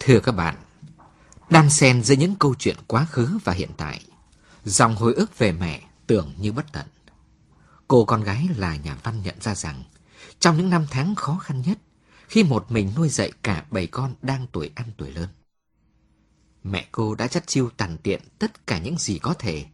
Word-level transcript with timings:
Thưa 0.00 0.20
các 0.20 0.32
bạn, 0.32 0.56
đan 1.50 1.70
xen 1.70 2.02
giữa 2.02 2.14
những 2.14 2.34
câu 2.34 2.54
chuyện 2.58 2.76
quá 2.86 3.04
khứ 3.04 3.38
và 3.44 3.52
hiện 3.52 3.70
tại, 3.76 4.04
dòng 4.64 4.96
hồi 4.96 5.14
ức 5.14 5.38
về 5.38 5.52
mẹ 5.52 5.82
tưởng 6.06 6.32
như 6.38 6.52
bất 6.52 6.72
tận. 6.72 6.86
Cô 7.88 8.04
con 8.04 8.22
gái 8.22 8.48
là 8.56 8.76
nhà 8.76 8.96
văn 9.02 9.22
nhận 9.22 9.34
ra 9.40 9.54
rằng, 9.54 9.84
trong 10.38 10.56
những 10.56 10.70
năm 10.70 10.86
tháng 10.90 11.14
khó 11.14 11.38
khăn 11.42 11.62
nhất, 11.62 11.78
khi 12.28 12.42
một 12.42 12.72
mình 12.72 12.92
nuôi 12.96 13.08
dạy 13.08 13.32
cả 13.42 13.64
bảy 13.70 13.86
con 13.86 14.14
đang 14.22 14.46
tuổi 14.52 14.70
ăn 14.74 14.86
tuổi 14.96 15.10
lớn, 15.10 15.28
mẹ 16.64 16.86
cô 16.92 17.14
đã 17.14 17.26
chất 17.26 17.46
chiêu 17.46 17.70
tàn 17.76 17.98
tiện 18.02 18.20
tất 18.38 18.66
cả 18.66 18.78
những 18.78 18.98
gì 18.98 19.18
có 19.18 19.34
thể, 19.34 19.64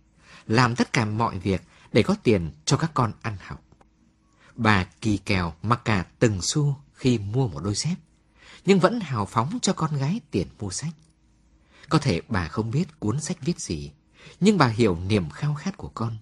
làm 0.47 0.77
tất 0.77 0.93
cả 0.93 1.05
mọi 1.05 1.39
việc 1.39 1.63
để 1.93 2.03
có 2.03 2.17
tiền 2.23 2.51
cho 2.65 2.77
các 2.77 2.91
con 2.95 3.13
ăn 3.23 3.37
học. 3.41 3.63
Bà 4.55 4.85
kỳ 4.85 5.19
kèo 5.19 5.55
mặc 5.63 5.81
cả 5.85 6.05
từng 6.19 6.43
xu 6.43 6.77
khi 6.95 7.19
mua 7.19 7.49
một 7.49 7.61
đôi 7.61 7.75
dép, 7.75 7.95
nhưng 8.67 8.81
vẫn 8.81 9.01
hào 9.01 9.27
phóng 9.27 9.59
cho 9.63 9.73
con 9.73 9.97
gái 9.97 10.21
tiền 10.31 10.47
mua 10.59 10.71
sách. 10.71 10.93
Có 11.89 11.99
thể 11.99 12.21
bà 12.29 12.49
không 12.49 12.71
biết 12.71 13.01
cuốn 13.01 13.21
sách 13.21 13.37
viết 13.41 13.61
gì, 13.61 13.91
nhưng 14.41 14.59
bà 14.59 14.69
hiểu 14.69 14.99
niềm 15.07 15.31
khao 15.31 15.55
khát 15.55 15.77
của 15.77 15.91
con. 15.95 16.17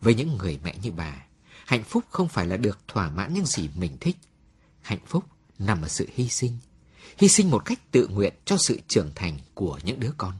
Với 0.00 0.14
những 0.14 0.36
người 0.36 0.58
mẹ 0.64 0.76
như 0.82 0.92
bà, 0.92 1.26
hạnh 1.66 1.84
phúc 1.84 2.04
không 2.10 2.28
phải 2.28 2.46
là 2.46 2.56
được 2.56 2.78
thỏa 2.88 3.10
mãn 3.10 3.34
những 3.34 3.46
gì 3.46 3.68
mình 3.76 3.96
thích. 4.00 4.16
Hạnh 4.80 4.98
phúc 5.06 5.24
nằm 5.58 5.82
ở 5.82 5.88
sự 5.88 6.08
hy 6.14 6.28
sinh, 6.28 6.58
hy 7.18 7.28
sinh 7.28 7.50
một 7.50 7.64
cách 7.64 7.78
tự 7.90 8.08
nguyện 8.08 8.34
cho 8.44 8.56
sự 8.56 8.80
trưởng 8.88 9.10
thành 9.14 9.38
của 9.54 9.78
những 9.84 10.00
đứa 10.00 10.12
con. 10.18 10.32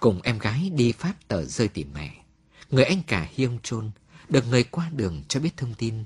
Cùng 0.00 0.22
em 0.22 0.38
gái 0.38 0.70
đi 0.70 0.92
phát 0.92 1.28
tờ 1.28 1.44
rơi 1.44 1.68
tìm 1.68 1.90
mẹ, 1.94 2.24
người 2.70 2.84
anh 2.84 3.02
cả 3.06 3.28
Hyung 3.32 3.58
Chôn 3.62 3.90
được 4.28 4.46
người 4.46 4.64
qua 4.64 4.90
đường 4.92 5.22
cho 5.28 5.40
biết 5.40 5.56
thông 5.56 5.74
tin 5.74 6.04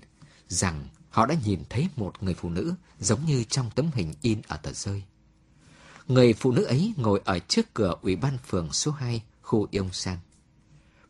rằng 0.48 0.88
họ 1.14 1.26
đã 1.26 1.34
nhìn 1.44 1.62
thấy 1.70 1.88
một 1.96 2.22
người 2.22 2.34
phụ 2.34 2.50
nữ 2.50 2.74
giống 3.00 3.24
như 3.26 3.44
trong 3.44 3.70
tấm 3.74 3.90
hình 3.94 4.14
in 4.20 4.40
ở 4.48 4.56
tờ 4.56 4.72
rơi. 4.72 5.02
Người 6.08 6.32
phụ 6.32 6.52
nữ 6.52 6.64
ấy 6.64 6.94
ngồi 6.96 7.20
ở 7.24 7.38
trước 7.38 7.74
cửa 7.74 7.94
ủy 8.02 8.16
ban 8.16 8.38
phường 8.46 8.72
số 8.72 8.90
2 8.90 9.22
khu 9.42 9.66
Yông 9.72 9.92
San. 9.92 10.18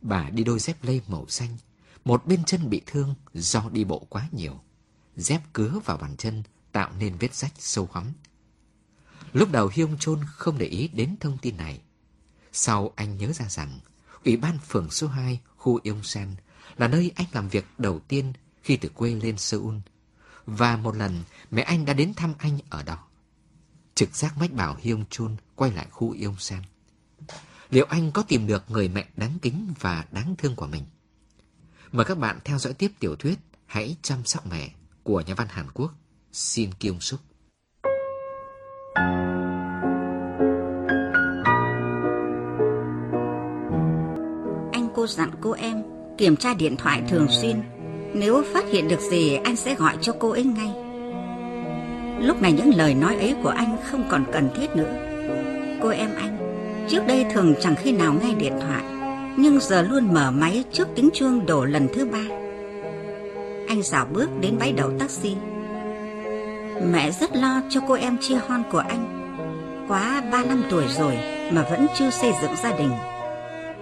Bà 0.01 0.31
đi 0.31 0.45
đôi 0.45 0.59
dép 0.59 0.77
lê 0.85 1.01
màu 1.09 1.27
xanh, 1.29 1.57
một 2.05 2.27
bên 2.27 2.45
chân 2.45 2.71
bị 2.71 2.83
thương 2.87 3.15
do 3.35 3.69
đi 3.73 3.85
bộ 3.85 3.99
quá 4.09 4.29
nhiều. 4.33 4.61
Dép 5.17 5.41
cứa 5.53 5.81
vào 5.85 5.97
bàn 5.97 6.17
chân 6.17 6.43
tạo 6.73 6.91
nên 6.99 7.17
vết 7.19 7.35
rách 7.35 7.53
sâu 7.59 7.89
hắm. 7.93 8.13
Lúc 9.33 9.51
đầu 9.53 9.71
Hyung 9.73 9.99
Chôn 9.99 10.21
không 10.27 10.59
để 10.59 10.67
ý 10.67 10.89
đến 10.89 11.17
thông 11.21 11.39
tin 11.39 11.57
này. 11.57 11.81
Sau 12.53 12.93
anh 12.97 13.17
nhớ 13.17 13.33
ra 13.33 13.49
rằng, 13.49 13.81
Ủy 14.25 14.37
ban 14.37 14.59
phường 14.59 14.91
số 14.91 15.07
2 15.07 15.41
khu 15.57 15.81
Yông 15.85 16.03
San 16.03 16.35
là 16.77 16.89
nơi 16.89 17.13
anh 17.15 17.27
làm 17.33 17.49
việc 17.49 17.65
đầu 17.79 18.01
tiên 18.09 18.33
khi 18.63 18.77
từ 18.77 18.89
quê 18.89 19.15
lên 19.15 19.39
Seoul. 19.39 19.75
Và 20.47 20.77
một 20.77 20.97
lần, 20.97 21.23
mẹ 21.51 21.63
anh 21.63 21.85
đã 21.85 21.93
đến 21.93 22.15
thăm 22.15 22.35
anh 22.39 22.59
ở 22.71 22.83
đó. 22.83 22.99
Trực 23.95 24.17
giác 24.17 24.39
mách 24.39 24.53
bảo 24.53 24.77
Hyung 24.81 25.05
Chun 25.11 25.37
quay 25.55 25.71
lại 25.71 25.87
khu 25.91 26.17
Yông 26.25 26.37
sen 26.39 26.63
Liệu 27.71 27.87
anh 27.89 28.13
có 28.13 28.23
tìm 28.23 28.47
được 28.47 28.71
người 28.71 28.89
mẹ 28.89 29.09
đáng 29.17 29.39
kính 29.43 29.75
và 29.81 30.05
đáng 30.13 30.35
thương 30.39 30.57
của 30.57 30.67
mình? 30.67 30.85
Mời 31.93 32.05
các 32.05 32.19
bạn 32.19 32.39
theo 32.45 32.59
dõi 32.59 32.75
tiếp 32.75 32.93
tiểu 32.99 33.17
thuyết 33.17 33.39
Hãy 33.67 33.97
chăm 34.03 34.25
sóc 34.25 34.47
mẹ 34.47 34.71
của 35.03 35.21
nhà 35.21 35.35
văn 35.35 35.47
Hàn 35.51 35.67
Quốc 35.75 35.93
Shin 36.33 36.71
Kyung 36.81 37.01
Suk. 37.01 37.21
Anh 44.73 44.89
cô 44.95 45.07
dặn 45.07 45.31
cô 45.41 45.53
em 45.53 45.83
kiểm 46.19 46.37
tra 46.37 46.55
điện 46.55 46.77
thoại 46.77 47.03
thường 47.09 47.27
xuyên. 47.31 47.74
Nếu 48.15 48.43
phát 48.53 48.65
hiện 48.71 48.89
được 48.89 49.01
gì 49.01 49.35
anh 49.45 49.57
sẽ 49.57 49.75
gọi 49.75 49.95
cho 50.01 50.13
cô 50.19 50.31
ấy 50.31 50.45
ngay. 50.45 50.73
Lúc 52.21 52.43
này 52.43 52.53
những 52.53 52.75
lời 52.77 52.95
nói 52.95 53.17
ấy 53.17 53.35
của 53.43 53.49
anh 53.49 53.77
không 53.91 54.05
còn 54.09 54.25
cần 54.33 54.49
thiết 54.57 54.77
nữa. 54.77 54.95
Cô 55.83 55.89
em 55.89 56.11
anh, 56.17 56.39
trước 56.89 57.07
đây 57.07 57.27
thường 57.33 57.55
chẳng 57.61 57.75
khi 57.77 57.93
nào 57.93 58.15
nghe 58.23 58.35
điện 58.35 58.53
thoại, 58.61 58.83
nhưng 59.37 59.61
giờ 59.61 59.83
luôn 59.83 60.15
mở 60.15 60.31
máy 60.31 60.65
trước 60.73 60.89
tiếng 60.95 61.11
chuông 61.15 61.47
đổ 61.47 61.65
lần 61.65 61.89
thứ 61.95 62.05
ba. 62.05 62.25
Anh 63.69 63.83
dạo 63.83 64.07
bước 64.13 64.29
đến 64.41 64.57
bãi 64.59 64.73
đậu 64.73 64.91
taxi. 64.99 65.35
Mẹ 66.93 67.11
rất 67.11 67.37
lo 67.37 67.61
cho 67.71 67.81
cô 67.89 67.95
em 67.95 68.19
chia 68.21 68.39
hon 68.49 68.63
của 68.73 68.85
anh. 68.89 69.37
Quá 69.89 70.23
ba 70.33 70.45
năm 70.45 70.63
tuổi 70.71 70.85
rồi 70.99 71.19
mà 71.53 71.67
vẫn 71.71 71.87
chưa 71.99 72.11
xây 72.11 72.33
dựng 72.43 72.53
gia 72.63 72.77
đình. 72.77 72.91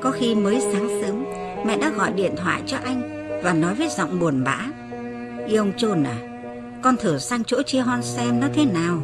Có 0.00 0.10
khi 0.10 0.34
mới 0.34 0.60
sáng 0.60 0.88
sớm, 1.02 1.24
mẹ 1.66 1.78
đã 1.78 1.90
gọi 1.90 2.12
điện 2.12 2.34
thoại 2.36 2.62
cho 2.66 2.76
anh 2.84 3.21
và 3.42 3.52
nói 3.52 3.74
với 3.74 3.88
giọng 3.88 4.18
buồn 4.20 4.44
bã. 4.44 4.58
y 5.46 5.56
ông 5.56 5.72
Trôn 5.76 6.02
à, 6.02 6.16
con 6.82 6.96
thử 6.96 7.18
sang 7.18 7.44
chỗ 7.44 7.62
chia 7.62 7.80
hon 7.80 8.02
xem 8.02 8.40
nó 8.40 8.46
thế 8.54 8.64
nào. 8.64 8.98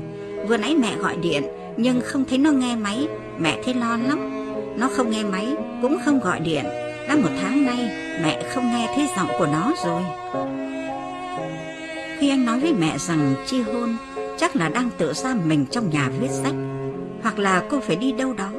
Vừa 0.48 0.56
nãy 0.56 0.74
mẹ 0.80 0.96
gọi 0.96 1.16
điện 1.16 1.42
nhưng 1.76 2.00
không 2.00 2.24
thấy 2.24 2.38
nó 2.38 2.50
nghe 2.50 2.76
máy, 2.76 3.08
mẹ 3.38 3.58
thấy 3.64 3.74
lo 3.74 3.96
lắm. 3.96 4.18
Nó 4.76 4.88
không 4.96 5.10
nghe 5.10 5.22
máy, 5.22 5.48
cũng 5.82 5.98
không 6.04 6.20
gọi 6.20 6.40
điện. 6.40 6.64
Đã 7.08 7.16
một 7.16 7.30
tháng 7.42 7.66
nay 7.66 7.78
mẹ 8.22 8.50
không 8.54 8.64
nghe 8.66 8.92
thấy 8.94 9.08
giọng 9.16 9.28
của 9.38 9.46
nó 9.46 9.74
rồi. 9.84 10.02
Khi 12.18 12.30
anh 12.30 12.44
nói 12.44 12.60
với 12.60 12.72
mẹ 12.72 12.98
rằng 12.98 13.34
chia 13.46 13.62
hôn 13.62 13.96
chắc 14.38 14.56
là 14.56 14.68
đang 14.68 14.90
tự 14.98 15.12
ra 15.12 15.34
mình 15.44 15.66
trong 15.70 15.90
nhà 15.90 16.10
viết 16.20 16.30
sách 16.30 16.54
hoặc 17.22 17.38
là 17.38 17.62
cô 17.70 17.80
phải 17.80 17.96
đi 17.96 18.12
đâu 18.12 18.34
đó 18.34 18.50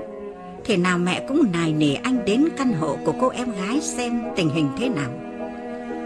Thế 0.63 0.77
nào 0.77 0.97
mẹ 0.97 1.25
cũng 1.27 1.43
nài 1.53 1.73
nỉ 1.73 1.93
anh 1.93 2.25
đến 2.25 2.45
căn 2.57 2.73
hộ 2.73 2.97
của 3.05 3.13
cô 3.19 3.29
em 3.29 3.51
gái 3.51 3.81
xem 3.81 4.21
tình 4.35 4.49
hình 4.49 4.69
thế 4.77 4.89
nào 4.89 5.28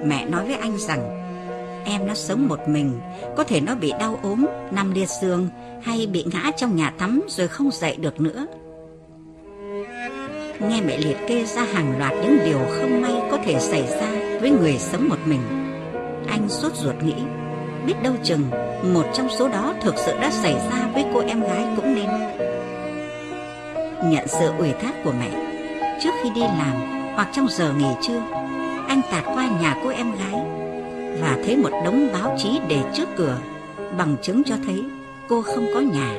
Mẹ 0.06 0.26
nói 0.26 0.46
với 0.46 0.56
anh 0.56 0.78
rằng 0.78 1.20
Em 1.86 2.08
nó 2.08 2.14
sống 2.14 2.48
một 2.48 2.60
mình 2.68 3.00
Có 3.36 3.44
thể 3.44 3.62
nó 3.62 3.76
bị 3.76 3.94
đau 4.00 4.20
ốm, 4.24 4.46
nằm 4.72 4.94
liệt 4.94 5.10
giường 5.22 5.50
Hay 5.84 6.08
bị 6.08 6.26
ngã 6.34 6.52
trong 6.58 6.76
nhà 6.76 6.94
tắm 6.98 7.22
rồi 7.28 7.48
không 7.48 7.72
dậy 7.72 7.96
được 7.96 8.22
nữa. 8.22 8.46
Nghe 10.60 10.82
mẹ 10.82 10.98
liệt 10.98 11.18
kê 11.28 11.46
ra 11.46 11.64
hàng 11.64 12.00
loạt 12.00 12.14
những 12.14 12.38
điều 12.46 12.60
không 12.70 13.02
may 13.02 13.14
có 13.32 13.38
thể 13.46 13.60
xảy 13.60 13.88
ra 13.88 14.40
với 14.42 14.52
người 14.52 14.78
sống 14.78 15.10
một 15.10 15.20
mình 15.26 15.42
Anh 16.28 16.50
sốt 16.50 16.76
ruột 16.76 16.96
nghĩ 17.04 17.16
Biết 17.86 17.96
đâu 18.04 18.14
chừng 18.24 18.50
một 18.94 19.06
trong 19.14 19.30
số 19.30 19.48
đó 19.48 19.74
thực 19.82 19.98
sự 19.98 20.14
đã 20.22 20.32
xảy 20.32 20.54
ra 20.54 20.88
với 20.94 21.06
cô 21.14 21.20
em 21.20 21.42
gái 21.42 21.66
cũng 21.76 21.96
nên. 21.96 22.10
Nhận 24.12 24.28
sự 24.28 24.52
ủy 24.58 24.72
thác 24.82 24.94
của 25.04 25.12
mẹ 25.20 25.30
trước 26.04 26.10
khi 26.24 26.30
đi 26.36 26.42
làm 26.42 26.74
hoặc 27.16 27.30
trong 27.34 27.48
giờ 27.50 27.74
nghỉ 27.78 27.90
trưa 28.02 28.22
anh 28.94 29.02
tạt 29.12 29.24
qua 29.34 29.50
nhà 29.62 29.76
cô 29.84 29.90
em 29.90 30.12
gái 30.12 30.42
và 31.22 31.38
thấy 31.46 31.58
một 31.58 31.70
đống 31.86 32.10
báo 32.14 32.36
chí 32.38 32.60
để 32.68 32.82
trước 32.94 33.10
cửa 33.18 33.38
bằng 33.98 34.16
chứng 34.22 34.44
cho 34.44 34.56
thấy 34.66 34.84
cô 35.28 35.42
không 35.42 35.68
có 35.74 35.80
nhà. 35.80 36.16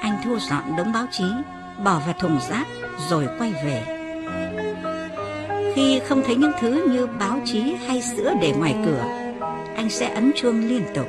Anh 0.00 0.18
thu 0.24 0.38
dọn 0.38 0.76
đống 0.76 0.92
báo 0.92 1.06
chí, 1.12 1.24
bỏ 1.84 2.00
vào 2.06 2.14
thùng 2.20 2.38
rác 2.50 2.66
rồi 3.10 3.26
quay 3.38 3.52
về. 3.64 3.82
Khi 5.74 6.00
không 6.08 6.22
thấy 6.26 6.36
những 6.36 6.52
thứ 6.60 6.88
như 6.90 7.06
báo 7.06 7.38
chí 7.44 7.62
hay 7.86 8.02
sữa 8.02 8.32
để 8.40 8.52
ngoài 8.58 8.74
cửa, 8.86 9.04
anh 9.76 9.90
sẽ 9.90 10.14
ấn 10.14 10.32
chuông 10.36 10.68
liên 10.68 10.82
tục 10.94 11.06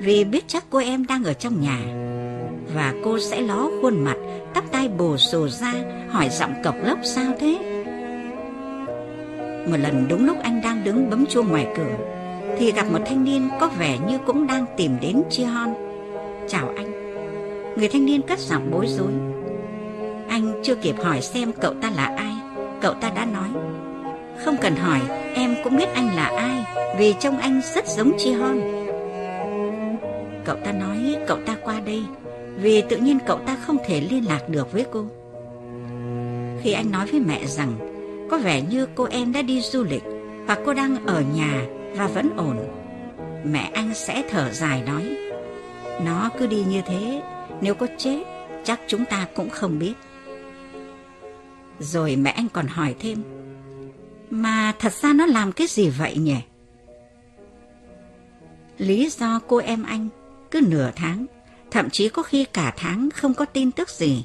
vì 0.00 0.24
biết 0.24 0.44
chắc 0.48 0.64
cô 0.70 0.78
em 0.78 1.06
đang 1.06 1.24
ở 1.24 1.32
trong 1.32 1.60
nhà 1.60 1.78
và 2.74 2.94
cô 3.04 3.18
sẽ 3.18 3.40
ló 3.40 3.68
khuôn 3.82 4.04
mặt, 4.04 4.16
tóc 4.54 4.64
tai 4.72 4.88
bồ 4.88 5.16
xù 5.16 5.48
ra, 5.48 5.72
hỏi 6.10 6.28
giọng 6.30 6.54
cộc 6.64 6.74
lốc, 6.84 6.98
sao 7.04 7.32
thế? 7.40 7.65
Một 9.66 9.76
lần 9.76 10.06
đúng 10.08 10.26
lúc 10.26 10.36
anh 10.42 10.60
đang 10.62 10.84
đứng 10.84 11.10
bấm 11.10 11.26
chuông 11.26 11.48
ngoài 11.48 11.66
cửa 11.76 11.96
thì 12.58 12.72
gặp 12.72 12.86
một 12.92 12.98
thanh 13.06 13.24
niên 13.24 13.48
có 13.60 13.70
vẻ 13.78 13.98
như 14.08 14.18
cũng 14.26 14.46
đang 14.46 14.66
tìm 14.76 14.96
đến 15.00 15.22
Chi 15.30 15.44
Hon. 15.44 15.74
Chào 16.48 16.68
anh. 16.76 16.92
Người 17.76 17.88
thanh 17.88 18.06
niên 18.06 18.22
cất 18.22 18.38
giọng 18.38 18.70
bối 18.70 18.86
rối. 18.88 19.12
Anh 20.28 20.60
chưa 20.62 20.74
kịp 20.74 20.94
hỏi 21.02 21.20
xem 21.20 21.52
cậu 21.60 21.74
ta 21.82 21.90
là 21.90 22.04
ai, 22.04 22.32
cậu 22.80 22.94
ta 22.94 23.10
đã 23.10 23.24
nói. 23.24 23.48
Không 24.44 24.56
cần 24.60 24.76
hỏi, 24.76 25.00
em 25.34 25.54
cũng 25.64 25.76
biết 25.76 25.88
anh 25.94 26.16
là 26.16 26.24
ai, 26.24 26.64
vì 26.98 27.14
trông 27.20 27.38
anh 27.38 27.60
rất 27.74 27.86
giống 27.86 28.12
Chi 28.18 28.32
Hon. 28.32 28.60
Cậu 30.44 30.56
ta 30.64 30.72
nói 30.72 31.16
cậu 31.26 31.38
ta 31.46 31.56
qua 31.64 31.80
đây 31.86 32.02
vì 32.56 32.82
tự 32.82 32.96
nhiên 32.96 33.18
cậu 33.26 33.38
ta 33.38 33.56
không 33.66 33.76
thể 33.86 34.00
liên 34.00 34.26
lạc 34.26 34.48
được 34.48 34.72
với 34.72 34.84
cô. 34.92 35.04
Khi 36.62 36.72
anh 36.72 36.90
nói 36.90 37.06
với 37.06 37.20
mẹ 37.20 37.46
rằng 37.46 37.95
có 38.30 38.38
vẻ 38.38 38.62
như 38.62 38.86
cô 38.94 39.04
em 39.04 39.32
đã 39.32 39.42
đi 39.42 39.60
du 39.60 39.84
lịch 39.84 40.02
hoặc 40.46 40.58
cô 40.66 40.74
đang 40.74 41.06
ở 41.06 41.20
nhà 41.34 41.66
và 41.96 42.06
vẫn 42.06 42.30
ổn, 42.36 42.58
mẹ 43.44 43.70
anh 43.74 43.94
sẽ 43.94 44.24
thở 44.30 44.52
dài 44.52 44.82
nói 44.82 45.16
Nó 46.04 46.30
cứ 46.38 46.46
đi 46.46 46.64
như 46.68 46.82
thế, 46.86 47.22
nếu 47.60 47.74
có 47.74 47.86
chết 47.98 48.24
chắc 48.64 48.80
chúng 48.86 49.04
ta 49.04 49.26
cũng 49.34 49.50
không 49.50 49.78
biết. 49.78 49.94
Rồi 51.78 52.16
mẹ 52.16 52.30
anh 52.30 52.48
còn 52.48 52.66
hỏi 52.66 52.94
thêm 53.00 53.22
Mà 54.30 54.72
thật 54.78 54.92
ra 54.92 55.12
nó 55.12 55.26
làm 55.26 55.52
cái 55.52 55.66
gì 55.66 55.88
vậy 55.88 56.16
nhỉ? 56.16 56.38
Lý 58.78 59.08
do 59.10 59.40
cô 59.46 59.56
em 59.56 59.82
anh 59.82 60.08
cứ 60.50 60.60
nửa 60.60 60.90
tháng 60.96 61.26
thậm 61.70 61.90
chí 61.90 62.08
có 62.08 62.22
khi 62.22 62.44
cả 62.44 62.74
tháng 62.76 63.08
không 63.14 63.34
có 63.34 63.44
tin 63.44 63.70
tức 63.70 63.90
gì, 63.90 64.24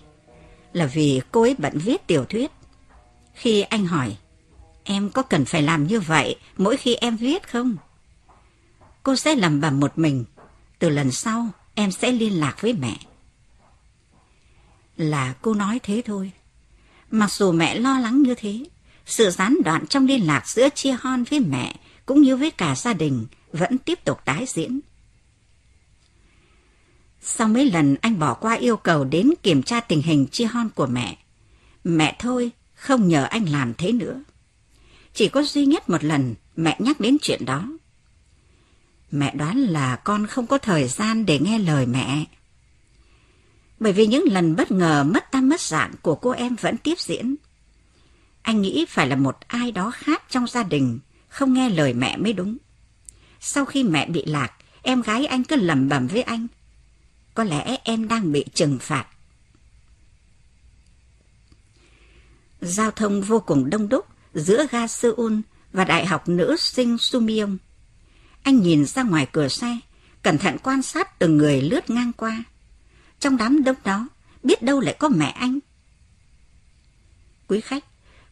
là 0.73 0.85
vì 0.85 1.21
cô 1.31 1.41
ấy 1.41 1.55
bận 1.57 1.73
viết 1.75 2.07
tiểu 2.07 2.25
thuyết. 2.25 2.51
Khi 3.41 3.61
anh 3.61 3.85
hỏi, 3.85 4.17
em 4.83 5.09
có 5.09 5.21
cần 5.21 5.45
phải 5.45 5.61
làm 5.61 5.87
như 5.87 5.99
vậy 5.99 6.35
mỗi 6.57 6.77
khi 6.77 6.95
em 6.95 7.17
viết 7.17 7.49
không? 7.49 7.75
Cô 9.03 9.15
sẽ 9.15 9.35
lầm 9.35 9.61
bầm 9.61 9.79
một 9.79 9.97
mình, 9.97 10.25
từ 10.79 10.89
lần 10.89 11.11
sau 11.11 11.47
em 11.75 11.91
sẽ 11.91 12.11
liên 12.11 12.39
lạc 12.39 12.61
với 12.61 12.73
mẹ. 12.73 12.97
Là 14.97 15.33
cô 15.41 15.53
nói 15.53 15.79
thế 15.83 16.01
thôi. 16.05 16.31
Mặc 17.11 17.31
dù 17.31 17.51
mẹ 17.51 17.75
lo 17.75 17.99
lắng 17.99 18.21
như 18.21 18.35
thế, 18.35 18.65
sự 19.05 19.29
gián 19.29 19.57
đoạn 19.65 19.87
trong 19.87 20.05
liên 20.05 20.27
lạc 20.27 20.47
giữa 20.47 20.69
Chia 20.69 20.95
Hon 21.01 21.23
với 21.23 21.39
mẹ 21.39 21.75
cũng 22.05 22.21
như 22.21 22.37
với 22.37 22.51
cả 22.51 22.75
gia 22.75 22.93
đình 22.93 23.25
vẫn 23.51 23.77
tiếp 23.77 24.05
tục 24.05 24.19
tái 24.25 24.45
diễn. 24.47 24.79
Sau 27.21 27.47
mấy 27.47 27.71
lần 27.71 27.95
anh 28.01 28.19
bỏ 28.19 28.33
qua 28.33 28.53
yêu 28.53 28.77
cầu 28.77 29.03
đến 29.03 29.29
kiểm 29.43 29.63
tra 29.63 29.79
tình 29.79 30.01
hình 30.01 30.27
Chia 30.27 30.45
Hon 30.45 30.69
của 30.69 30.87
mẹ, 30.87 31.17
mẹ 31.83 32.15
thôi 32.19 32.51
không 32.81 33.07
nhờ 33.07 33.23
anh 33.23 33.49
làm 33.49 33.73
thế 33.73 33.91
nữa. 33.91 34.23
Chỉ 35.13 35.29
có 35.29 35.43
duy 35.43 35.65
nhất 35.65 35.89
một 35.89 36.03
lần 36.03 36.35
mẹ 36.55 36.75
nhắc 36.79 36.99
đến 36.99 37.17
chuyện 37.21 37.45
đó. 37.45 37.67
Mẹ 39.11 39.35
đoán 39.35 39.57
là 39.57 39.95
con 39.95 40.27
không 40.27 40.47
có 40.47 40.57
thời 40.57 40.87
gian 40.87 41.25
để 41.25 41.39
nghe 41.39 41.59
lời 41.59 41.85
mẹ. 41.85 42.25
Bởi 43.79 43.93
vì 43.93 44.07
những 44.07 44.23
lần 44.27 44.55
bất 44.55 44.71
ngờ 44.71 45.03
mất 45.03 45.31
tâm 45.31 45.49
mất 45.49 45.61
dạng 45.61 45.93
của 46.01 46.15
cô 46.15 46.31
em 46.31 46.55
vẫn 46.55 46.77
tiếp 46.77 46.99
diễn. 46.99 47.35
Anh 48.41 48.61
nghĩ 48.61 48.85
phải 48.89 49.07
là 49.07 49.15
một 49.15 49.37
ai 49.47 49.71
đó 49.71 49.91
khác 49.91 50.23
trong 50.29 50.47
gia 50.47 50.63
đình 50.63 50.99
không 51.27 51.53
nghe 51.53 51.69
lời 51.69 51.93
mẹ 51.93 52.17
mới 52.17 52.33
đúng. 52.33 52.57
Sau 53.39 53.65
khi 53.65 53.83
mẹ 53.83 54.05
bị 54.05 54.23
lạc, 54.25 54.51
em 54.81 55.01
gái 55.01 55.25
anh 55.25 55.43
cứ 55.43 55.55
lầm 55.55 55.89
bầm 55.89 56.07
với 56.07 56.21
anh. 56.21 56.47
Có 57.33 57.43
lẽ 57.43 57.77
em 57.83 58.07
đang 58.07 58.31
bị 58.31 58.45
trừng 58.53 58.77
phạt. 58.81 59.05
Giao 62.61 62.91
thông 62.91 63.21
vô 63.21 63.39
cùng 63.39 63.69
đông 63.69 63.89
đúc 63.89 64.05
giữa 64.33 64.67
ga 64.71 64.87
Seoul 64.87 65.39
và 65.73 65.85
Đại 65.85 66.05
học 66.05 66.29
Nữ 66.29 66.55
sinh 66.59 66.97
Sumyong. 66.97 67.57
Anh 68.43 68.61
nhìn 68.61 68.85
ra 68.85 69.03
ngoài 69.03 69.27
cửa 69.31 69.47
xe, 69.47 69.77
cẩn 70.21 70.37
thận 70.37 70.57
quan 70.63 70.81
sát 70.81 71.19
từng 71.19 71.37
người 71.37 71.61
lướt 71.61 71.89
ngang 71.89 72.11
qua. 72.13 72.43
Trong 73.19 73.37
đám 73.37 73.63
đông 73.63 73.75
đó, 73.83 74.07
biết 74.43 74.63
đâu 74.63 74.79
lại 74.79 74.95
có 74.99 75.09
mẹ 75.09 75.29
anh. 75.29 75.59
Quý 77.47 77.61
khách, 77.61 77.85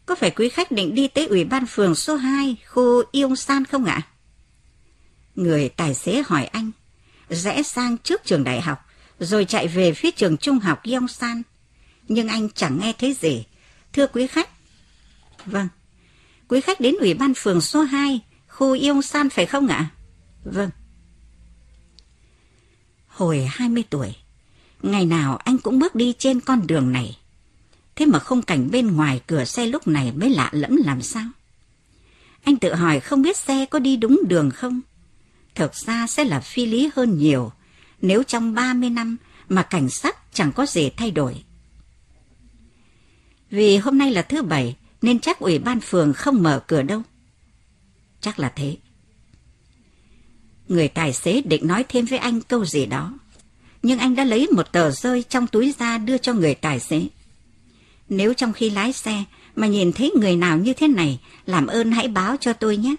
có 0.06 0.16
phải 0.16 0.32
quý 0.32 0.50
khách 0.50 0.72
định 0.72 0.96
đi 0.96 1.08
tới 1.08 1.26
ủy 1.26 1.44
ban 1.44 1.66
phường 1.66 1.96
số 1.96 2.16
2, 2.16 2.58
khu 2.68 3.04
Yong 3.22 3.36
San 3.36 3.66
không 3.66 3.86
ạ? 3.86 4.02
Người 5.36 5.70
tài 5.70 5.94
xế 5.94 6.24
hỏi 6.26 6.46
anh, 6.46 6.72
rẽ 7.30 7.64
sang 7.64 7.98
trước 7.98 8.22
trường 8.26 8.44
đại 8.44 8.62
học, 8.62 8.86
rồi 9.20 9.46
chạy 9.46 9.68
về 9.68 9.94
phía 9.94 10.12
trường 10.12 10.38
trung 10.38 10.60
học 10.60 10.82
Yong 10.94 11.08
San. 11.08 11.42
Nhưng 12.08 12.28
anh 12.28 12.50
chẳng 12.50 12.80
nghe 12.80 12.94
thấy 13.00 13.14
gì. 13.22 13.46
Thưa 13.94 14.08
quý 14.08 14.28
khách. 14.28 14.50
Vâng. 15.46 15.68
Quý 16.48 16.62
khách 16.62 16.80
đến 16.80 16.96
ủy 17.00 17.14
ban 17.14 17.34
phường 17.34 17.62
số 17.62 17.82
2, 17.82 18.22
khu 18.48 18.78
Yong 18.88 19.02
San 19.02 19.30
phải 19.30 19.46
không 19.46 19.68
ạ? 19.68 19.90
Vâng. 20.44 20.70
Hồi 23.08 23.48
20 23.52 23.84
tuổi, 23.90 24.16
ngày 24.82 25.06
nào 25.06 25.38
anh 25.38 25.58
cũng 25.58 25.80
bước 25.80 25.96
đi 25.96 26.14
trên 26.20 26.40
con 26.40 26.68
đường 26.68 26.92
này. 26.92 27.18
Thế 27.96 28.06
mà 28.06 28.20
không 28.20 28.42
cảnh 28.42 28.72
bên 28.72 28.96
ngoài 28.96 29.22
cửa 29.28 29.46
xe 29.46 29.66
lúc 29.66 29.88
này 29.88 30.12
mới 30.12 30.30
lạ 30.30 30.50
lẫm 30.52 30.76
làm 30.76 31.02
sao? 31.02 31.26
Anh 32.44 32.58
tự 32.58 32.74
hỏi 32.74 33.00
không 33.00 33.22
biết 33.22 33.38
xe 33.38 33.66
có 33.66 33.80
đi 33.80 33.98
đúng 33.98 34.22
đường 34.28 34.52
không? 34.52 34.82
Thực 35.56 35.76
ra 35.76 36.08
sẽ 36.08 36.24
là 36.24 36.40
phi 36.40 36.66
lý 36.66 36.90
hơn 36.96 37.18
nhiều 37.18 37.52
nếu 38.02 38.24
trong 38.24 38.54
30 38.54 38.90
năm 38.90 39.18
mà 39.50 39.64
cảnh 39.64 39.90
sát 39.90 40.34
chẳng 40.34 40.52
có 40.52 40.66
gì 40.66 40.90
thay 40.90 41.12
đổi. 41.12 41.44
Vì 43.50 43.78
hôm 43.78 43.98
nay 43.98 44.12
là 44.12 44.22
thứ 44.22 44.42
bảy 44.42 44.76
nên 45.02 45.20
chắc 45.20 45.40
ủy 45.40 45.60
ban 45.60 45.80
phường 45.80 46.14
không 46.14 46.44
mở 46.44 46.64
cửa 46.68 46.82
đâu. 46.82 47.02
Chắc 48.22 48.40
là 48.40 48.50
thế. 48.56 48.78
Người 50.68 50.88
tài 50.88 51.14
xế 51.14 51.42
định 51.42 51.68
nói 51.68 51.86
thêm 51.90 52.06
với 52.06 52.20
anh 52.20 52.42
câu 52.42 52.66
gì 52.66 52.86
đó. 52.86 53.14
Nhưng 53.84 54.00
anh 54.00 54.16
đã 54.16 54.24
lấy 54.24 54.48
một 54.48 54.72
tờ 54.72 54.92
rơi 54.92 55.24
trong 55.24 55.48
túi 55.48 55.74
ra 55.80 55.98
đưa 55.98 56.18
cho 56.18 56.34
người 56.34 56.56
tài 56.56 56.80
xế. 56.80 57.08
Nếu 58.10 58.34
trong 58.34 58.54
khi 58.54 58.70
lái 58.70 58.94
xe 58.94 59.24
mà 59.56 59.68
nhìn 59.68 59.92
thấy 59.92 60.12
người 60.16 60.36
nào 60.36 60.58
như 60.58 60.74
thế 60.74 60.88
này, 60.88 61.20
làm 61.46 61.68
ơn 61.68 61.92
hãy 61.92 62.08
báo 62.08 62.38
cho 62.40 62.54
tôi 62.54 62.78
nhé. 62.78 62.96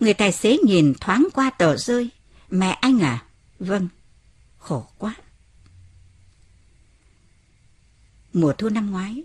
Người 0.00 0.14
tài 0.14 0.32
xế 0.32 0.58
nhìn 0.66 0.94
thoáng 1.00 1.28
qua 1.34 1.50
tờ 1.50 1.76
rơi. 1.76 2.08
Mẹ 2.50 2.70
anh 2.70 2.98
à? 2.98 3.24
Vâng. 3.58 3.88
Khổ 4.58 4.86
quá. 4.98 5.14
Mùa 8.32 8.52
thu 8.52 8.68
năm 8.68 8.90
ngoái, 8.90 9.22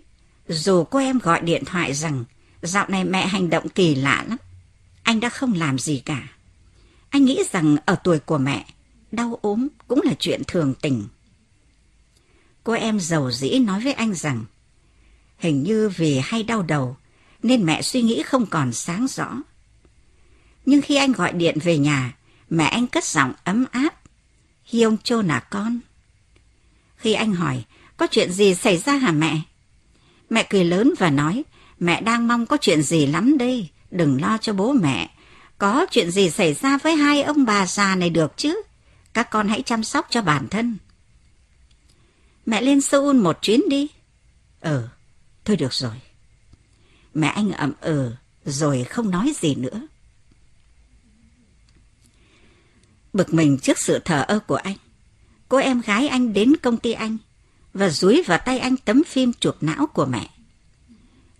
dù 0.48 0.84
cô 0.84 0.98
em 0.98 1.18
gọi 1.18 1.40
điện 1.40 1.64
thoại 1.66 1.94
rằng 1.94 2.24
dạo 2.62 2.88
này 2.88 3.04
mẹ 3.04 3.26
hành 3.26 3.50
động 3.50 3.68
kỳ 3.68 3.94
lạ 3.94 4.24
lắm, 4.28 4.38
anh 5.02 5.20
đã 5.20 5.28
không 5.28 5.52
làm 5.52 5.78
gì 5.78 6.02
cả. 6.04 6.28
Anh 7.10 7.24
nghĩ 7.24 7.42
rằng 7.52 7.76
ở 7.86 7.96
tuổi 8.04 8.18
của 8.18 8.38
mẹ, 8.38 8.66
đau 9.12 9.38
ốm 9.42 9.68
cũng 9.88 10.00
là 10.04 10.14
chuyện 10.18 10.42
thường 10.46 10.74
tình. 10.82 11.04
Cô 12.64 12.72
em 12.72 13.00
giàu 13.00 13.30
dĩ 13.30 13.58
nói 13.58 13.80
với 13.80 13.92
anh 13.92 14.14
rằng, 14.14 14.44
hình 15.38 15.62
như 15.62 15.88
vì 15.88 16.18
hay 16.18 16.42
đau 16.42 16.62
đầu, 16.62 16.96
nên 17.42 17.66
mẹ 17.66 17.82
suy 17.82 18.02
nghĩ 18.02 18.22
không 18.22 18.46
còn 18.46 18.72
sáng 18.72 19.06
rõ. 19.06 19.42
Nhưng 20.66 20.82
khi 20.82 20.96
anh 20.96 21.12
gọi 21.12 21.32
điện 21.32 21.58
về 21.62 21.78
nhà, 21.78 22.16
mẹ 22.50 22.64
anh 22.64 22.86
cất 22.86 23.04
giọng 23.04 23.32
ấm 23.44 23.64
áp. 23.70 23.94
hi 24.64 24.82
ông 24.82 24.96
chô 24.98 25.22
nà 25.22 25.40
con. 25.40 25.80
Khi 26.96 27.12
anh 27.12 27.32
hỏi, 27.34 27.64
có 27.98 28.06
chuyện 28.06 28.32
gì 28.32 28.54
xảy 28.54 28.78
ra 28.78 28.96
hả 28.96 29.12
mẹ? 29.12 29.40
Mẹ 30.30 30.46
cười 30.50 30.64
lớn 30.64 30.94
và 30.98 31.10
nói, 31.10 31.42
mẹ 31.78 32.00
đang 32.00 32.28
mong 32.28 32.46
có 32.46 32.56
chuyện 32.56 32.82
gì 32.82 33.06
lắm 33.06 33.38
đây, 33.38 33.68
đừng 33.90 34.20
lo 34.20 34.38
cho 34.38 34.52
bố 34.52 34.72
mẹ. 34.72 35.10
Có 35.58 35.86
chuyện 35.90 36.10
gì 36.10 36.30
xảy 36.30 36.54
ra 36.54 36.78
với 36.78 36.94
hai 36.94 37.22
ông 37.22 37.44
bà 37.44 37.66
già 37.66 37.94
này 37.94 38.10
được 38.10 38.32
chứ? 38.36 38.62
Các 39.14 39.30
con 39.30 39.48
hãy 39.48 39.62
chăm 39.62 39.84
sóc 39.84 40.06
cho 40.10 40.22
bản 40.22 40.48
thân. 40.48 40.76
Mẹ 42.46 42.60
lên 42.60 42.80
Seoul 42.80 43.16
một 43.16 43.38
chuyến 43.42 43.68
đi. 43.68 43.86
Ừ, 44.60 44.88
thôi 45.44 45.56
được 45.56 45.72
rồi. 45.74 45.94
Mẹ 47.14 47.28
anh 47.28 47.52
ậm 47.52 47.72
ừ, 47.80 48.12
rồi 48.44 48.84
không 48.84 49.10
nói 49.10 49.32
gì 49.40 49.54
nữa. 49.54 49.86
Bực 53.12 53.34
mình 53.34 53.58
trước 53.58 53.78
sự 53.78 53.98
thờ 53.98 54.24
ơ 54.28 54.38
của 54.38 54.56
anh, 54.56 54.76
cô 55.48 55.56
em 55.56 55.80
gái 55.80 56.08
anh 56.08 56.32
đến 56.32 56.52
công 56.62 56.76
ty 56.76 56.92
anh 56.92 57.18
và 57.74 57.88
dúi 57.88 58.22
vào 58.26 58.38
tay 58.38 58.58
anh 58.58 58.76
tấm 58.76 59.02
phim 59.06 59.32
chụp 59.32 59.56
não 59.60 59.86
của 59.86 60.06
mẹ. 60.06 60.30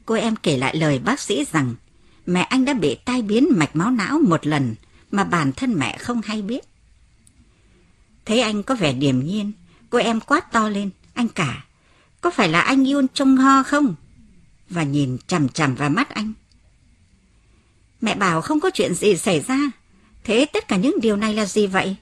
Cô 0.06 0.14
em 0.14 0.36
kể 0.36 0.56
lại 0.56 0.76
lời 0.76 0.98
bác 0.98 1.20
sĩ 1.20 1.44
rằng 1.52 1.74
mẹ 2.26 2.40
anh 2.40 2.64
đã 2.64 2.74
bị 2.74 2.96
tai 3.04 3.22
biến 3.22 3.48
mạch 3.50 3.76
máu 3.76 3.90
não 3.90 4.18
một 4.18 4.46
lần 4.46 4.74
mà 5.10 5.24
bản 5.24 5.52
thân 5.52 5.74
mẹ 5.74 5.98
không 5.98 6.20
hay 6.24 6.42
biết. 6.42 6.64
Thấy 8.24 8.40
anh 8.40 8.62
có 8.62 8.74
vẻ 8.74 8.92
điềm 8.92 9.24
nhiên, 9.24 9.52
cô 9.90 9.98
em 9.98 10.20
quát 10.20 10.52
to 10.52 10.68
lên, 10.68 10.90
anh 11.14 11.28
cả, 11.28 11.64
có 12.20 12.30
phải 12.30 12.48
là 12.48 12.60
anh 12.60 12.84
Yun 12.84 13.06
Trông 13.14 13.36
Ho 13.36 13.62
không? 13.62 13.94
Và 14.70 14.82
nhìn 14.82 15.18
chằm 15.26 15.48
chằm 15.48 15.74
vào 15.74 15.90
mắt 15.90 16.10
anh. 16.10 16.32
Mẹ 18.00 18.14
bảo 18.14 18.42
không 18.42 18.60
có 18.60 18.70
chuyện 18.74 18.94
gì 18.94 19.16
xảy 19.16 19.40
ra, 19.40 19.58
thế 20.24 20.46
tất 20.52 20.68
cả 20.68 20.76
những 20.76 20.96
điều 21.02 21.16
này 21.16 21.34
là 21.34 21.46
gì 21.46 21.66
vậy? 21.66 21.96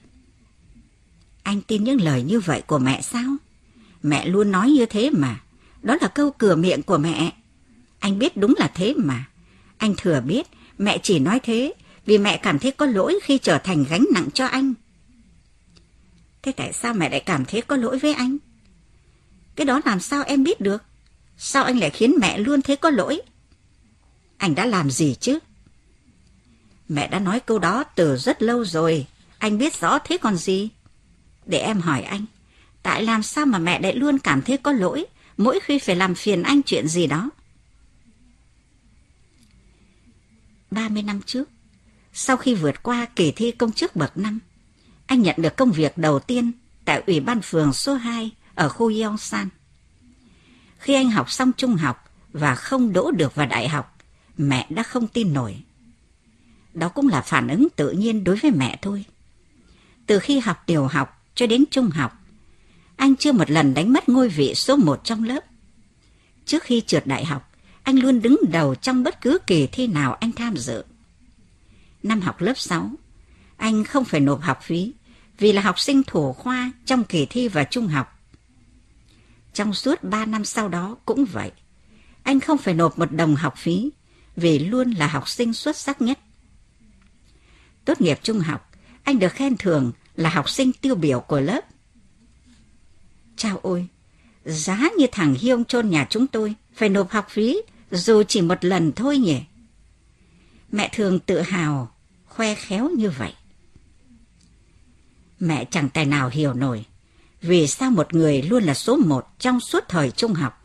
Anh 1.43 1.61
tin 1.61 1.83
những 1.83 2.01
lời 2.01 2.23
như 2.23 2.39
vậy 2.39 2.61
của 2.67 2.79
mẹ 2.79 3.01
sao? 3.01 3.35
Mẹ 4.03 4.25
luôn 4.25 4.51
nói 4.51 4.71
như 4.71 4.85
thế 4.85 5.09
mà, 5.09 5.39
đó 5.81 5.97
là 6.01 6.07
câu 6.07 6.31
cửa 6.31 6.55
miệng 6.55 6.83
của 6.83 6.97
mẹ. 6.97 7.33
Anh 7.99 8.19
biết 8.19 8.37
đúng 8.37 8.53
là 8.57 8.71
thế 8.75 8.93
mà. 8.97 9.25
Anh 9.77 9.93
thừa 9.97 10.21
biết 10.21 10.47
mẹ 10.77 10.97
chỉ 11.03 11.19
nói 11.19 11.39
thế 11.43 11.73
vì 12.05 12.17
mẹ 12.17 12.37
cảm 12.37 12.59
thấy 12.59 12.71
có 12.71 12.85
lỗi 12.85 13.19
khi 13.23 13.37
trở 13.37 13.57
thành 13.57 13.85
gánh 13.89 14.05
nặng 14.13 14.27
cho 14.33 14.45
anh. 14.45 14.73
Thế 16.41 16.51
tại 16.51 16.73
sao 16.73 16.93
mẹ 16.93 17.09
lại 17.09 17.19
cảm 17.19 17.45
thấy 17.45 17.61
có 17.61 17.75
lỗi 17.75 17.99
với 17.99 18.13
anh? 18.13 18.37
Cái 19.55 19.65
đó 19.65 19.81
làm 19.85 19.99
sao 19.99 20.23
em 20.23 20.43
biết 20.43 20.61
được? 20.61 20.83
Sao 21.37 21.63
anh 21.63 21.79
lại 21.79 21.89
khiến 21.89 22.15
mẹ 22.19 22.37
luôn 22.37 22.61
thấy 22.61 22.75
có 22.75 22.89
lỗi? 22.89 23.21
Anh 24.37 24.55
đã 24.55 24.65
làm 24.65 24.91
gì 24.91 25.15
chứ? 25.15 25.39
Mẹ 26.89 27.07
đã 27.07 27.19
nói 27.19 27.39
câu 27.39 27.59
đó 27.59 27.83
từ 27.83 28.17
rất 28.17 28.41
lâu 28.41 28.65
rồi. 28.65 29.05
Anh 29.37 29.57
biết 29.57 29.79
rõ 29.79 29.99
thế 29.99 30.17
còn 30.17 30.37
gì? 30.37 30.69
Để 31.45 31.59
em 31.59 31.81
hỏi 31.81 32.01
anh. 32.01 32.25
Tại 32.87 33.03
làm 33.03 33.23
sao 33.23 33.45
mà 33.45 33.59
mẹ 33.59 33.79
lại 33.79 33.95
luôn 33.95 34.19
cảm 34.19 34.41
thấy 34.41 34.57
có 34.57 34.71
lỗi 34.71 35.05
mỗi 35.37 35.59
khi 35.59 35.79
phải 35.79 35.95
làm 35.95 36.15
phiền 36.15 36.43
anh 36.43 36.61
chuyện 36.63 36.87
gì 36.87 37.07
đó? 37.07 37.29
30 40.71 41.03
năm 41.03 41.21
trước, 41.25 41.49
sau 42.13 42.37
khi 42.37 42.55
vượt 42.55 42.83
qua 42.83 43.05
kỳ 43.15 43.31
thi 43.31 43.51
công 43.51 43.71
chức 43.71 43.95
bậc 43.95 44.17
năm, 44.17 44.39
anh 45.05 45.21
nhận 45.21 45.35
được 45.37 45.55
công 45.55 45.71
việc 45.71 45.97
đầu 45.97 46.19
tiên 46.19 46.51
tại 46.85 47.03
Ủy 47.07 47.19
ban 47.19 47.41
phường 47.41 47.73
số 47.73 47.93
2 47.93 48.31
ở 48.55 48.69
khu 48.69 49.01
Yongsan. 49.01 49.49
Khi 50.77 50.93
anh 50.93 51.11
học 51.11 51.31
xong 51.31 51.51
trung 51.57 51.75
học 51.75 52.11
và 52.33 52.55
không 52.55 52.93
đỗ 52.93 53.11
được 53.11 53.35
vào 53.35 53.47
đại 53.47 53.67
học, 53.67 53.97
mẹ 54.37 54.67
đã 54.69 54.83
không 54.83 55.07
tin 55.07 55.33
nổi. 55.33 55.57
Đó 56.73 56.89
cũng 56.89 57.07
là 57.07 57.21
phản 57.21 57.47
ứng 57.47 57.67
tự 57.75 57.91
nhiên 57.91 58.23
đối 58.23 58.35
với 58.35 58.51
mẹ 58.51 58.79
thôi. 58.81 59.05
Từ 60.05 60.19
khi 60.19 60.39
học 60.39 60.63
tiểu 60.65 60.87
học 60.87 61.23
cho 61.35 61.47
đến 61.47 61.63
trung 61.71 61.89
học, 61.89 62.16
anh 62.97 63.15
chưa 63.15 63.31
một 63.31 63.51
lần 63.51 63.73
đánh 63.73 63.93
mất 63.93 64.09
ngôi 64.09 64.29
vị 64.29 64.55
số 64.55 64.75
một 64.75 65.03
trong 65.03 65.23
lớp. 65.23 65.43
Trước 66.45 66.63
khi 66.63 66.81
trượt 66.81 67.07
đại 67.07 67.25
học, 67.25 67.51
anh 67.83 67.99
luôn 67.99 68.21
đứng 68.21 68.37
đầu 68.49 68.75
trong 68.75 69.03
bất 69.03 69.21
cứ 69.21 69.37
kỳ 69.47 69.67
thi 69.67 69.87
nào 69.87 70.13
anh 70.13 70.31
tham 70.31 70.57
dự. 70.57 70.83
Năm 72.03 72.21
học 72.21 72.41
lớp 72.41 72.57
6, 72.57 72.91
anh 73.57 73.83
không 73.83 74.05
phải 74.05 74.19
nộp 74.19 74.41
học 74.41 74.59
phí 74.63 74.93
vì 75.39 75.53
là 75.53 75.61
học 75.61 75.79
sinh 75.79 76.03
thủ 76.03 76.33
khoa 76.33 76.71
trong 76.85 77.03
kỳ 77.03 77.25
thi 77.25 77.47
và 77.47 77.63
trung 77.63 77.87
học. 77.87 78.19
Trong 79.53 79.73
suốt 79.73 80.03
ba 80.03 80.25
năm 80.25 80.45
sau 80.45 80.67
đó 80.69 80.97
cũng 81.05 81.25
vậy. 81.25 81.51
Anh 82.23 82.39
không 82.39 82.57
phải 82.57 82.73
nộp 82.73 82.99
một 82.99 83.11
đồng 83.11 83.35
học 83.35 83.53
phí 83.57 83.89
vì 84.35 84.59
luôn 84.59 84.91
là 84.91 85.07
học 85.07 85.29
sinh 85.29 85.53
xuất 85.53 85.75
sắc 85.75 86.01
nhất. 86.01 86.19
Tốt 87.85 88.01
nghiệp 88.01 88.19
trung 88.23 88.39
học, 88.39 88.71
anh 89.03 89.19
được 89.19 89.33
khen 89.33 89.57
thưởng 89.57 89.91
là 90.15 90.29
học 90.29 90.49
sinh 90.49 90.73
tiêu 90.73 90.95
biểu 90.95 91.19
của 91.19 91.39
lớp. 91.39 91.61
Chao 93.37 93.59
ôi, 93.61 93.87
giá 94.45 94.89
như 94.97 95.07
thằng 95.11 95.33
Hiông 95.33 95.65
chôn 95.65 95.89
nhà 95.89 96.07
chúng 96.09 96.27
tôi 96.27 96.55
phải 96.73 96.89
nộp 96.89 97.11
học 97.11 97.27
phí 97.29 97.61
dù 97.91 98.23
chỉ 98.23 98.41
một 98.41 98.65
lần 98.65 98.91
thôi 98.91 99.17
nhỉ. 99.17 99.41
Mẹ 100.71 100.89
thường 100.93 101.19
tự 101.19 101.41
hào, 101.41 101.91
khoe 102.25 102.55
khéo 102.55 102.89
như 102.89 103.09
vậy. 103.09 103.33
Mẹ 105.39 105.65
chẳng 105.71 105.89
tài 105.89 106.05
nào 106.05 106.29
hiểu 106.29 106.53
nổi 106.53 106.85
vì 107.41 107.67
sao 107.67 107.91
một 107.91 108.13
người 108.13 108.41
luôn 108.41 108.63
là 108.63 108.73
số 108.73 108.97
một 108.97 109.27
trong 109.39 109.59
suốt 109.59 109.83
thời 109.87 110.11
trung 110.11 110.33
học 110.33 110.63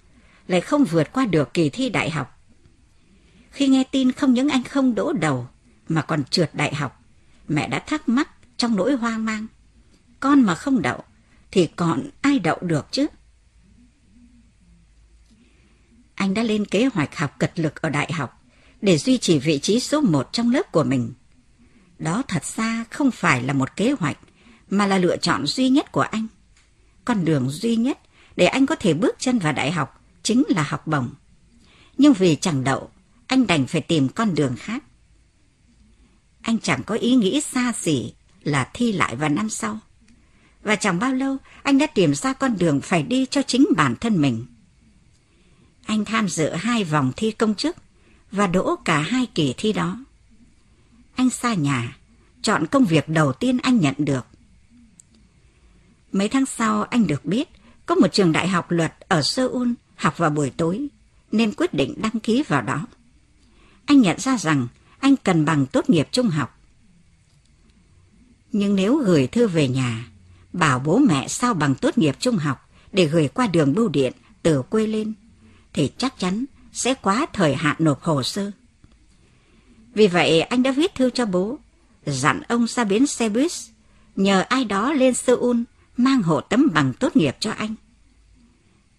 lại 0.49 0.61
không 0.61 0.85
vượt 0.85 1.13
qua 1.13 1.27
được 1.27 1.55
kỳ 1.55 1.71
thi 1.71 1.89
đại 1.89 2.11
học. 2.11 2.39
Khi 3.51 3.69
nghe 3.69 3.85
tin 3.85 4.13
không 4.13 4.35
những 4.35 4.49
anh 4.49 4.65
không 4.65 4.95
đỗ 4.95 5.13
đầu 5.13 5.49
mà 5.89 6.03
còn 6.03 6.25
trượt 6.25 6.51
đại 6.55 6.75
học, 6.75 7.03
mẹ 7.49 7.69
đã 7.69 7.79
thắc 7.79 8.09
mắc 8.09 8.31
trong 8.57 8.77
nỗi 8.77 8.97
hoang 8.97 9.25
mang. 9.25 9.47
Con 10.21 10.43
mà 10.43 10.55
không 10.55 10.83
đậu 10.83 11.05
thì 11.53 11.67
còn 11.77 12.11
ai 12.21 12.39
đậu 12.39 12.59
được 12.61 12.87
chứ? 12.91 13.07
Anh 16.15 16.35
đã 16.35 16.43
lên 16.43 16.65
kế 16.65 16.87
hoạch 16.95 17.17
học 17.17 17.39
cật 17.39 17.59
lực 17.59 17.83
ở 17.83 17.91
đại 17.91 18.13
học 18.13 18.43
để 18.81 18.99
duy 18.99 19.19
trì 19.19 19.39
vị 19.39 19.59
trí 19.59 19.81
số 19.81 20.01
một 20.01 20.29
trong 20.33 20.51
lớp 20.51 20.73
của 20.73 20.85
mình. 20.85 21.13
Đó 21.99 22.23
thật 22.29 22.45
ra 22.45 22.85
không 22.91 23.11
phải 23.11 23.43
là 23.43 23.53
một 23.53 23.77
kế 23.77 23.93
hoạch 23.93 24.19
mà 24.71 24.87
là 24.87 24.99
lựa 24.99 25.17
chọn 25.17 25.47
duy 25.47 25.69
nhất 25.69 25.93
của 25.93 26.01
anh. 26.01 26.27
Con 27.05 27.25
đường 27.25 27.51
duy 27.51 27.77
nhất 27.77 27.99
để 28.37 28.47
anh 28.47 28.67
có 28.67 28.75
thể 28.75 28.95
bước 28.95 29.17
chân 29.19 29.39
vào 29.39 29.53
đại 29.53 29.73
học 29.73 30.05
chính 30.23 30.43
là 30.49 30.63
học 30.63 30.87
bổng. 30.87 31.11
Nhưng 31.99 32.13
vì 32.13 32.37
chẳng 32.37 32.65
đậu, 32.65 32.91
anh 33.27 33.47
đành 33.47 33.67
phải 33.67 33.81
tìm 33.81 34.09
con 34.09 34.35
đường 34.35 34.57
khác. 34.59 34.85
Anh 36.43 36.59
chẳng 36.59 36.83
có 36.87 36.95
ý 36.95 37.15
nghĩ 37.15 37.41
xa 37.41 37.73
xỉ 37.73 38.13
là 38.43 38.71
thi 38.75 38.93
lại 38.93 39.17
vào 39.17 39.29
năm 39.29 39.51
sau. 39.51 39.79
Và 40.63 40.77
chẳng 40.77 40.99
bao 40.99 41.15
lâu 41.15 41.37
anh 41.63 41.79
đã 41.79 41.87
tìm 41.87 42.15
ra 42.15 42.33
con 42.33 42.59
đường 42.59 42.81
phải 42.81 43.03
đi 43.03 43.27
cho 43.27 43.43
chính 43.43 43.67
bản 43.77 43.97
thân 44.01 44.21
mình. 44.21 44.47
Anh 45.85 46.05
tham 46.05 46.29
dự 46.29 46.51
hai 46.51 46.85
vòng 46.85 47.13
thi 47.17 47.31
công 47.31 47.55
chức 47.55 47.77
và 48.31 48.47
đỗ 48.47 48.77
cả 48.85 48.99
hai 48.99 49.27
kỳ 49.35 49.55
thi 49.57 49.73
đó. 49.73 50.05
Anh 51.15 51.31
xa 51.31 51.55
nhà, 51.55 51.97
chọn 52.43 52.67
công 52.67 52.85
việc 52.85 53.09
đầu 53.09 53.33
tiên 53.33 53.59
anh 53.63 53.81
nhận 53.81 53.95
được. 53.99 54.27
Mấy 56.13 56.29
tháng 56.29 56.47
sau 56.47 56.83
anh 56.83 57.07
được 57.07 57.25
biết 57.25 57.49
có 57.87 57.95
một 57.95 58.09
trường 58.13 58.33
đại 58.33 58.49
học 58.49 58.71
luật 58.71 58.95
ở 59.09 59.23
Seoul 59.23 59.73
học 59.97 60.19
vào 60.19 60.31
buổi 60.31 60.51
tối, 60.51 60.89
nên 61.33 61.53
quyết 61.55 61.75
định 61.75 61.95
đăng 61.97 62.21
ký 62.23 62.43
vào 62.49 62.63
đó. 62.63 62.87
Anh 63.87 64.01
nhận 64.01 64.19
ra 64.19 64.39
rằng 64.39 64.69
anh 64.99 65.17
cần 65.17 65.45
bằng 65.45 65.67
tốt 65.67 65.91
nghiệp 65.91 66.09
trung 66.13 66.29
học. 66.29 66.59
Nhưng 68.53 68.77
nếu 68.77 68.97
gửi 68.97 69.27
thư 69.27 69.49
về 69.49 69.69
nhà, 69.69 70.12
bảo 70.53 70.79
bố 70.79 70.99
mẹ 70.99 71.29
sao 71.29 71.55
bằng 71.55 71.75
tốt 71.75 71.99
nghiệp 71.99 72.17
trung 72.19 72.37
học 72.37 72.69
để 72.93 73.07
gửi 73.07 73.29
qua 73.29 73.47
đường 73.47 73.75
bưu 73.75 73.89
điện 73.89 74.13
từ 74.43 74.63
quê 74.63 74.87
lên, 74.87 75.13
thì 75.73 75.93
chắc 75.99 76.19
chắn 76.19 76.45
sẽ 76.73 76.95
quá 76.95 77.27
thời 77.33 77.55
hạn 77.55 77.77
nộp 77.79 78.03
hồ 78.03 78.23
sơ. 78.23 78.51
Vì 79.95 80.07
vậy 80.07 80.41
anh 80.41 80.63
đã 80.63 80.71
viết 80.71 80.95
thư 80.95 81.11
cho 81.11 81.27
bố, 81.27 81.59
dặn 82.07 82.41
ông 82.49 82.67
ra 82.67 82.85
bến 82.85 83.07
xe 83.07 83.29
buýt, 83.29 83.53
nhờ 84.17 84.45
ai 84.49 84.65
đó 84.65 84.93
lên 84.93 85.15
Seoul 85.15 85.61
mang 85.97 86.23
hộ 86.23 86.41
tấm 86.41 86.69
bằng 86.75 86.93
tốt 86.93 87.17
nghiệp 87.17 87.37
cho 87.41 87.51
anh. 87.51 87.75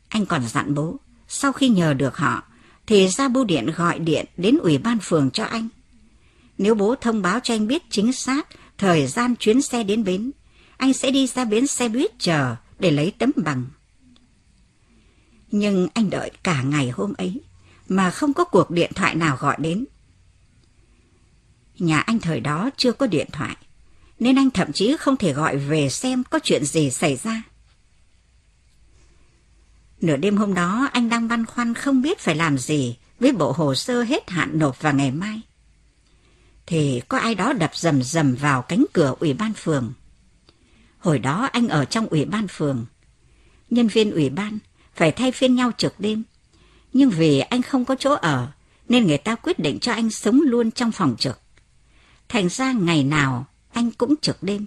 Anh 0.07 0.25
còn 0.25 0.47
dặn 0.47 0.73
bố, 0.75 0.97
sau 1.27 1.53
khi 1.53 1.69
nhờ 1.69 1.93
được 1.93 2.17
họ, 2.17 2.43
thì 2.87 3.07
ra 3.07 3.27
bưu 3.27 3.43
điện 3.43 3.65
gọi 3.75 3.99
điện 3.99 4.25
đến 4.37 4.57
ủy 4.57 4.77
ban 4.77 4.97
phường 4.99 5.31
cho 5.31 5.43
anh. 5.43 5.67
Nếu 6.57 6.75
bố 6.75 6.95
thông 6.95 7.21
báo 7.21 7.39
cho 7.39 7.53
anh 7.53 7.67
biết 7.67 7.83
chính 7.89 8.13
xác 8.13 8.47
thời 8.77 9.07
gian 9.07 9.35
chuyến 9.35 9.61
xe 9.61 9.83
đến 9.83 10.03
bến, 10.03 10.31
anh 10.83 10.93
sẽ 10.93 11.11
đi 11.11 11.27
ra 11.27 11.45
bến 11.45 11.67
xe 11.67 11.89
buýt 11.89 12.11
chờ 12.19 12.55
để 12.79 12.91
lấy 12.91 13.13
tấm 13.17 13.31
bằng. 13.35 13.65
Nhưng 15.51 15.87
anh 15.93 16.09
đợi 16.09 16.31
cả 16.43 16.61
ngày 16.61 16.89
hôm 16.89 17.13
ấy 17.13 17.41
mà 17.87 18.11
không 18.11 18.33
có 18.33 18.43
cuộc 18.43 18.71
điện 18.71 18.91
thoại 18.95 19.15
nào 19.15 19.37
gọi 19.39 19.55
đến. 19.59 19.85
Nhà 21.79 21.99
anh 21.99 22.19
thời 22.19 22.39
đó 22.39 22.69
chưa 22.77 22.91
có 22.91 23.07
điện 23.07 23.27
thoại, 23.31 23.55
nên 24.19 24.35
anh 24.35 24.49
thậm 24.49 24.73
chí 24.73 24.95
không 24.99 25.17
thể 25.17 25.33
gọi 25.33 25.57
về 25.57 25.89
xem 25.89 26.23
có 26.23 26.39
chuyện 26.43 26.65
gì 26.65 26.89
xảy 26.89 27.15
ra. 27.15 27.43
Nửa 30.01 30.17
đêm 30.17 30.37
hôm 30.37 30.53
đó 30.53 30.89
anh 30.93 31.09
đang 31.09 31.27
băn 31.27 31.45
khoăn 31.45 31.73
không 31.73 32.01
biết 32.01 32.19
phải 32.19 32.35
làm 32.35 32.57
gì 32.57 32.97
với 33.19 33.31
bộ 33.31 33.51
hồ 33.51 33.75
sơ 33.75 34.03
hết 34.03 34.29
hạn 34.29 34.59
nộp 34.59 34.81
vào 34.81 34.93
ngày 34.93 35.11
mai. 35.11 35.41
Thì 36.65 37.01
có 37.07 37.17
ai 37.17 37.35
đó 37.35 37.53
đập 37.53 37.71
rầm 37.73 38.03
rầm 38.03 38.35
vào 38.35 38.61
cánh 38.61 38.85
cửa 38.93 39.15
ủy 39.19 39.33
ban 39.33 39.53
phường. 39.53 39.93
Hồi 41.03 41.19
đó 41.19 41.49
anh 41.51 41.67
ở 41.67 41.85
trong 41.85 42.07
ủy 42.07 42.25
ban 42.25 42.47
phường. 42.47 42.85
Nhân 43.69 43.87
viên 43.87 44.11
ủy 44.11 44.29
ban 44.29 44.59
phải 44.95 45.11
thay 45.11 45.31
phiên 45.31 45.55
nhau 45.55 45.71
trực 45.77 45.99
đêm. 45.99 46.23
Nhưng 46.93 47.09
vì 47.09 47.39
anh 47.39 47.61
không 47.61 47.85
có 47.85 47.95
chỗ 47.95 48.13
ở, 48.13 48.47
nên 48.89 49.07
người 49.07 49.17
ta 49.17 49.35
quyết 49.35 49.59
định 49.59 49.79
cho 49.79 49.93
anh 49.93 50.09
sống 50.09 50.41
luôn 50.41 50.71
trong 50.71 50.91
phòng 50.91 51.15
trực. 51.19 51.39
Thành 52.29 52.49
ra 52.49 52.71
ngày 52.71 53.03
nào 53.03 53.45
anh 53.73 53.91
cũng 53.91 54.15
trực 54.21 54.43
đêm. 54.43 54.65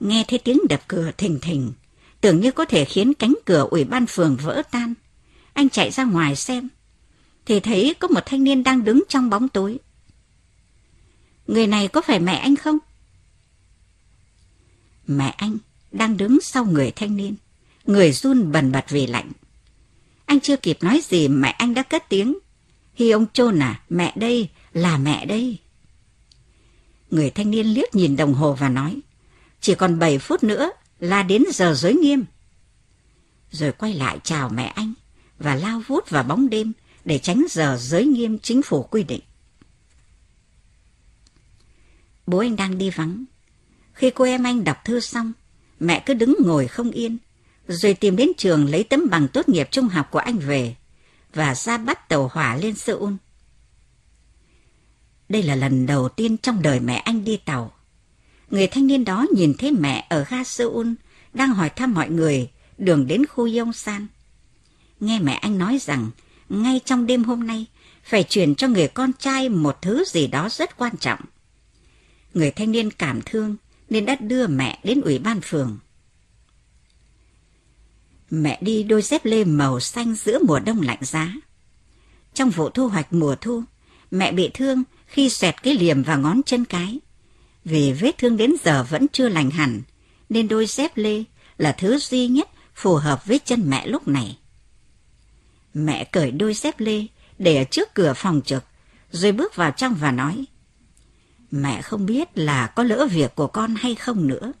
Nghe 0.00 0.24
thấy 0.28 0.38
tiếng 0.38 0.58
đập 0.68 0.80
cửa 0.88 1.10
thình 1.18 1.40
thình, 1.40 1.72
tưởng 2.20 2.40
như 2.40 2.50
có 2.50 2.64
thể 2.64 2.84
khiến 2.84 3.14
cánh 3.14 3.34
cửa 3.44 3.66
ủy 3.70 3.84
ban 3.84 4.06
phường 4.06 4.36
vỡ 4.36 4.62
tan. 4.70 4.94
Anh 5.52 5.68
chạy 5.68 5.90
ra 5.90 6.04
ngoài 6.04 6.36
xem, 6.36 6.68
thì 7.46 7.60
thấy 7.60 7.94
có 7.98 8.08
một 8.08 8.26
thanh 8.26 8.44
niên 8.44 8.62
đang 8.62 8.84
đứng 8.84 9.02
trong 9.08 9.30
bóng 9.30 9.48
tối. 9.48 9.78
Người 11.46 11.66
này 11.66 11.88
có 11.88 12.00
phải 12.00 12.20
mẹ 12.20 12.34
anh 12.34 12.56
không? 12.56 12.78
Mẹ 15.06 15.34
anh 15.36 15.58
đang 15.92 16.16
đứng 16.16 16.40
sau 16.40 16.64
người 16.64 16.90
thanh 16.90 17.16
niên, 17.16 17.34
người 17.84 18.12
run 18.12 18.52
bần 18.52 18.72
bật 18.72 18.84
vì 18.88 19.06
lạnh. 19.06 19.32
Anh 20.26 20.40
chưa 20.40 20.56
kịp 20.56 20.78
nói 20.80 21.00
gì 21.04 21.28
mẹ 21.28 21.50
anh 21.50 21.74
đã 21.74 21.82
cất 21.82 22.08
tiếng. 22.08 22.38
Hi 22.94 23.10
ông 23.10 23.26
chôn 23.32 23.62
à, 23.62 23.80
mẹ 23.88 24.12
đây, 24.16 24.48
là 24.72 24.98
mẹ 24.98 25.26
đây. 25.26 25.58
Người 27.10 27.30
thanh 27.30 27.50
niên 27.50 27.66
liếc 27.66 27.94
nhìn 27.94 28.16
đồng 28.16 28.34
hồ 28.34 28.54
và 28.54 28.68
nói, 28.68 29.00
chỉ 29.60 29.74
còn 29.74 29.98
7 29.98 30.18
phút 30.18 30.44
nữa 30.44 30.70
là 31.00 31.22
đến 31.22 31.42
giờ 31.52 31.74
giới 31.74 31.94
nghiêm. 31.94 32.24
Rồi 33.50 33.72
quay 33.72 33.94
lại 33.94 34.18
chào 34.24 34.48
mẹ 34.48 34.64
anh 34.64 34.92
và 35.38 35.54
lao 35.54 35.82
vút 35.86 36.10
vào 36.10 36.22
bóng 36.22 36.50
đêm 36.50 36.72
để 37.04 37.18
tránh 37.18 37.46
giờ 37.50 37.76
giới 37.80 38.06
nghiêm 38.06 38.38
chính 38.38 38.62
phủ 38.62 38.82
quy 38.82 39.02
định. 39.02 39.20
Bố 42.26 42.38
anh 42.38 42.56
đang 42.56 42.78
đi 42.78 42.90
vắng. 42.90 43.24
Khi 43.96 44.10
cô 44.10 44.24
em 44.24 44.42
anh 44.42 44.64
đọc 44.64 44.84
thư 44.84 45.00
xong, 45.00 45.32
mẹ 45.80 46.02
cứ 46.06 46.14
đứng 46.14 46.36
ngồi 46.44 46.68
không 46.68 46.90
yên, 46.90 47.18
rồi 47.68 47.94
tìm 47.94 48.16
đến 48.16 48.30
trường 48.36 48.70
lấy 48.70 48.84
tấm 48.84 49.10
bằng 49.10 49.28
tốt 49.28 49.48
nghiệp 49.48 49.68
trung 49.70 49.88
học 49.88 50.08
của 50.10 50.18
anh 50.18 50.38
về 50.38 50.74
và 51.34 51.54
ra 51.54 51.78
bắt 51.78 52.08
tàu 52.08 52.30
hỏa 52.32 52.56
lên 52.56 52.74
Seoul. 52.74 53.12
Đây 55.28 55.42
là 55.42 55.54
lần 55.54 55.86
đầu 55.86 56.08
tiên 56.08 56.36
trong 56.36 56.62
đời 56.62 56.80
mẹ 56.80 56.94
anh 56.94 57.24
đi 57.24 57.36
tàu. 57.36 57.72
Người 58.50 58.66
thanh 58.66 58.86
niên 58.86 59.04
đó 59.04 59.26
nhìn 59.36 59.54
thấy 59.58 59.72
mẹ 59.72 60.06
ở 60.08 60.24
ga 60.30 60.44
Seoul 60.44 60.92
đang 61.34 61.54
hỏi 61.54 61.70
thăm 61.70 61.94
mọi 61.94 62.08
người 62.08 62.50
đường 62.78 63.06
đến 63.06 63.26
khu 63.26 63.48
Yongsan. 63.58 64.06
Nghe 65.00 65.18
mẹ 65.20 65.32
anh 65.32 65.58
nói 65.58 65.78
rằng 65.80 66.10
ngay 66.48 66.80
trong 66.84 67.06
đêm 67.06 67.24
hôm 67.24 67.46
nay 67.46 67.66
phải 68.04 68.22
chuyển 68.22 68.54
cho 68.54 68.68
người 68.68 68.88
con 68.88 69.12
trai 69.18 69.48
một 69.48 69.82
thứ 69.82 70.04
gì 70.06 70.26
đó 70.26 70.48
rất 70.48 70.76
quan 70.76 70.96
trọng. 70.96 71.20
Người 72.34 72.50
thanh 72.50 72.72
niên 72.72 72.90
cảm 72.90 73.20
thương 73.22 73.56
nên 73.90 74.06
đã 74.06 74.16
đưa 74.20 74.46
mẹ 74.46 74.78
đến 74.82 75.00
ủy 75.00 75.18
ban 75.18 75.40
phường. 75.40 75.78
Mẹ 78.30 78.58
đi 78.62 78.82
đôi 78.82 79.02
dép 79.02 79.24
lê 79.24 79.44
màu 79.44 79.80
xanh 79.80 80.14
giữa 80.14 80.38
mùa 80.46 80.58
đông 80.58 80.80
lạnh 80.80 80.98
giá. 81.02 81.32
Trong 82.34 82.50
vụ 82.50 82.70
thu 82.70 82.88
hoạch 82.88 83.12
mùa 83.12 83.34
thu, 83.40 83.62
mẹ 84.10 84.32
bị 84.32 84.50
thương 84.54 84.82
khi 85.06 85.28
xẹt 85.28 85.62
cái 85.62 85.74
liềm 85.74 86.02
vào 86.02 86.20
ngón 86.20 86.42
chân 86.42 86.64
cái. 86.64 86.98
Vì 87.64 87.92
vết 87.92 88.18
thương 88.18 88.36
đến 88.36 88.52
giờ 88.64 88.86
vẫn 88.90 89.06
chưa 89.12 89.28
lành 89.28 89.50
hẳn, 89.50 89.82
nên 90.28 90.48
đôi 90.48 90.66
dép 90.66 90.96
lê 90.96 91.24
là 91.58 91.72
thứ 91.72 91.98
duy 91.98 92.28
nhất 92.28 92.48
phù 92.74 92.94
hợp 92.94 93.26
với 93.26 93.40
chân 93.44 93.70
mẹ 93.70 93.86
lúc 93.86 94.08
này. 94.08 94.38
Mẹ 95.74 96.04
cởi 96.04 96.30
đôi 96.30 96.54
dép 96.54 96.80
lê 96.80 97.06
để 97.38 97.56
ở 97.56 97.64
trước 97.64 97.94
cửa 97.94 98.12
phòng 98.16 98.40
trực, 98.44 98.64
rồi 99.10 99.32
bước 99.32 99.56
vào 99.56 99.70
trong 99.70 99.94
và 99.94 100.12
nói, 100.12 100.44
Mẹ 101.50 101.82
không 101.82 102.06
biết 102.06 102.38
là 102.38 102.66
có 102.66 102.82
lỡ 102.82 103.08
việc 103.10 103.34
của 103.34 103.46
con 103.46 103.74
hay 103.74 103.94
không 103.94 104.28
nữa, 104.28 104.52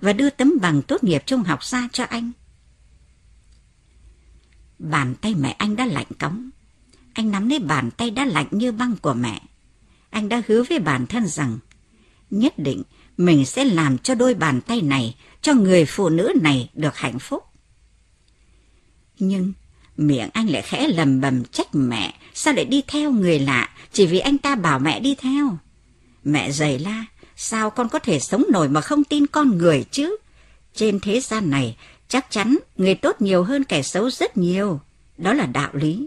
và 0.00 0.12
đưa 0.12 0.30
tấm 0.30 0.52
bằng 0.60 0.82
tốt 0.82 1.04
nghiệp 1.04 1.22
trung 1.26 1.42
học 1.42 1.62
ra 1.62 1.88
cho 1.92 2.04
anh. 2.04 2.32
Bàn 4.78 5.14
tay 5.20 5.34
mẹ 5.34 5.50
anh 5.50 5.76
đã 5.76 5.86
lạnh 5.86 6.06
cóng, 6.18 6.50
Anh 7.12 7.30
nắm 7.30 7.48
lấy 7.48 7.58
bàn 7.58 7.90
tay 7.90 8.10
đã 8.10 8.24
lạnh 8.24 8.46
như 8.50 8.72
băng 8.72 8.96
của 8.96 9.14
mẹ. 9.14 9.42
Anh 10.10 10.28
đã 10.28 10.42
hứa 10.48 10.62
với 10.62 10.78
bản 10.78 11.06
thân 11.06 11.26
rằng 11.26 11.58
nhất 12.30 12.58
định 12.58 12.82
mình 13.16 13.46
sẽ 13.46 13.64
làm 13.64 13.98
cho 13.98 14.14
đôi 14.14 14.34
bàn 14.34 14.60
tay 14.60 14.82
này, 14.82 15.16
cho 15.42 15.54
người 15.54 15.84
phụ 15.84 16.08
nữ 16.08 16.32
này 16.42 16.70
được 16.74 16.96
hạnh 16.96 17.18
phúc. 17.18 17.44
Nhưng 19.18 19.52
miệng 19.96 20.30
anh 20.32 20.46
lại 20.46 20.62
khẽ 20.62 20.88
lầm 20.88 21.20
bầm 21.20 21.44
trách 21.44 21.74
mẹ, 21.74 22.14
sao 22.34 22.54
lại 22.54 22.64
đi 22.64 22.82
theo 22.86 23.10
người 23.10 23.38
lạ 23.38 23.68
chỉ 23.92 24.06
vì 24.06 24.18
anh 24.18 24.38
ta 24.38 24.54
bảo 24.54 24.78
mẹ 24.78 25.00
đi 25.00 25.14
theo. 25.14 25.58
Mẹ 26.24 26.52
dày 26.52 26.78
la, 26.78 27.04
sao 27.36 27.70
con 27.70 27.88
có 27.88 27.98
thể 27.98 28.20
sống 28.20 28.44
nổi 28.52 28.68
mà 28.68 28.80
không 28.80 29.04
tin 29.04 29.26
con 29.26 29.58
người 29.58 29.84
chứ? 29.90 30.16
Trên 30.74 31.00
thế 31.00 31.20
gian 31.20 31.50
này, 31.50 31.76
chắc 32.08 32.26
chắn 32.30 32.56
người 32.76 32.94
tốt 32.94 33.20
nhiều 33.20 33.44
hơn 33.44 33.64
kẻ 33.64 33.82
xấu 33.82 34.10
rất 34.10 34.36
nhiều. 34.36 34.80
Đó 35.18 35.32
là 35.32 35.46
đạo 35.46 35.70
lý. 35.72 36.06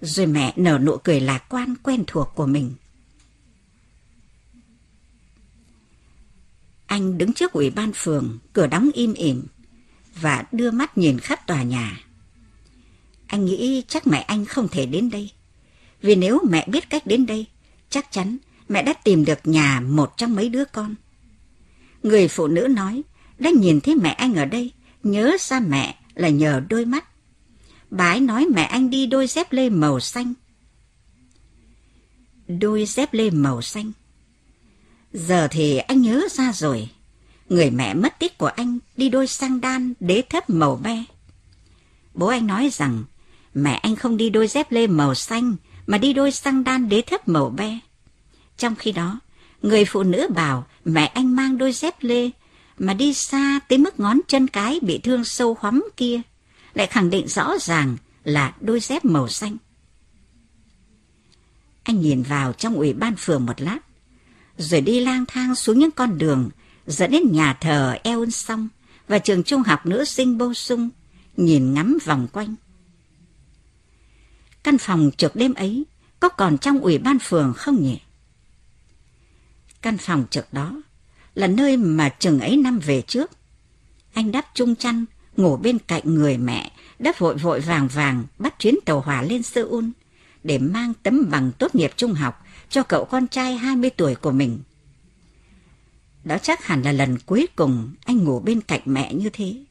Rồi 0.00 0.26
mẹ 0.26 0.52
nở 0.56 0.78
nụ 0.78 0.96
cười 0.96 1.20
lạc 1.20 1.44
quan 1.48 1.74
quen 1.82 2.04
thuộc 2.06 2.28
của 2.34 2.46
mình. 2.46 2.74
Anh 6.86 7.18
đứng 7.18 7.32
trước 7.32 7.52
ủy 7.52 7.70
ban 7.70 7.92
phường, 7.92 8.38
cửa 8.52 8.66
đóng 8.66 8.90
im 8.94 9.14
ỉm 9.14 9.46
và 10.20 10.44
đưa 10.52 10.70
mắt 10.70 10.98
nhìn 10.98 11.18
khắp 11.18 11.46
tòa 11.46 11.62
nhà. 11.62 12.00
Anh 13.26 13.44
nghĩ 13.44 13.84
chắc 13.88 14.06
mẹ 14.06 14.20
anh 14.20 14.44
không 14.44 14.68
thể 14.68 14.86
đến 14.86 15.10
đây. 15.10 15.30
Vì 16.02 16.14
nếu 16.14 16.40
mẹ 16.50 16.66
biết 16.68 16.90
cách 16.90 17.06
đến 17.06 17.26
đây, 17.26 17.46
chắc 17.90 18.12
chắn 18.12 18.38
mẹ 18.72 18.82
đã 18.82 18.92
tìm 18.92 19.24
được 19.24 19.38
nhà 19.44 19.80
một 19.80 20.16
trong 20.16 20.34
mấy 20.34 20.48
đứa 20.48 20.64
con. 20.64 20.94
Người 22.02 22.28
phụ 22.28 22.46
nữ 22.46 22.68
nói, 22.70 23.02
đã 23.38 23.50
nhìn 23.50 23.80
thấy 23.80 23.94
mẹ 23.94 24.10
anh 24.10 24.34
ở 24.34 24.44
đây, 24.44 24.72
nhớ 25.02 25.36
ra 25.40 25.60
mẹ 25.60 25.98
là 26.14 26.28
nhờ 26.28 26.62
đôi 26.68 26.84
mắt. 26.84 27.04
Bà 27.90 28.10
ấy 28.10 28.20
nói 28.20 28.46
mẹ 28.54 28.62
anh 28.62 28.90
đi 28.90 29.06
đôi 29.06 29.26
dép 29.26 29.52
lê 29.52 29.70
màu 29.70 30.00
xanh. 30.00 30.34
Đôi 32.48 32.84
dép 32.86 33.14
lê 33.14 33.30
màu 33.30 33.62
xanh. 33.62 33.92
Giờ 35.12 35.48
thì 35.50 35.78
anh 35.78 36.02
nhớ 36.02 36.22
ra 36.30 36.52
rồi. 36.52 36.88
Người 37.48 37.70
mẹ 37.70 37.94
mất 37.94 38.18
tích 38.18 38.38
của 38.38 38.46
anh 38.46 38.78
đi 38.96 39.08
đôi 39.08 39.26
sang 39.26 39.60
đan 39.60 39.94
đế 40.00 40.22
thấp 40.30 40.50
màu 40.50 40.76
be. 40.76 41.04
Bố 42.14 42.26
anh 42.26 42.46
nói 42.46 42.68
rằng 42.72 43.04
mẹ 43.54 43.72
anh 43.72 43.96
không 43.96 44.16
đi 44.16 44.30
đôi 44.30 44.46
dép 44.46 44.72
lê 44.72 44.86
màu 44.86 45.14
xanh 45.14 45.56
mà 45.86 45.98
đi 45.98 46.12
đôi 46.12 46.32
sang 46.32 46.64
đan 46.64 46.88
đế 46.88 47.02
thấp 47.02 47.28
màu 47.28 47.50
be. 47.50 47.78
Trong 48.56 48.74
khi 48.74 48.92
đó, 48.92 49.20
người 49.62 49.84
phụ 49.84 50.02
nữ 50.02 50.28
bảo 50.34 50.66
mẹ 50.84 51.06
anh 51.06 51.36
mang 51.36 51.58
đôi 51.58 51.72
dép 51.72 51.94
lê 52.00 52.30
mà 52.78 52.94
đi 52.94 53.14
xa 53.14 53.60
tới 53.68 53.78
mức 53.78 54.00
ngón 54.00 54.20
chân 54.28 54.48
cái 54.48 54.78
bị 54.82 54.98
thương 54.98 55.24
sâu 55.24 55.56
hoắm 55.60 55.84
kia, 55.96 56.20
lại 56.74 56.86
khẳng 56.86 57.10
định 57.10 57.28
rõ 57.28 57.58
ràng 57.60 57.96
là 58.24 58.54
đôi 58.60 58.80
dép 58.80 59.04
màu 59.04 59.28
xanh. 59.28 59.56
Anh 61.82 62.00
nhìn 62.00 62.22
vào 62.22 62.52
trong 62.52 62.74
ủy 62.74 62.92
ban 62.92 63.14
phường 63.16 63.46
một 63.46 63.60
lát, 63.60 63.78
rồi 64.58 64.80
đi 64.80 65.00
lang 65.00 65.24
thang 65.28 65.54
xuống 65.54 65.78
những 65.78 65.90
con 65.90 66.18
đường 66.18 66.50
dẫn 66.86 67.10
đến 67.10 67.22
nhà 67.32 67.56
thờ 67.60 67.96
Eon 68.04 68.30
Song 68.30 68.68
và 69.08 69.18
trường 69.18 69.42
trung 69.42 69.62
học 69.62 69.86
nữ 69.86 70.04
sinh 70.04 70.38
Bô 70.38 70.54
Sung, 70.54 70.90
nhìn 71.36 71.74
ngắm 71.74 71.98
vòng 72.04 72.28
quanh. 72.32 72.54
Căn 74.62 74.78
phòng 74.78 75.10
trực 75.16 75.36
đêm 75.36 75.54
ấy 75.54 75.84
có 76.20 76.28
còn 76.28 76.58
trong 76.58 76.80
ủy 76.80 76.98
ban 76.98 77.18
phường 77.18 77.54
không 77.56 77.82
nhỉ? 77.82 78.00
Căn 79.82 79.98
phòng 79.98 80.24
trước 80.30 80.52
đó 80.52 80.82
là 81.34 81.46
nơi 81.46 81.76
mà 81.76 82.08
chừng 82.08 82.40
ấy 82.40 82.56
năm 82.56 82.78
về 82.78 83.02
trước. 83.02 83.30
Anh 84.12 84.32
đắp 84.32 84.46
chung 84.54 84.76
chăn, 84.76 85.04
ngủ 85.36 85.56
bên 85.56 85.78
cạnh 85.78 86.02
người 86.04 86.38
mẹ, 86.38 86.72
đã 86.98 87.12
vội 87.18 87.36
vội 87.36 87.60
vàng 87.60 87.88
vàng 87.88 88.24
bắt 88.38 88.58
chuyến 88.58 88.74
tàu 88.84 89.00
hỏa 89.00 89.22
lên 89.22 89.42
Seoul 89.42 89.84
để 90.42 90.58
mang 90.58 90.92
tấm 91.02 91.30
bằng 91.30 91.52
tốt 91.58 91.74
nghiệp 91.74 91.92
trung 91.96 92.14
học 92.14 92.46
cho 92.68 92.82
cậu 92.82 93.04
con 93.04 93.28
trai 93.28 93.56
20 93.56 93.90
tuổi 93.90 94.14
của 94.14 94.30
mình. 94.32 94.58
Đó 96.24 96.38
chắc 96.42 96.64
hẳn 96.64 96.82
là 96.82 96.92
lần 96.92 97.18
cuối 97.26 97.48
cùng 97.56 97.94
anh 98.04 98.24
ngủ 98.24 98.40
bên 98.40 98.60
cạnh 98.60 98.80
mẹ 98.84 99.14
như 99.14 99.30
thế. 99.32 99.64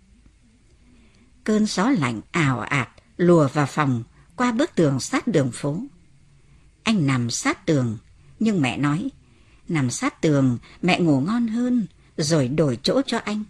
Cơn 1.43 1.65
gió 1.65 1.89
lạnh 1.89 2.21
ảo 2.31 2.59
ạt 2.59 2.89
lùa 3.17 3.47
vào 3.53 3.65
phòng 3.65 4.03
qua 4.35 4.51
bức 4.51 4.75
tường 4.75 4.99
sát 4.99 5.27
đường 5.27 5.51
phố. 5.53 5.83
Anh 6.83 7.07
nằm 7.07 7.29
sát 7.29 7.65
tường, 7.65 7.97
nhưng 8.39 8.61
mẹ 8.61 8.77
nói, 8.77 9.09
nằm 9.71 9.89
sát 9.89 10.21
tường 10.21 10.57
mẹ 10.81 10.99
ngủ 10.99 11.21
ngon 11.21 11.47
hơn, 11.47 11.87
rồi 12.17 12.47
đổi 12.47 12.77
chỗ 12.83 13.01
cho 13.07 13.17
anh. 13.17 13.43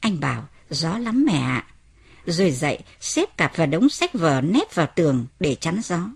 Anh 0.00 0.20
bảo, 0.20 0.48
gió 0.70 0.98
lắm 0.98 1.24
mẹ 1.24 1.38
ạ. 1.38 1.66
Rồi 2.26 2.50
dậy, 2.50 2.78
xếp 3.00 3.36
cặp 3.36 3.52
và 3.56 3.66
đống 3.66 3.88
sách 3.88 4.14
vở 4.14 4.40
nép 4.40 4.74
vào 4.74 4.88
tường 4.94 5.26
để 5.40 5.54
chắn 5.54 5.80
gió. 5.84 6.10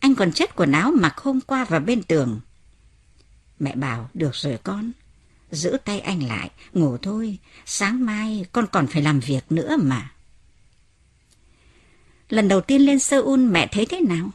Anh 0.00 0.14
còn 0.14 0.32
chất 0.32 0.56
quần 0.56 0.72
áo 0.72 0.92
mặc 1.00 1.18
hôm 1.18 1.40
qua 1.40 1.64
vào 1.64 1.80
bên 1.80 2.02
tường. 2.02 2.40
Mẹ 3.58 3.74
bảo, 3.74 4.10
được 4.14 4.34
rồi 4.34 4.58
con. 4.64 4.92
Giữ 5.50 5.76
tay 5.84 6.00
anh 6.00 6.22
lại, 6.22 6.50
ngủ 6.72 6.96
thôi, 6.96 7.38
sáng 7.66 8.06
mai 8.06 8.44
con 8.52 8.66
còn 8.72 8.86
phải 8.86 9.02
làm 9.02 9.20
việc 9.20 9.52
nữa 9.52 9.76
mà. 9.82 10.12
Lần 12.28 12.48
đầu 12.48 12.60
tiên 12.60 12.82
lên 12.82 12.98
Seoul 12.98 13.40
mẹ 13.40 13.66
thấy 13.66 13.86
thế 13.86 14.00
nào? 14.00 14.30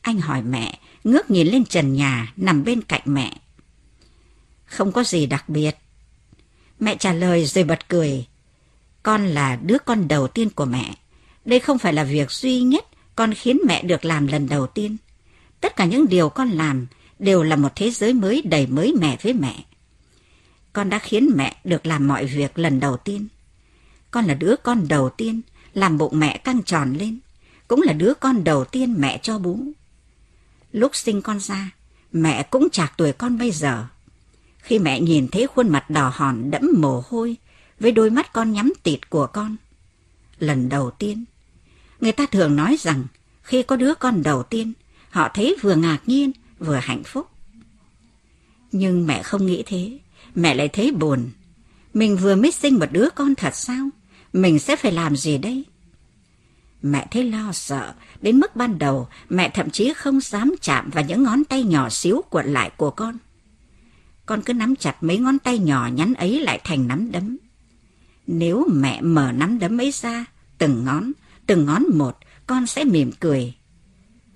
Anh 0.00 0.20
hỏi 0.20 0.42
mẹ, 0.42 0.78
ngước 1.04 1.30
nhìn 1.30 1.46
lên 1.46 1.64
trần 1.64 1.94
nhà 1.94 2.32
nằm 2.36 2.64
bên 2.64 2.82
cạnh 2.82 3.02
mẹ. 3.04 3.38
Không 4.68 4.92
có 4.92 5.04
gì 5.04 5.26
đặc 5.26 5.48
biệt. 5.48 5.76
Mẹ 6.80 6.96
trả 6.96 7.12
lời 7.12 7.44
rồi 7.44 7.64
bật 7.64 7.88
cười. 7.88 8.26
Con 9.02 9.26
là 9.26 9.56
đứa 9.56 9.78
con 9.84 10.08
đầu 10.08 10.28
tiên 10.28 10.50
của 10.50 10.64
mẹ. 10.64 10.94
Đây 11.44 11.60
không 11.60 11.78
phải 11.78 11.92
là 11.92 12.04
việc 12.04 12.30
duy 12.30 12.60
nhất 12.60 12.86
con 13.16 13.34
khiến 13.34 13.58
mẹ 13.66 13.82
được 13.82 14.04
làm 14.04 14.26
lần 14.26 14.48
đầu 14.48 14.66
tiên. 14.66 14.96
Tất 15.60 15.76
cả 15.76 15.84
những 15.84 16.08
điều 16.08 16.28
con 16.28 16.50
làm 16.50 16.86
đều 17.18 17.42
là 17.42 17.56
một 17.56 17.68
thế 17.76 17.90
giới 17.90 18.12
mới 18.12 18.42
đầy 18.42 18.66
mới 18.66 18.94
mẻ 19.00 19.16
với 19.22 19.32
mẹ. 19.32 19.64
Con 20.72 20.90
đã 20.90 20.98
khiến 20.98 21.30
mẹ 21.36 21.56
được 21.64 21.86
làm 21.86 22.08
mọi 22.08 22.26
việc 22.26 22.58
lần 22.58 22.80
đầu 22.80 22.96
tiên. 22.96 23.28
Con 24.10 24.24
là 24.24 24.34
đứa 24.34 24.54
con 24.62 24.88
đầu 24.88 25.10
tiên 25.10 25.40
làm 25.74 25.98
bụng 25.98 26.20
mẹ 26.20 26.38
căng 26.38 26.62
tròn 26.62 26.94
lên, 26.94 27.18
cũng 27.68 27.82
là 27.82 27.92
đứa 27.92 28.14
con 28.14 28.44
đầu 28.44 28.64
tiên 28.64 28.94
mẹ 28.98 29.18
cho 29.22 29.38
bú. 29.38 29.60
Lúc 30.72 30.96
sinh 30.96 31.22
con 31.22 31.40
ra, 31.40 31.70
mẹ 32.12 32.42
cũng 32.42 32.68
chạc 32.72 32.92
tuổi 32.96 33.12
con 33.12 33.38
bây 33.38 33.50
giờ. 33.50 33.86
Khi 34.68 34.78
mẹ 34.78 35.00
nhìn 35.00 35.28
thấy 35.28 35.46
khuôn 35.46 35.68
mặt 35.68 35.90
đỏ 35.90 36.12
hòn 36.14 36.50
đẫm 36.50 36.70
mồ 36.76 37.02
hôi 37.08 37.36
với 37.80 37.92
đôi 37.92 38.10
mắt 38.10 38.32
con 38.32 38.52
nhắm 38.52 38.72
tịt 38.82 39.10
của 39.10 39.26
con. 39.26 39.56
Lần 40.38 40.68
đầu 40.68 40.90
tiên, 40.90 41.24
người 42.00 42.12
ta 42.12 42.26
thường 42.26 42.56
nói 42.56 42.76
rằng 42.80 43.04
khi 43.42 43.62
có 43.62 43.76
đứa 43.76 43.94
con 43.94 44.22
đầu 44.22 44.42
tiên, 44.42 44.72
họ 45.10 45.30
thấy 45.34 45.56
vừa 45.62 45.74
ngạc 45.74 45.98
nhiên 46.06 46.32
vừa 46.58 46.76
hạnh 46.76 47.02
phúc. 47.04 47.26
Nhưng 48.72 49.06
mẹ 49.06 49.22
không 49.22 49.46
nghĩ 49.46 49.62
thế, 49.66 49.98
mẹ 50.34 50.54
lại 50.54 50.68
thấy 50.68 50.92
buồn. 50.92 51.30
Mình 51.94 52.16
vừa 52.16 52.34
mới 52.34 52.50
sinh 52.50 52.78
một 52.78 52.92
đứa 52.92 53.08
con 53.14 53.34
thật 53.34 53.54
sao? 53.54 53.88
Mình 54.32 54.58
sẽ 54.58 54.76
phải 54.76 54.92
làm 54.92 55.16
gì 55.16 55.38
đây? 55.38 55.64
Mẹ 56.82 57.06
thấy 57.10 57.24
lo 57.24 57.52
sợ, 57.52 57.94
đến 58.20 58.40
mức 58.40 58.56
ban 58.56 58.78
đầu 58.78 59.08
mẹ 59.28 59.50
thậm 59.54 59.70
chí 59.70 59.92
không 59.96 60.20
dám 60.20 60.54
chạm 60.60 60.90
vào 60.90 61.04
những 61.04 61.22
ngón 61.22 61.44
tay 61.44 61.62
nhỏ 61.62 61.88
xíu 61.88 62.22
cuộn 62.30 62.46
lại 62.46 62.70
của 62.76 62.90
con. 62.90 63.18
Con 64.28 64.42
cứ 64.42 64.52
nắm 64.52 64.76
chặt 64.76 65.02
mấy 65.02 65.18
ngón 65.18 65.38
tay 65.38 65.58
nhỏ 65.58 65.88
nhắn 65.94 66.14
ấy 66.14 66.40
lại 66.40 66.60
thành 66.64 66.88
nắm 66.88 67.12
đấm. 67.12 67.38
Nếu 68.26 68.66
mẹ 68.72 69.00
mở 69.00 69.32
nắm 69.32 69.58
đấm 69.58 69.80
ấy 69.80 69.90
ra, 69.90 70.24
từng 70.58 70.84
ngón, 70.84 71.12
từng 71.46 71.64
ngón 71.66 71.84
một, 71.94 72.16
con 72.46 72.66
sẽ 72.66 72.84
mỉm 72.84 73.10
cười. 73.20 73.54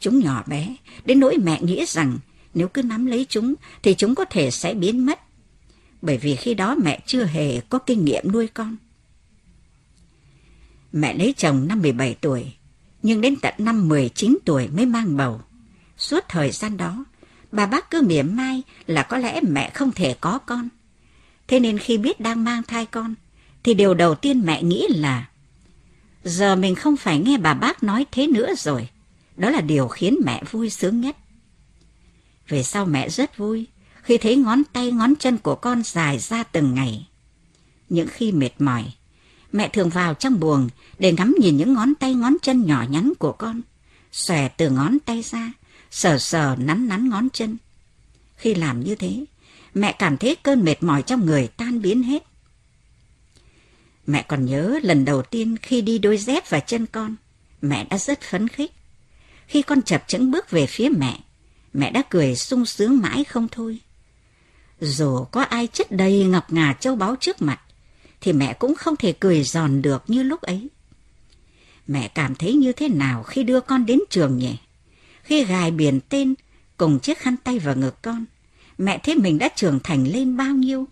Chúng 0.01 0.19
nhỏ 0.19 0.45
bé, 0.47 0.77
đến 1.05 1.21
nỗi 1.21 1.37
mẹ 1.37 1.63
nghĩ 1.63 1.85
rằng 1.89 2.19
nếu 2.55 2.69
cứ 2.69 2.83
nắm 2.83 3.07
lấy 3.07 3.27
chúng 3.29 3.55
thì 3.83 3.95
chúng 3.95 4.15
có 4.15 4.25
thể 4.25 4.51
sẽ 4.51 4.75
biến 4.75 5.07
mất. 5.07 5.21
Bởi 6.03 6.19
vì 6.19 6.37
khi 6.37 6.55
đó 6.55 6.77
mẹ 6.83 7.01
chưa 7.07 7.25
hề 7.25 7.61
có 7.61 7.79
kinh 7.79 8.05
nghiệm 8.05 8.33
nuôi 8.33 8.49
con. 8.49 8.77
Mẹ 10.93 11.15
lấy 11.15 11.35
chồng 11.37 11.69
năm 11.69 11.83
17 11.83 12.15
tuổi, 12.15 12.53
nhưng 13.03 13.21
đến 13.21 13.37
tận 13.43 13.55
năm 13.59 13.89
19 13.89 14.39
tuổi 14.45 14.69
mới 14.69 14.87
mang 14.87 15.17
bầu. 15.17 15.41
Suốt 15.97 16.25
thời 16.29 16.51
gian 16.51 16.77
đó, 16.77 17.05
bà 17.53 17.67
bác 17.67 17.91
cứ 17.91 18.03
mỉa 18.03 18.23
mai 18.23 18.62
là 18.87 19.03
có 19.03 19.19
lẽ 19.19 19.41
mẹ 19.41 19.71
không 19.75 19.93
thể 19.93 20.15
có 20.21 20.38
con. 20.38 20.69
Thế 21.49 21.61
nên 21.61 21.79
khi 21.79 21.99
biết 21.99 22.21
đang 22.21 22.45
mang 22.45 22.62
thai 22.62 22.87
con, 22.87 23.15
thì 23.62 23.75
điều 23.75 23.95
đầu 23.95 24.15
tiên 24.15 24.43
mẹ 24.45 24.62
nghĩ 24.62 24.87
là 24.91 25.29
giờ 26.25 26.57
mình 26.57 26.75
không 26.75 26.97
phải 26.97 27.19
nghe 27.19 27.38
bà 27.38 27.55
bác 27.55 27.83
nói 27.83 28.07
thế 28.12 28.27
nữa 28.27 28.55
rồi. 28.59 28.88
Đó 29.37 29.51
là 29.51 29.61
điều 29.61 29.88
khiến 29.88 30.17
mẹ 30.25 30.43
vui 30.51 30.71
sướng 30.71 31.01
nhất. 31.01 31.17
Về 32.49 32.62
sau 32.62 32.87
mẹ 32.87 33.09
rất 33.09 33.37
vui 33.37 33.67
khi 34.03 34.19
thấy 34.19 34.37
ngón 34.37 34.62
tay 34.73 34.93
ngón 34.93 35.15
chân 35.17 35.38
của 35.38 35.55
con 35.55 35.83
dài 35.83 36.19
ra 36.19 36.43
từng 36.43 36.75
ngày. 36.75 37.09
Những 37.88 38.09
khi 38.11 38.33
mệt 38.33 38.51
mỏi, 38.59 38.85
mẹ 39.53 39.69
thường 39.69 39.88
vào 39.88 40.15
trong 40.15 40.41
buồng 40.41 40.69
để 40.99 41.12
ngắm 41.12 41.35
nhìn 41.41 41.57
những 41.57 41.75
ngón 41.75 41.95
tay 41.95 42.15
ngón 42.15 42.37
chân 42.43 42.67
nhỏ 42.67 42.85
nhắn 42.88 43.12
của 43.19 43.33
con, 43.33 43.61
xòe 44.12 44.49
từ 44.49 44.71
ngón 44.71 44.99
tay 45.05 45.23
ra, 45.23 45.53
sờ 45.93 46.19
sờ 46.19 46.57
nắn 46.59 46.89
nắn 46.89 47.09
ngón 47.09 47.29
chân. 47.33 47.57
Khi 48.37 48.55
làm 48.55 48.81
như 48.85 48.95
thế, 48.95 49.25
mẹ 49.75 49.93
cảm 49.93 50.17
thấy 50.17 50.37
cơn 50.43 50.65
mệt 50.65 50.83
mỏi 50.83 51.03
trong 51.03 51.27
người 51.27 51.49
tan 51.49 51.83
biến 51.83 52.03
hết. 52.03 52.23
Mẹ 54.07 54.23
còn 54.23 54.47
nhớ 54.47 54.79
lần 54.83 55.05
đầu 55.05 55.23
tiên 55.23 55.57
khi 55.63 55.81
đi 55.81 55.99
đôi 55.99 56.19
dép 56.19 56.51
vào 56.51 56.61
chân 56.67 56.87
con, 56.87 57.17
mẹ 57.63 57.85
đã 57.85 57.99
rất 57.99 58.21
phấn 58.21 58.49
khích. 58.49 58.73
Khi 59.47 59.63
con 59.63 59.83
chập 59.83 60.05
chững 60.07 60.31
bước 60.31 60.51
về 60.51 60.67
phía 60.67 60.89
mẹ, 60.89 61.21
mẹ 61.73 61.91
đã 61.91 62.03
cười 62.11 62.37
sung 62.37 62.67
sướng 62.67 63.01
mãi 63.01 63.25
không 63.25 63.49
thôi. 63.49 63.79
Dù 64.81 65.25
có 65.25 65.43
ai 65.43 65.67
chất 65.67 65.93
đầy 65.93 66.25
ngọc 66.25 66.53
ngà 66.53 66.73
châu 66.81 66.97
báu 66.97 67.17
trước 67.17 67.43
mặt, 67.43 67.61
thì 68.21 68.33
mẹ 68.33 68.53
cũng 68.53 68.75
không 68.75 68.97
thể 68.97 69.13
cười 69.13 69.43
giòn 69.43 69.83
được 69.83 70.03
như 70.07 70.23
lúc 70.23 70.41
ấy. 70.41 70.69
Mẹ 71.87 72.09
cảm 72.09 72.35
thấy 72.35 72.55
như 72.55 72.73
thế 72.73 72.89
nào 72.89 73.23
khi 73.23 73.43
đưa 73.43 73.61
con 73.61 73.87
đến 73.87 73.99
trường 74.11 74.39
nhỉ? 74.39 74.57
Khi 75.23 75.45
gài 75.45 75.71
biển 75.71 76.01
tên 76.09 76.35
cùng 76.77 76.99
chiếc 76.99 77.19
khăn 77.19 77.37
tay 77.45 77.59
vào 77.59 77.77
ngực 77.77 78.03
con, 78.03 78.25
mẹ 78.79 79.01
thấy 79.03 79.15
mình 79.15 79.39
đã 79.39 79.49
trưởng 79.57 79.81
thành 79.85 80.09
lên 80.09 80.37
bao 80.37 80.55
nhiêu? 80.55 80.89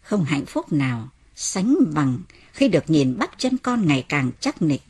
Không 0.00 0.24
hạnh 0.24 0.46
phúc 0.46 0.72
nào 0.72 1.08
sánh 1.34 1.76
bằng 1.94 2.18
khi 2.52 2.68
được 2.68 2.90
nhìn 2.90 3.18
bắp 3.18 3.38
chân 3.38 3.58
con 3.58 3.86
ngày 3.86 4.06
càng 4.08 4.30
chắc 4.40 4.62
nịch. 4.62 4.82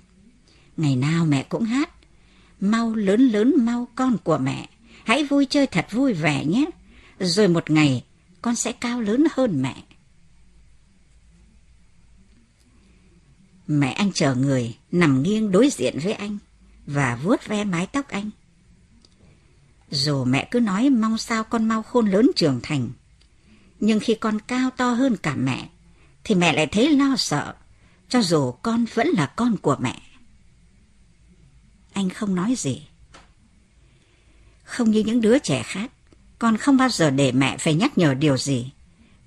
Ngày 0.76 0.96
nào 0.96 1.24
mẹ 1.24 1.42
cũng 1.42 1.64
hát, 1.64 1.90
mau 2.60 2.94
lớn 2.94 3.28
lớn 3.28 3.54
mau 3.58 3.88
con 3.94 4.18
của 4.24 4.38
mẹ, 4.38 4.68
hãy 5.04 5.24
vui 5.24 5.46
chơi 5.50 5.66
thật 5.66 5.86
vui 5.90 6.12
vẻ 6.12 6.44
nhé, 6.44 6.64
rồi 7.18 7.48
một 7.48 7.70
ngày 7.70 8.04
con 8.42 8.56
sẽ 8.56 8.72
cao 8.72 9.00
lớn 9.00 9.24
hơn 9.32 9.62
mẹ. 9.62 9.84
Mẹ 13.66 13.92
anh 13.92 14.12
chờ 14.12 14.34
người 14.34 14.76
nằm 14.92 15.22
nghiêng 15.22 15.50
đối 15.50 15.70
diện 15.70 15.98
với 16.02 16.12
anh 16.12 16.38
và 16.86 17.16
vuốt 17.16 17.46
ve 17.46 17.64
mái 17.64 17.86
tóc 17.86 18.08
anh. 18.08 18.30
Dù 19.90 20.24
mẹ 20.24 20.48
cứ 20.50 20.60
nói 20.60 20.90
mong 20.90 21.18
sao 21.18 21.44
con 21.44 21.64
mau 21.64 21.82
khôn 21.82 22.06
lớn 22.06 22.30
trưởng 22.36 22.60
thành, 22.62 22.90
nhưng 23.80 24.00
khi 24.00 24.14
con 24.14 24.38
cao 24.40 24.70
to 24.70 24.90
hơn 24.90 25.16
cả 25.16 25.34
mẹ, 25.34 25.68
thì 26.24 26.34
mẹ 26.34 26.52
lại 26.52 26.66
thấy 26.66 26.90
lo 26.90 27.16
sợ, 27.16 27.54
cho 28.08 28.22
dù 28.22 28.52
con 28.52 28.84
vẫn 28.94 29.08
là 29.08 29.26
con 29.26 29.56
của 29.56 29.76
mẹ. 29.80 30.02
Anh 31.92 32.10
không 32.10 32.34
nói 32.34 32.54
gì. 32.56 32.86
Không 34.64 34.90
như 34.90 35.00
những 35.00 35.20
đứa 35.20 35.38
trẻ 35.38 35.62
khác, 35.62 35.90
con 36.38 36.56
không 36.56 36.76
bao 36.76 36.88
giờ 36.88 37.10
để 37.10 37.32
mẹ 37.32 37.56
phải 37.58 37.74
nhắc 37.74 37.98
nhở 37.98 38.14
điều 38.14 38.36
gì. 38.36 38.72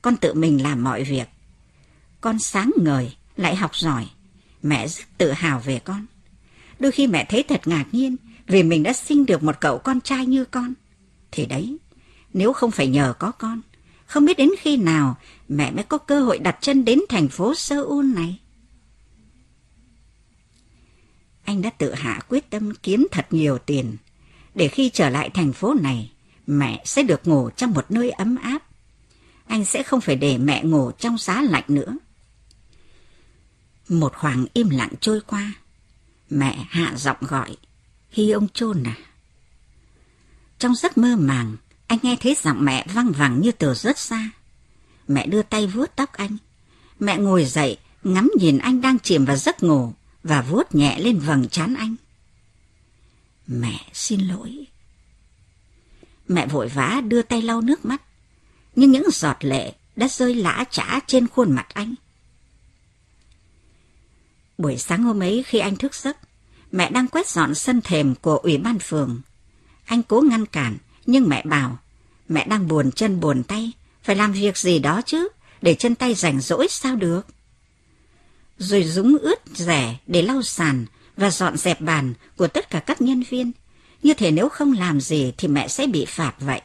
Con 0.02 0.18
tự 0.18 0.34
mình 0.34 0.64
làm 0.64 0.84
mọi 0.84 1.04
việc. 1.04 1.28
Con 2.22 2.40
sáng 2.40 2.72
ngời, 2.82 3.16
lại 3.36 3.56
học 3.56 3.76
giỏi. 3.76 4.08
Mẹ 4.64 4.88
rất 4.88 5.04
tự 5.18 5.32
hào 5.32 5.60
về 5.60 5.80
con. 5.80 6.06
Đôi 6.80 6.92
khi 6.92 7.08
mẹ 7.08 7.26
thấy 7.30 7.44
thật 7.44 7.62
ngạc 7.66 7.86
nhiên 7.92 8.16
vì 8.48 8.64
mình 8.64 8.84
đã 8.84 8.94
sinh 8.94 9.26
được 9.26 9.44
một 9.44 9.56
cậu 9.62 9.78
con 9.78 10.02
trai 10.02 10.26
như 10.26 10.46
con. 10.46 10.74
Thì 11.32 11.46
đấy, 11.46 11.78
nếu 12.34 12.54
không 12.54 12.72
phải 12.72 12.88
nhờ 12.88 13.14
có 13.20 13.32
con, 13.32 13.62
không 14.06 14.26
biết 14.26 14.38
đến 14.38 14.50
khi 14.60 14.78
nào 14.78 15.18
mẹ 15.48 15.72
mới 15.72 15.84
có 15.84 15.98
cơ 15.98 16.20
hội 16.20 16.38
đặt 16.38 16.58
chân 16.62 16.86
đến 16.86 17.00
thành 17.10 17.28
phố 17.28 17.56
Seoul 17.56 18.06
này. 18.06 18.40
Anh 21.44 21.62
đã 21.62 21.70
tự 21.70 21.94
hạ 21.94 22.20
quyết 22.30 22.50
tâm 22.50 22.74
kiếm 22.84 23.08
thật 23.12 23.28
nhiều 23.32 23.58
tiền, 23.58 23.98
để 24.56 24.68
khi 24.68 24.90
trở 24.90 25.10
lại 25.10 25.30
thành 25.30 25.54
phố 25.54 25.74
này, 25.82 26.12
mẹ 26.48 26.82
sẽ 26.86 27.04
được 27.04 27.28
ngủ 27.28 27.50
trong 27.50 27.72
một 27.72 27.92
nơi 27.92 28.10
ấm 28.10 28.36
áp. 28.36 28.60
Anh 29.48 29.66
sẽ 29.66 29.84
không 29.84 30.02
phải 30.02 30.16
để 30.16 30.38
mẹ 30.38 30.64
ngủ 30.64 30.92
trong 30.92 31.18
giá 31.18 31.42
lạnh 31.42 31.64
nữa. 31.68 31.98
Một 33.90 34.14
khoảng 34.16 34.46
im 34.54 34.70
lặng 34.70 34.92
trôi 35.00 35.22
qua, 35.28 35.54
mẹ 36.30 36.66
hạ 36.70 36.94
giọng 36.96 37.18
gọi, 37.20 37.58
Hi 38.12 38.32
ông 38.32 38.48
chôn 38.54 38.84
à? 38.84 38.96
Trong 40.60 40.76
giấc 40.76 40.98
mơ 40.98 41.16
màng, 41.16 41.56
anh 41.88 42.00
nghe 42.02 42.16
thấy 42.22 42.38
giọng 42.44 42.66
mẹ 42.66 42.86
văng 42.94 43.12
vẳng 43.12 43.42
như 43.42 43.52
từ 43.52 43.74
rất 43.74 43.98
xa. 43.98 44.30
Mẹ 45.08 45.28
đưa 45.28 45.42
tay 45.42 45.68
vuốt 45.68 45.96
tóc 45.96 46.14
anh. 46.14 46.38
Mẹ 47.00 47.18
ngồi 47.18 47.46
dậy, 47.46 47.78
ngắm 48.04 48.32
nhìn 48.40 48.58
anh 48.58 48.82
đang 48.82 49.00
chìm 49.00 49.26
vào 49.26 49.38
giấc 49.38 49.64
ngủ 49.64 49.94
và 50.24 50.42
vuốt 50.42 50.76
nhẹ 50.76 51.00
lên 51.00 51.20
vầng 51.20 51.50
trán 51.50 51.74
anh. 51.74 51.96
Mẹ 53.48 53.80
xin 53.94 54.20
lỗi. 54.20 54.68
Mẹ 56.28 56.48
vội 56.48 56.68
vã 56.68 57.02
đưa 57.08 57.22
tay 57.22 57.42
lau 57.42 57.62
nước 57.62 57.86
mắt, 57.86 58.02
nhưng 58.76 58.92
những 58.92 59.08
giọt 59.12 59.38
lệ 59.40 59.74
đã 59.96 60.08
rơi 60.08 60.36
lã 60.36 60.64
chã 60.72 61.00
trên 61.08 61.28
khuôn 61.28 61.52
mặt 61.52 61.68
anh. 61.74 61.96
Buổi 64.58 64.78
sáng 64.78 65.04
hôm 65.04 65.24
ấy 65.24 65.44
khi 65.48 65.60
anh 65.60 65.76
thức 65.76 65.96
giấc, 65.96 66.18
mẹ 66.72 66.90
đang 66.90 67.08
quét 67.08 67.28
dọn 67.28 67.56
sân 67.56 67.82
thềm 67.82 68.16
của 68.16 68.38
ủy 68.38 68.58
ban 68.58 68.80
phường. 68.80 69.22
Anh 69.86 70.04
cố 70.04 70.22
ngăn 70.22 70.46
cản, 70.46 70.78
nhưng 71.06 71.30
mẹ 71.30 71.42
bảo, 71.46 71.78
mẹ 72.30 72.48
đang 72.48 72.68
buồn 72.68 72.92
chân 72.92 73.20
buồn 73.20 73.44
tay, 73.44 73.72
phải 74.04 74.16
làm 74.16 74.32
việc 74.32 74.58
gì 74.58 74.80
đó 74.80 75.02
chứ, 75.02 75.28
để 75.62 75.76
chân 75.76 75.96
tay 75.96 76.14
rảnh 76.14 76.42
rỗi 76.42 76.68
sao 76.70 76.96
được. 76.96 77.22
Rồi 78.58 78.84
dúng 78.84 79.18
ướt 79.18 79.40
rẻ 79.56 79.98
để 80.08 80.22
lau 80.22 80.42
sàn 80.42 80.86
và 81.18 81.30
dọn 81.30 81.58
dẹp 81.58 81.82
bàn 81.82 82.14
của 82.38 82.48
tất 82.48 82.70
cả 82.70 82.80
các 82.80 83.02
nhân 83.02 83.24
viên. 83.30 83.52
Như 84.04 84.14
thể 84.14 84.32
nếu 84.32 84.50
không 84.50 84.74
làm 84.74 85.02
gì 85.02 85.34
thì 85.38 85.48
mẹ 85.48 85.68
sẽ 85.68 85.88
bị 85.88 86.06
phạt 86.06 86.34
vậy. 86.40 86.62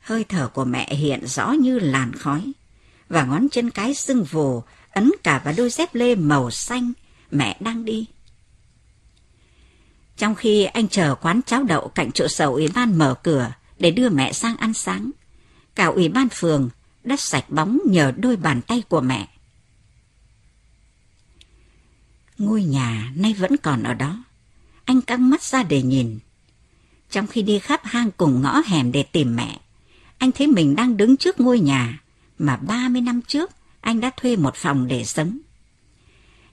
Hơi 0.00 0.24
thở 0.24 0.48
của 0.48 0.64
mẹ 0.64 0.94
hiện 0.94 1.26
rõ 1.26 1.52
như 1.52 1.78
làn 1.78 2.12
khói, 2.12 2.52
và 3.08 3.24
ngón 3.24 3.48
chân 3.48 3.70
cái 3.70 3.94
sưng 3.94 4.24
vù 4.24 4.62
ấn 4.92 5.10
cả 5.22 5.40
vào 5.44 5.54
đôi 5.56 5.70
dép 5.70 5.94
lê 5.94 6.14
màu 6.14 6.50
xanh 6.50 6.92
mẹ 7.30 7.56
đang 7.60 7.84
đi. 7.84 8.06
Trong 10.16 10.34
khi 10.34 10.64
anh 10.64 10.88
chờ 10.88 11.14
quán 11.14 11.40
cháo 11.46 11.62
đậu 11.62 11.88
cạnh 11.88 12.12
trụ 12.12 12.28
sở 12.28 12.46
ủy 12.46 12.68
ban 12.68 12.98
mở 12.98 13.14
cửa 13.22 13.52
để 13.78 13.90
đưa 13.90 14.08
mẹ 14.08 14.32
sang 14.32 14.56
ăn 14.56 14.74
sáng, 14.74 15.10
cả 15.74 15.86
ủy 15.86 16.08
ban 16.08 16.28
phường 16.28 16.70
đã 17.04 17.16
sạch 17.16 17.50
bóng 17.50 17.78
nhờ 17.86 18.12
đôi 18.16 18.36
bàn 18.36 18.62
tay 18.62 18.82
của 18.88 19.00
mẹ. 19.00 19.28
Ngôi 22.38 22.62
nhà 22.62 23.12
nay 23.16 23.34
vẫn 23.34 23.56
còn 23.56 23.82
ở 23.82 23.94
đó. 23.94 24.24
Anh 24.84 25.00
căng 25.00 25.30
mắt 25.30 25.42
ra 25.42 25.62
để 25.62 25.82
nhìn. 25.82 26.18
Trong 27.10 27.26
khi 27.26 27.42
đi 27.42 27.58
khắp 27.58 27.80
hang 27.84 28.10
cùng 28.16 28.42
ngõ 28.42 28.62
hẻm 28.66 28.92
để 28.92 29.02
tìm 29.02 29.36
mẹ, 29.36 29.60
anh 30.18 30.32
thấy 30.32 30.46
mình 30.46 30.76
đang 30.76 30.96
đứng 30.96 31.16
trước 31.16 31.40
ngôi 31.40 31.60
nhà 31.60 32.00
mà 32.38 32.56
30 32.56 33.00
năm 33.00 33.20
trước 33.26 33.50
anh 33.80 34.00
đã 34.00 34.10
thuê 34.16 34.36
một 34.36 34.54
phòng 34.54 34.88
để 34.88 35.04
sống. 35.04 35.38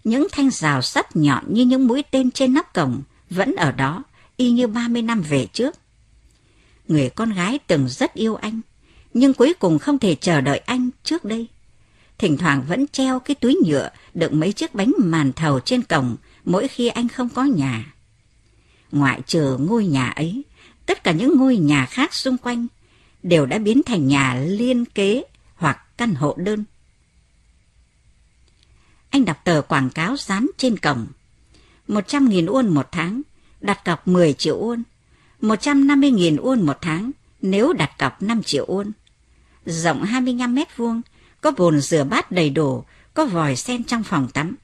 Những 0.03 0.27
thanh 0.31 0.49
rào 0.49 0.81
sắt 0.81 1.15
nhọn 1.15 1.53
như 1.53 1.65
những 1.65 1.87
mũi 1.87 2.03
tên 2.11 2.31
trên 2.31 2.53
nắp 2.53 2.73
cổng 2.73 3.01
vẫn 3.29 3.55
ở 3.55 3.71
đó, 3.71 4.03
y 4.37 4.51
như 4.51 4.67
30 4.67 5.01
năm 5.01 5.21
về 5.21 5.47
trước. 5.53 5.75
Người 6.87 7.09
con 7.09 7.33
gái 7.33 7.59
từng 7.67 7.89
rất 7.89 8.13
yêu 8.13 8.35
anh, 8.35 8.61
nhưng 9.13 9.33
cuối 9.33 9.53
cùng 9.59 9.79
không 9.79 9.99
thể 9.99 10.15
chờ 10.15 10.41
đợi 10.41 10.57
anh 10.57 10.89
trước 11.03 11.25
đây. 11.25 11.47
Thỉnh 12.17 12.37
thoảng 12.37 12.63
vẫn 12.67 12.87
treo 12.87 13.19
cái 13.19 13.35
túi 13.35 13.57
nhựa 13.65 13.89
đựng 14.13 14.39
mấy 14.39 14.53
chiếc 14.53 14.75
bánh 14.75 14.91
màn 14.97 15.33
thầu 15.33 15.59
trên 15.59 15.81
cổng 15.81 16.15
mỗi 16.45 16.67
khi 16.67 16.87
anh 16.87 17.07
không 17.07 17.29
có 17.29 17.43
nhà. 17.43 17.93
Ngoại 18.91 19.21
trừ 19.27 19.57
ngôi 19.59 19.85
nhà 19.85 20.09
ấy, 20.09 20.43
tất 20.85 21.03
cả 21.03 21.11
những 21.11 21.37
ngôi 21.37 21.57
nhà 21.57 21.85
khác 21.85 22.13
xung 22.13 22.37
quanh 22.37 22.67
đều 23.23 23.45
đã 23.45 23.57
biến 23.57 23.83
thành 23.83 24.07
nhà 24.07 24.35
liên 24.47 24.85
kế 24.85 25.23
hoặc 25.55 25.97
căn 25.97 26.15
hộ 26.15 26.35
đơn. 26.37 26.63
Anh 29.09 29.25
đọc 29.25 29.37
tờ 29.43 29.61
quảng 29.61 29.89
cáo 29.89 30.17
dán 30.17 30.47
trên 30.57 30.77
cổng. 30.77 31.07
100.000 31.87 32.45
won 32.45 32.73
một 32.73 32.87
tháng, 32.91 33.21
đặt 33.61 33.85
cọc 33.85 34.07
10 34.07 34.33
triệu 34.33 34.61
won. 34.61 34.81
150.000 35.41 36.37
won 36.37 36.65
một 36.65 36.77
tháng 36.81 37.11
nếu 37.41 37.73
đặt 37.73 37.97
cọc 37.97 38.21
5 38.21 38.43
triệu 38.43 38.65
won. 38.65 38.91
Rộng 39.65 40.03
25 40.03 40.55
mét 40.55 40.77
vuông, 40.77 41.01
có 41.41 41.51
bồn 41.51 41.81
rửa 41.81 42.03
bát 42.03 42.31
đầy 42.31 42.49
đủ, 42.49 42.83
có 43.13 43.25
vòi 43.25 43.55
sen 43.55 43.83
trong 43.83 44.03
phòng 44.03 44.27
tắm. 44.33 44.55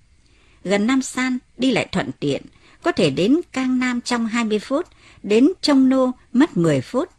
Gần 0.64 0.88
Nam 0.88 1.02
San 1.02 1.38
đi 1.58 1.72
lại 1.72 1.88
thuận 1.92 2.12
tiện, 2.20 2.42
có 2.82 2.92
thể 2.92 3.10
đến 3.10 3.40
Cang 3.52 3.80
Nam 3.80 4.02
trong 4.02 4.28
20 4.28 4.60
phút, 4.60 4.88
đến 5.24 5.50
Trông 5.62 5.90
Nô 5.90 6.12
mất 6.34 6.58
10 6.58 6.82
phút. 6.82 7.10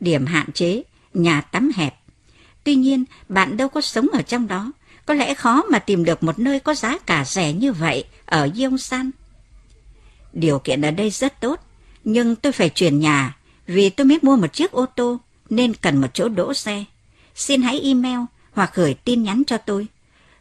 Điểm 0.00 0.26
hạn 0.26 0.52
chế, 0.52 0.82
nhà 1.14 1.40
tắm 1.40 1.70
hẹp. 1.74 1.94
Tuy 2.64 2.74
nhiên, 2.74 3.04
bạn 3.28 3.56
đâu 3.56 3.68
có 3.68 3.80
sống 3.80 4.08
ở 4.12 4.22
trong 4.22 4.46
đó, 4.46 4.72
có 5.06 5.14
lẽ 5.14 5.34
khó 5.34 5.62
mà 5.70 5.78
tìm 5.78 6.04
được 6.04 6.22
một 6.22 6.38
nơi 6.38 6.60
có 6.60 6.74
giá 6.74 6.98
cả 6.98 7.24
rẻ 7.24 7.52
như 7.52 7.72
vậy 7.72 8.04
ở 8.24 8.48
Yongsan. 8.58 9.10
Điều 10.32 10.58
kiện 10.58 10.84
ở 10.84 10.90
đây 10.90 11.10
rất 11.10 11.40
tốt, 11.40 11.60
nhưng 12.04 12.36
tôi 12.36 12.52
phải 12.52 12.68
chuyển 12.68 13.00
nhà 13.00 13.36
vì 13.66 13.90
tôi 13.90 14.04
mới 14.04 14.18
mua 14.22 14.36
một 14.36 14.52
chiếc 14.52 14.70
ô 14.70 14.86
tô 14.86 15.18
nên 15.50 15.74
cần 15.74 16.00
một 16.00 16.08
chỗ 16.14 16.28
đỗ 16.28 16.54
xe. 16.54 16.84
Xin 17.34 17.62
hãy 17.62 17.80
email 17.80 18.18
hoặc 18.52 18.70
gửi 18.74 18.94
tin 18.94 19.22
nhắn 19.22 19.42
cho 19.46 19.58
tôi. 19.58 19.86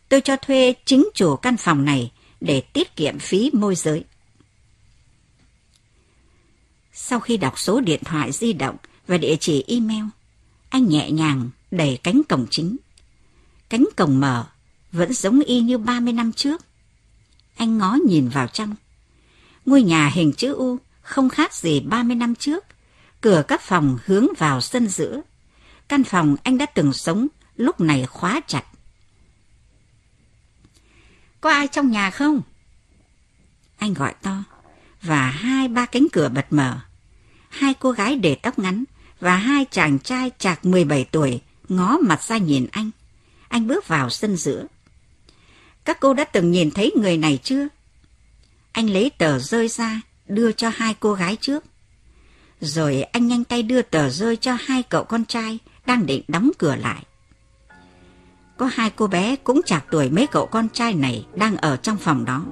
Tôi 0.09 0.21
cho 0.21 0.35
thuê 0.35 0.73
chính 0.85 1.09
chủ 1.13 1.35
căn 1.35 1.57
phòng 1.57 1.85
này 1.85 2.11
để 2.41 2.61
tiết 2.61 2.95
kiệm 2.95 3.19
phí 3.19 3.49
môi 3.53 3.75
giới. 3.75 4.03
Sau 6.93 7.19
khi 7.19 7.37
đọc 7.37 7.59
số 7.59 7.81
điện 7.81 8.03
thoại 8.03 8.31
di 8.31 8.53
động 8.53 8.75
và 9.07 9.17
địa 9.17 9.35
chỉ 9.39 9.63
email, 9.67 10.03
anh 10.69 10.87
nhẹ 10.87 11.11
nhàng 11.11 11.49
đẩy 11.71 11.99
cánh 12.03 12.21
cổng 12.29 12.45
chính. 12.49 12.77
Cánh 13.69 13.85
cổng 13.95 14.19
mở, 14.19 14.45
vẫn 14.95 15.13
giống 15.13 15.39
y 15.39 15.59
như 15.59 15.77
30 15.77 16.13
năm 16.13 16.31
trước. 16.31 16.65
Anh 17.55 17.77
ngó 17.77 17.97
nhìn 18.07 18.29
vào 18.29 18.47
trong. 18.47 18.75
Ngôi 19.65 19.83
nhà 19.83 20.09
hình 20.13 20.33
chữ 20.33 20.53
U 20.53 20.77
không 21.01 21.29
khác 21.29 21.53
gì 21.53 21.79
30 21.79 22.15
năm 22.15 22.35
trước. 22.35 22.65
Cửa 23.21 23.43
các 23.47 23.61
phòng 23.61 23.97
hướng 24.05 24.27
vào 24.37 24.61
sân 24.61 24.87
giữa. 24.87 25.21
Căn 25.87 26.03
phòng 26.03 26.35
anh 26.43 26.57
đã 26.57 26.65
từng 26.65 26.93
sống 26.93 27.27
lúc 27.55 27.79
này 27.79 28.05
khóa 28.05 28.41
chặt. 28.47 28.63
Có 31.41 31.51
ai 31.51 31.67
trong 31.67 31.91
nhà 31.91 32.11
không? 32.11 32.41
Anh 33.77 33.93
gọi 33.93 34.13
to, 34.21 34.43
và 35.01 35.29
hai 35.29 35.67
ba 35.67 35.85
cánh 35.85 36.07
cửa 36.13 36.29
bật 36.29 36.45
mở. 36.49 36.79
Hai 37.49 37.73
cô 37.73 37.91
gái 37.91 38.15
để 38.15 38.35
tóc 38.35 38.59
ngắn 38.59 38.83
và 39.19 39.35
hai 39.35 39.65
chàng 39.71 39.99
trai 39.99 40.31
chạc 40.37 40.65
17 40.65 41.05
tuổi 41.11 41.41
ngó 41.69 41.97
mặt 41.97 42.23
ra 42.23 42.37
nhìn 42.37 42.67
anh. 42.71 42.91
Anh 43.47 43.67
bước 43.67 43.87
vào 43.87 44.09
sân 44.09 44.37
giữa. 44.37 44.65
Các 45.85 45.99
cô 45.99 46.13
đã 46.13 46.23
từng 46.23 46.51
nhìn 46.51 46.71
thấy 46.71 46.91
người 46.97 47.17
này 47.17 47.39
chưa? 47.43 47.67
Anh 48.71 48.89
lấy 48.89 49.11
tờ 49.17 49.39
rơi 49.39 49.67
ra, 49.67 50.01
đưa 50.27 50.51
cho 50.51 50.71
hai 50.75 50.95
cô 50.99 51.13
gái 51.13 51.37
trước. 51.41 51.63
Rồi 52.61 53.01
anh 53.01 53.27
nhanh 53.27 53.43
tay 53.43 53.63
đưa 53.63 53.81
tờ 53.81 54.09
rơi 54.09 54.37
cho 54.37 54.57
hai 54.59 54.83
cậu 54.83 55.03
con 55.03 55.25
trai 55.25 55.59
đang 55.85 56.05
định 56.05 56.21
đóng 56.27 56.51
cửa 56.57 56.75
lại. 56.75 57.03
Có 58.57 58.69
hai 58.73 58.89
cô 58.89 59.07
bé 59.07 59.35
cũng 59.35 59.61
chạc 59.65 59.85
tuổi 59.91 60.09
mấy 60.09 60.27
cậu 60.27 60.45
con 60.45 60.69
trai 60.69 60.93
này 60.93 61.25
đang 61.35 61.57
ở 61.57 61.77
trong 61.77 61.97
phòng 61.97 62.25
đó. 62.25 62.45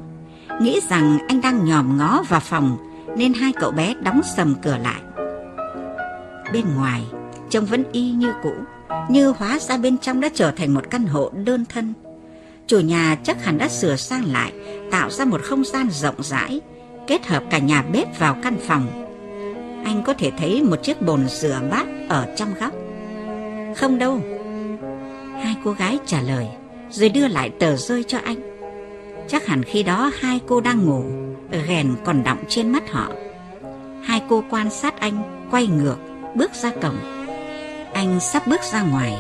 Nghĩ 0.62 0.80
rằng 0.90 1.18
anh 1.28 1.42
đang 1.42 1.66
nhòm 1.66 1.98
ngó 1.98 2.24
vào 2.30 2.40
phòng 2.40 2.78
nên 3.18 3.34
hai 3.34 3.52
cậu 3.60 3.72
bé 3.72 3.96
đóng 4.04 4.22
sầm 4.36 4.56
cửa 4.64 4.78
lại. 4.78 5.02
Bên 6.54 6.66
ngoài, 6.76 7.04
trông 7.50 7.66
vẫn 7.66 7.84
y 7.92 8.12
như 8.12 8.34
cũ, 8.44 8.54
như 9.10 9.30
hóa 9.38 9.60
ra 9.60 9.78
bên 9.78 9.98
trong 9.98 10.22
đã 10.22 10.30
trở 10.34 10.52
thành 10.52 10.74
một 10.74 10.90
căn 10.90 11.06
hộ 11.06 11.32
đơn 11.34 11.66
thân. 11.66 11.94
Chủ 12.68 12.80
nhà 12.80 13.18
chắc 13.24 13.46
hẳn 13.46 13.58
đã 13.58 13.68
sửa 13.68 13.96
sang 13.96 14.32
lại, 14.32 14.52
tạo 14.92 15.10
ra 15.10 15.26
một 15.26 15.42
không 15.44 15.64
gian 15.66 15.90
rộng 15.92 16.16
rãi, 16.20 16.62
kết 17.08 17.26
hợp 17.26 17.44
cả 17.50 17.58
nhà 17.58 17.82
bếp 17.82 18.20
vào 18.20 18.38
căn 18.44 18.58
phòng. 18.68 18.88
Anh 19.86 20.04
có 20.06 20.14
thể 20.14 20.32
thấy 20.38 20.64
một 20.64 20.84
chiếc 20.84 21.02
bồn 21.02 21.28
rửa 21.28 21.62
bát 21.72 21.88
ở 22.10 22.28
trong 22.38 22.54
góc. 22.60 22.74
Không 23.78 24.00
đâu. 24.00 24.22
Hai 25.44 25.56
cô 25.64 25.72
gái 25.72 25.98
trả 26.06 26.22
lời, 26.22 26.48
rồi 26.90 27.10
đưa 27.10 27.28
lại 27.28 27.50
tờ 27.60 27.76
rơi 27.76 28.04
cho 28.04 28.18
anh. 28.24 28.38
Chắc 29.28 29.46
hẳn 29.46 29.64
khi 29.64 29.84
đó 29.84 30.12
hai 30.20 30.40
cô 30.48 30.62
đang 30.62 30.86
ngủ, 30.86 31.04
ghèn 31.68 31.96
còn 32.06 32.24
đọng 32.24 32.44
trên 32.48 32.70
mắt 32.70 32.92
họ. 32.92 33.12
Hai 34.04 34.22
cô 34.30 34.44
quan 34.50 34.70
sát 34.70 35.00
anh, 35.00 35.48
quay 35.52 35.68
ngược, 35.68 35.98
bước 36.36 36.52
ra 36.54 36.72
cổng. 36.82 36.98
Anh 37.94 38.20
sắp 38.20 38.48
bước 38.48 38.62
ra 38.72 38.84
ngoài, 38.84 39.18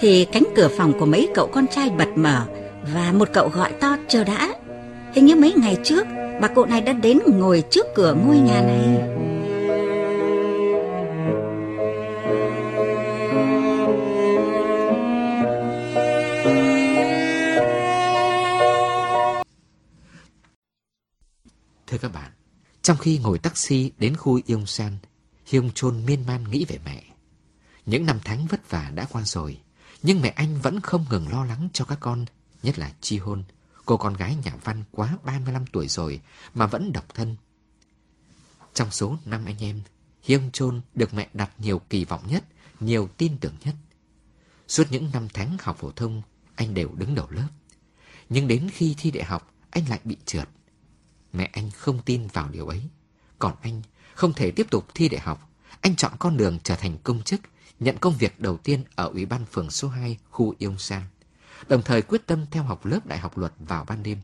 thì 0.00 0.24
cánh 0.24 0.44
cửa 0.56 0.68
phòng 0.76 0.92
của 1.00 1.06
mấy 1.06 1.28
cậu 1.34 1.46
con 1.52 1.66
trai 1.66 1.90
bật 1.90 2.08
mở 2.14 2.46
và 2.94 3.12
một 3.12 3.28
cậu 3.32 3.48
gọi 3.48 3.72
to 3.80 3.96
chờ 4.08 4.24
đã. 4.24 4.54
Hình 5.12 5.26
như 5.26 5.36
mấy 5.36 5.54
ngày 5.56 5.78
trước, 5.84 6.06
bà 6.40 6.48
cụ 6.48 6.64
này 6.64 6.80
đã 6.80 6.92
đến 6.92 7.18
ngồi 7.26 7.64
trước 7.70 7.86
cửa 7.94 8.14
ngôi 8.14 8.38
nhà 8.38 8.60
này. 8.60 9.12
Thưa 21.86 21.98
các 21.98 22.12
bạn, 22.12 22.30
trong 22.82 22.96
khi 22.96 23.18
ngồi 23.18 23.38
taxi 23.38 23.90
đến 23.98 24.16
khu 24.16 24.40
Yong 24.48 24.66
San, 24.66 24.92
Hyung 25.46 25.70
Chôn 25.74 26.06
miên 26.06 26.26
man 26.26 26.44
nghĩ 26.50 26.64
về 26.68 26.78
mẹ. 26.84 27.02
Những 27.86 28.06
năm 28.06 28.18
tháng 28.24 28.46
vất 28.46 28.70
vả 28.70 28.90
đã 28.94 29.06
qua 29.12 29.22
rồi, 29.24 29.58
nhưng 30.02 30.20
mẹ 30.20 30.28
anh 30.28 30.58
vẫn 30.62 30.80
không 30.80 31.04
ngừng 31.10 31.28
lo 31.32 31.44
lắng 31.44 31.68
cho 31.72 31.84
các 31.84 31.98
con, 32.00 32.24
nhất 32.66 32.78
là 32.78 32.92
Chi 33.00 33.18
Hôn, 33.18 33.44
cô 33.84 33.96
con 33.96 34.14
gái 34.14 34.36
nhà 34.44 34.52
văn 34.64 34.84
quá 34.90 35.18
35 35.24 35.66
tuổi 35.66 35.88
rồi 35.88 36.20
mà 36.54 36.66
vẫn 36.66 36.92
độc 36.92 37.14
thân. 37.14 37.36
Trong 38.74 38.90
số 38.90 39.16
năm 39.24 39.44
anh 39.44 39.58
em, 39.58 39.82
Hiêng 40.22 40.50
Chôn 40.52 40.80
được 40.94 41.14
mẹ 41.14 41.28
đặt 41.34 41.50
nhiều 41.58 41.78
kỳ 41.78 42.04
vọng 42.04 42.22
nhất, 42.28 42.44
nhiều 42.80 43.08
tin 43.16 43.38
tưởng 43.38 43.54
nhất. 43.64 43.74
Suốt 44.68 44.84
những 44.90 45.10
năm 45.12 45.28
tháng 45.34 45.56
học 45.60 45.78
phổ 45.78 45.90
thông, 45.90 46.22
anh 46.54 46.74
đều 46.74 46.88
đứng 46.94 47.14
đầu 47.14 47.26
lớp. 47.30 47.48
Nhưng 48.28 48.48
đến 48.48 48.70
khi 48.72 48.94
thi 48.98 49.10
đại 49.10 49.24
học, 49.24 49.54
anh 49.70 49.88
lại 49.88 50.00
bị 50.04 50.16
trượt. 50.24 50.48
Mẹ 51.32 51.50
anh 51.52 51.70
không 51.70 52.02
tin 52.02 52.26
vào 52.26 52.48
điều 52.48 52.66
ấy. 52.66 52.82
Còn 53.38 53.54
anh 53.62 53.82
không 54.14 54.32
thể 54.32 54.50
tiếp 54.50 54.66
tục 54.70 54.86
thi 54.94 55.08
đại 55.08 55.20
học. 55.20 55.50
Anh 55.80 55.96
chọn 55.96 56.12
con 56.18 56.36
đường 56.36 56.58
trở 56.64 56.76
thành 56.76 56.98
công 57.02 57.22
chức, 57.22 57.40
nhận 57.80 57.98
công 57.98 58.16
việc 58.18 58.40
đầu 58.40 58.56
tiên 58.56 58.84
ở 58.94 59.04
Ủy 59.08 59.26
ban 59.26 59.46
phường 59.46 59.70
số 59.70 59.88
2 59.88 60.18
khu 60.30 60.54
Yông 60.60 60.78
Sang. 60.78 61.02
Đồng 61.68 61.82
thời 61.82 62.02
quyết 62.02 62.26
tâm 62.26 62.46
theo 62.50 62.62
học 62.62 62.86
lớp 62.86 63.06
đại 63.06 63.18
học 63.18 63.38
luật 63.38 63.52
vào 63.58 63.84
ban 63.84 64.02
đêm. 64.02 64.18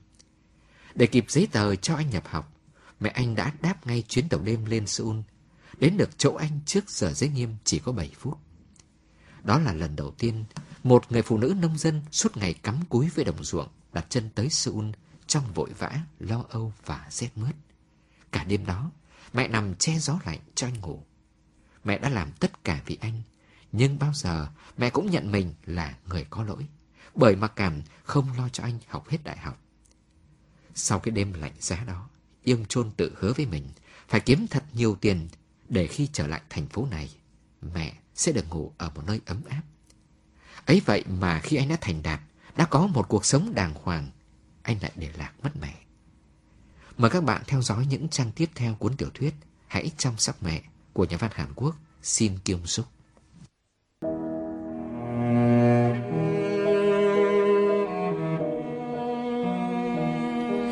Để 0.94 1.06
kịp 1.06 1.24
giấy 1.28 1.48
tờ 1.52 1.76
cho 1.76 1.94
anh 1.94 2.10
nhập 2.10 2.26
học, 2.26 2.52
mẹ 3.00 3.10
anh 3.10 3.34
đã 3.34 3.52
đáp 3.62 3.86
ngay 3.86 4.02
chuyến 4.08 4.28
tàu 4.28 4.40
đêm 4.40 4.64
lên 4.64 4.86
Seoul. 4.86 5.16
Đến 5.78 5.96
được 5.96 6.18
chỗ 6.18 6.34
anh 6.34 6.60
trước 6.66 6.90
giờ 6.90 7.12
giới 7.12 7.30
nghiêm 7.30 7.56
chỉ 7.64 7.78
có 7.78 7.92
7 7.92 8.10
phút. 8.18 8.38
Đó 9.44 9.58
là 9.58 9.72
lần 9.72 9.96
đầu 9.96 10.10
tiên 10.10 10.44
một 10.82 11.12
người 11.12 11.22
phụ 11.22 11.38
nữ 11.38 11.54
nông 11.60 11.78
dân 11.78 12.02
suốt 12.10 12.36
ngày 12.36 12.54
cắm 12.54 12.76
cúi 12.88 13.08
với 13.08 13.24
đồng 13.24 13.44
ruộng 13.44 13.68
đặt 13.92 14.06
chân 14.08 14.30
tới 14.34 14.50
Seoul 14.50 14.90
trong 15.26 15.52
vội 15.52 15.70
vã, 15.78 16.00
lo 16.18 16.44
âu 16.48 16.72
và 16.86 17.06
rét 17.10 17.30
mướt. 17.36 17.54
Cả 18.32 18.44
đêm 18.44 18.66
đó, 18.66 18.90
mẹ 19.32 19.48
nằm 19.48 19.74
che 19.74 19.98
gió 19.98 20.18
lạnh 20.24 20.38
cho 20.54 20.66
anh 20.66 20.80
ngủ. 20.80 21.02
Mẹ 21.84 21.98
đã 21.98 22.08
làm 22.08 22.32
tất 22.32 22.64
cả 22.64 22.82
vì 22.86 22.98
anh, 23.00 23.22
nhưng 23.72 23.98
bao 23.98 24.12
giờ 24.14 24.48
mẹ 24.76 24.90
cũng 24.90 25.10
nhận 25.10 25.32
mình 25.32 25.54
là 25.64 25.96
người 26.08 26.26
có 26.30 26.44
lỗi, 26.44 26.66
bởi 27.14 27.36
mặc 27.36 27.52
cảm 27.56 27.82
không 28.04 28.36
lo 28.36 28.48
cho 28.48 28.62
anh 28.62 28.78
học 28.88 29.08
hết 29.08 29.18
đại 29.24 29.38
học. 29.38 29.58
Sau 30.74 30.98
cái 30.98 31.12
đêm 31.12 31.32
lạnh 31.32 31.52
giá 31.58 31.84
đó, 31.84 32.08
Yông 32.46 32.66
Chôn 32.66 32.90
tự 32.90 33.12
hứa 33.18 33.32
với 33.32 33.46
mình 33.46 33.68
phải 34.08 34.20
kiếm 34.20 34.46
thật 34.50 34.64
nhiều 34.72 34.96
tiền 35.00 35.28
để 35.68 35.86
khi 35.86 36.08
trở 36.12 36.26
lại 36.26 36.40
thành 36.50 36.66
phố 36.66 36.86
này, 36.90 37.10
mẹ 37.74 37.94
sẽ 38.14 38.32
được 38.32 38.50
ngủ 38.50 38.72
ở 38.78 38.90
một 38.94 39.02
nơi 39.06 39.20
ấm 39.26 39.40
áp. 39.48 39.62
Ấy 40.66 40.82
vậy 40.86 41.04
mà 41.08 41.40
khi 41.40 41.56
anh 41.56 41.68
đã 41.68 41.76
thành 41.80 42.02
đạt, 42.02 42.20
đã 42.56 42.64
có 42.64 42.86
một 42.86 43.08
cuộc 43.08 43.24
sống 43.24 43.54
đàng 43.54 43.74
hoàng, 43.82 44.10
anh 44.62 44.78
lại 44.82 44.92
để 44.96 45.10
lạc 45.16 45.32
mất 45.42 45.56
mẹ. 45.60 45.74
Mời 46.98 47.10
các 47.10 47.24
bạn 47.24 47.42
theo 47.46 47.62
dõi 47.62 47.86
những 47.86 48.08
trang 48.08 48.32
tiếp 48.32 48.50
theo 48.54 48.74
cuốn 48.74 48.96
tiểu 48.96 49.10
thuyết 49.14 49.34
Hãy 49.72 49.90
chăm 49.96 50.18
sóc 50.18 50.42
mẹ 50.42 50.62
của 50.92 51.04
nhà 51.04 51.16
văn 51.16 51.30
Hàn 51.34 51.52
Quốc 51.54 51.76
Shin 52.02 52.38
Kyung 52.38 52.66
Suk. 52.66 52.86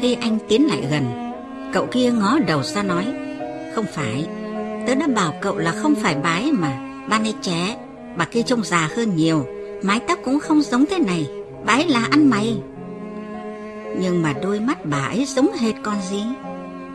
Khi 0.00 0.16
anh 0.20 0.38
tiến 0.48 0.66
lại 0.66 0.82
gần, 0.90 1.32
cậu 1.72 1.86
kia 1.86 2.10
ngó 2.10 2.38
đầu 2.46 2.62
ra 2.62 2.82
nói, 2.82 3.04
không 3.74 3.84
phải, 3.94 4.26
tớ 4.86 4.94
đã 4.94 5.06
bảo 5.06 5.34
cậu 5.40 5.58
là 5.58 5.70
không 5.70 5.94
phải 5.94 6.14
bái 6.14 6.52
mà, 6.52 6.78
ban 7.08 7.24
ấy 7.24 7.34
trẻ, 7.42 7.76
bà 8.16 8.24
kia 8.24 8.42
trông 8.42 8.64
già 8.64 8.90
hơn 8.96 9.16
nhiều, 9.16 9.46
mái 9.82 10.00
tóc 10.00 10.18
cũng 10.24 10.40
không 10.40 10.62
giống 10.62 10.84
thế 10.86 10.98
này, 10.98 11.26
bái 11.64 11.88
là 11.88 12.06
ăn 12.10 12.30
mày. 12.30 12.56
Nhưng 13.98 14.22
mà 14.22 14.34
đôi 14.42 14.60
mắt 14.60 14.84
bà 14.84 15.06
ấy 15.06 15.24
giống 15.24 15.52
hệt 15.52 15.74
con 15.82 15.96
gì. 16.10 16.22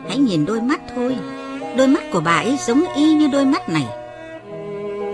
Hãy 0.08 0.18
nhìn 0.18 0.44
đôi 0.44 0.60
mắt 0.60 0.80
thôi 0.94 1.16
Đôi 1.76 1.86
mắt 1.86 2.02
của 2.12 2.20
bà 2.20 2.36
ấy 2.36 2.56
giống 2.66 2.84
y 2.96 3.14
như 3.14 3.28
đôi 3.32 3.44
mắt 3.44 3.68
này. 3.68 3.86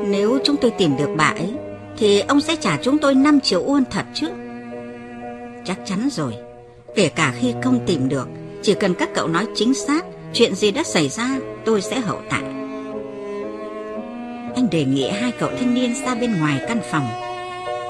Nếu 0.07 0.39
chúng 0.45 0.57
tôi 0.57 0.71
tìm 0.71 0.97
được 0.97 1.09
bà 1.17 1.25
ấy 1.25 1.55
Thì 1.97 2.21
ông 2.21 2.41
sẽ 2.41 2.57
trả 2.57 2.77
chúng 2.83 2.99
tôi 2.99 3.15
5 3.15 3.41
triệu 3.41 3.65
won 3.65 3.83
thật 3.91 4.05
chứ. 4.15 4.29
Chắc 5.65 5.79
chắn 5.87 6.09
rồi. 6.11 6.35
Kể 6.95 7.09
cả 7.09 7.35
khi 7.41 7.55
không 7.63 7.81
tìm 7.87 8.09
được, 8.09 8.29
Chỉ 8.63 8.75
cần 8.75 8.95
các 8.95 9.09
cậu 9.15 9.29
nói 9.29 9.47
chính 9.55 9.75
xác, 9.75 10.05
Chuyện 10.33 10.55
gì 10.55 10.71
đã 10.71 10.83
xảy 10.83 11.09
ra, 11.09 11.39
tôi 11.65 11.83
sẽ 11.83 12.01
hậu 12.01 12.21
tạ 12.31 12.41
Anh 14.55 14.69
đề 14.71 14.85
nghị 14.85 15.09
hai 15.09 15.33
cậu 15.39 15.51
thanh 15.59 15.75
niên 15.75 15.95
ra 16.07 16.15
bên 16.15 16.41
ngoài 16.41 16.61
căn 16.69 16.81
phòng. 16.91 17.07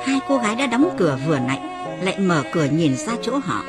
Hai 0.04 0.20
cô 0.28 0.38
gái 0.38 0.56
đã 0.56 0.66
đóng 0.66 0.94
cửa 0.98 1.18
vừa 1.26 1.38
nãy, 1.38 1.60
Lại 2.02 2.18
mở 2.18 2.42
cửa 2.52 2.66
nhìn 2.72 2.96
ra 2.96 3.12
chỗ 3.22 3.38
họ. 3.44 3.62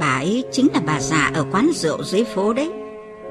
Bà 0.00 0.16
ấy 0.18 0.44
chính 0.52 0.68
là 0.74 0.80
bà 0.86 1.00
già 1.00 1.30
ở 1.34 1.44
quán 1.52 1.70
rượu 1.74 2.02
dưới 2.02 2.24
phố 2.24 2.52
đấy. 2.52 2.70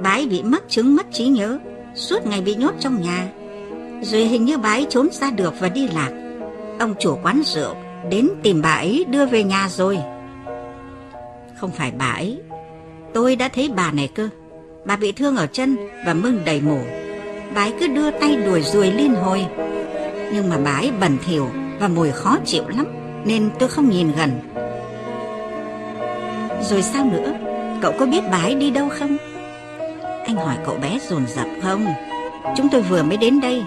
Bà 0.02 0.10
ấy 0.10 0.26
bị 0.26 0.44
mắc 0.44 0.64
chứng 0.70 0.96
mất 0.96 1.06
trí 1.12 1.28
nhớ, 1.28 1.60
Suốt 1.96 2.26
ngày 2.26 2.42
bị 2.42 2.56
nhốt 2.56 2.72
trong 2.80 3.02
nhà. 3.02 3.30
Rồi 4.02 4.22
hình 4.22 4.46
như 4.46 4.58
bà 4.58 4.70
ấy 4.70 4.88
trốn 4.90 5.10
ra 5.12 5.32
được 5.32 5.54
và 5.60 5.70
đi 5.70 5.88
lạc. 5.88 6.10
Ông 6.80 6.94
chủ 7.00 7.18
quán 7.24 7.42
rượu 7.46 7.76
Đến 8.10 8.30
tìm 8.44 8.62
bà 8.62 8.72
ấy 8.72 9.06
đưa 9.10 9.26
về 9.26 9.44
nhà 9.44 9.70
rồi. 9.70 10.00
Không 11.56 11.72
phải 11.72 11.92
bà 11.98 12.06
ấy, 12.06 12.40
Tôi 13.14 13.36
đã 13.36 13.48
thấy 13.48 13.70
bà 13.76 13.92
này 13.92 14.10
cơ. 14.16 14.30
Bà 14.86 14.96
bị 14.96 15.12
thương 15.12 15.36
ở 15.36 15.48
chân 15.48 15.78
và 16.06 16.14
mưng 16.14 16.42
đầy 16.46 16.62
mổ. 16.62 16.78
Bà 17.56 17.62
ấy 17.62 17.74
cứ 17.80 17.88
đưa 17.88 18.12
tay 18.12 18.36
đuổi 18.36 18.62
ruồi 18.62 18.92
liên 18.92 19.16
hồi. 19.16 19.46
Nhưng 20.34 20.50
mà 20.50 20.58
bà 20.66 20.72
ấy 20.72 20.92
bẩn 21.00 21.18
thỉu 21.26 21.48
Và 21.80 21.88
mùi 21.88 22.12
khó 22.12 22.38
chịu 22.46 22.64
lắm, 22.68 22.86
Nên 23.26 23.50
tôi 23.60 23.70
không 23.70 23.90
nhìn 23.90 24.12
gần. 24.18 24.32
Rồi 26.62 26.82
sao 26.82 27.06
nữa? 27.06 27.34
Cậu 27.82 27.94
có 28.00 28.06
biết 28.06 28.22
bà 28.32 28.38
ấy 28.38 28.56
đi 28.56 28.72
đâu 28.72 28.90
không? 28.90 29.18
Anh 30.26 30.36
hỏi 30.36 30.56
cậu 30.66 30.76
bé 30.76 31.00
dồn 31.10 31.26
dập, 31.28 31.48
không, 31.64 31.86
Chúng 32.58 32.70
tôi 32.70 32.82
vừa 32.82 33.04
mới 33.04 33.18
đến 33.18 33.42
đây. 33.42 33.64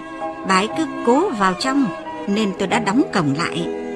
Bà 0.47 0.55
ấy 0.55 0.67
cứ 0.77 0.85
cố 1.05 1.29
vào 1.29 1.53
trong, 1.59 1.85
Nên 2.27 2.51
tôi 2.59 2.67
đã 2.67 2.79
đóng 2.79 3.01
cổng 3.13 3.33
lại. 3.37 3.86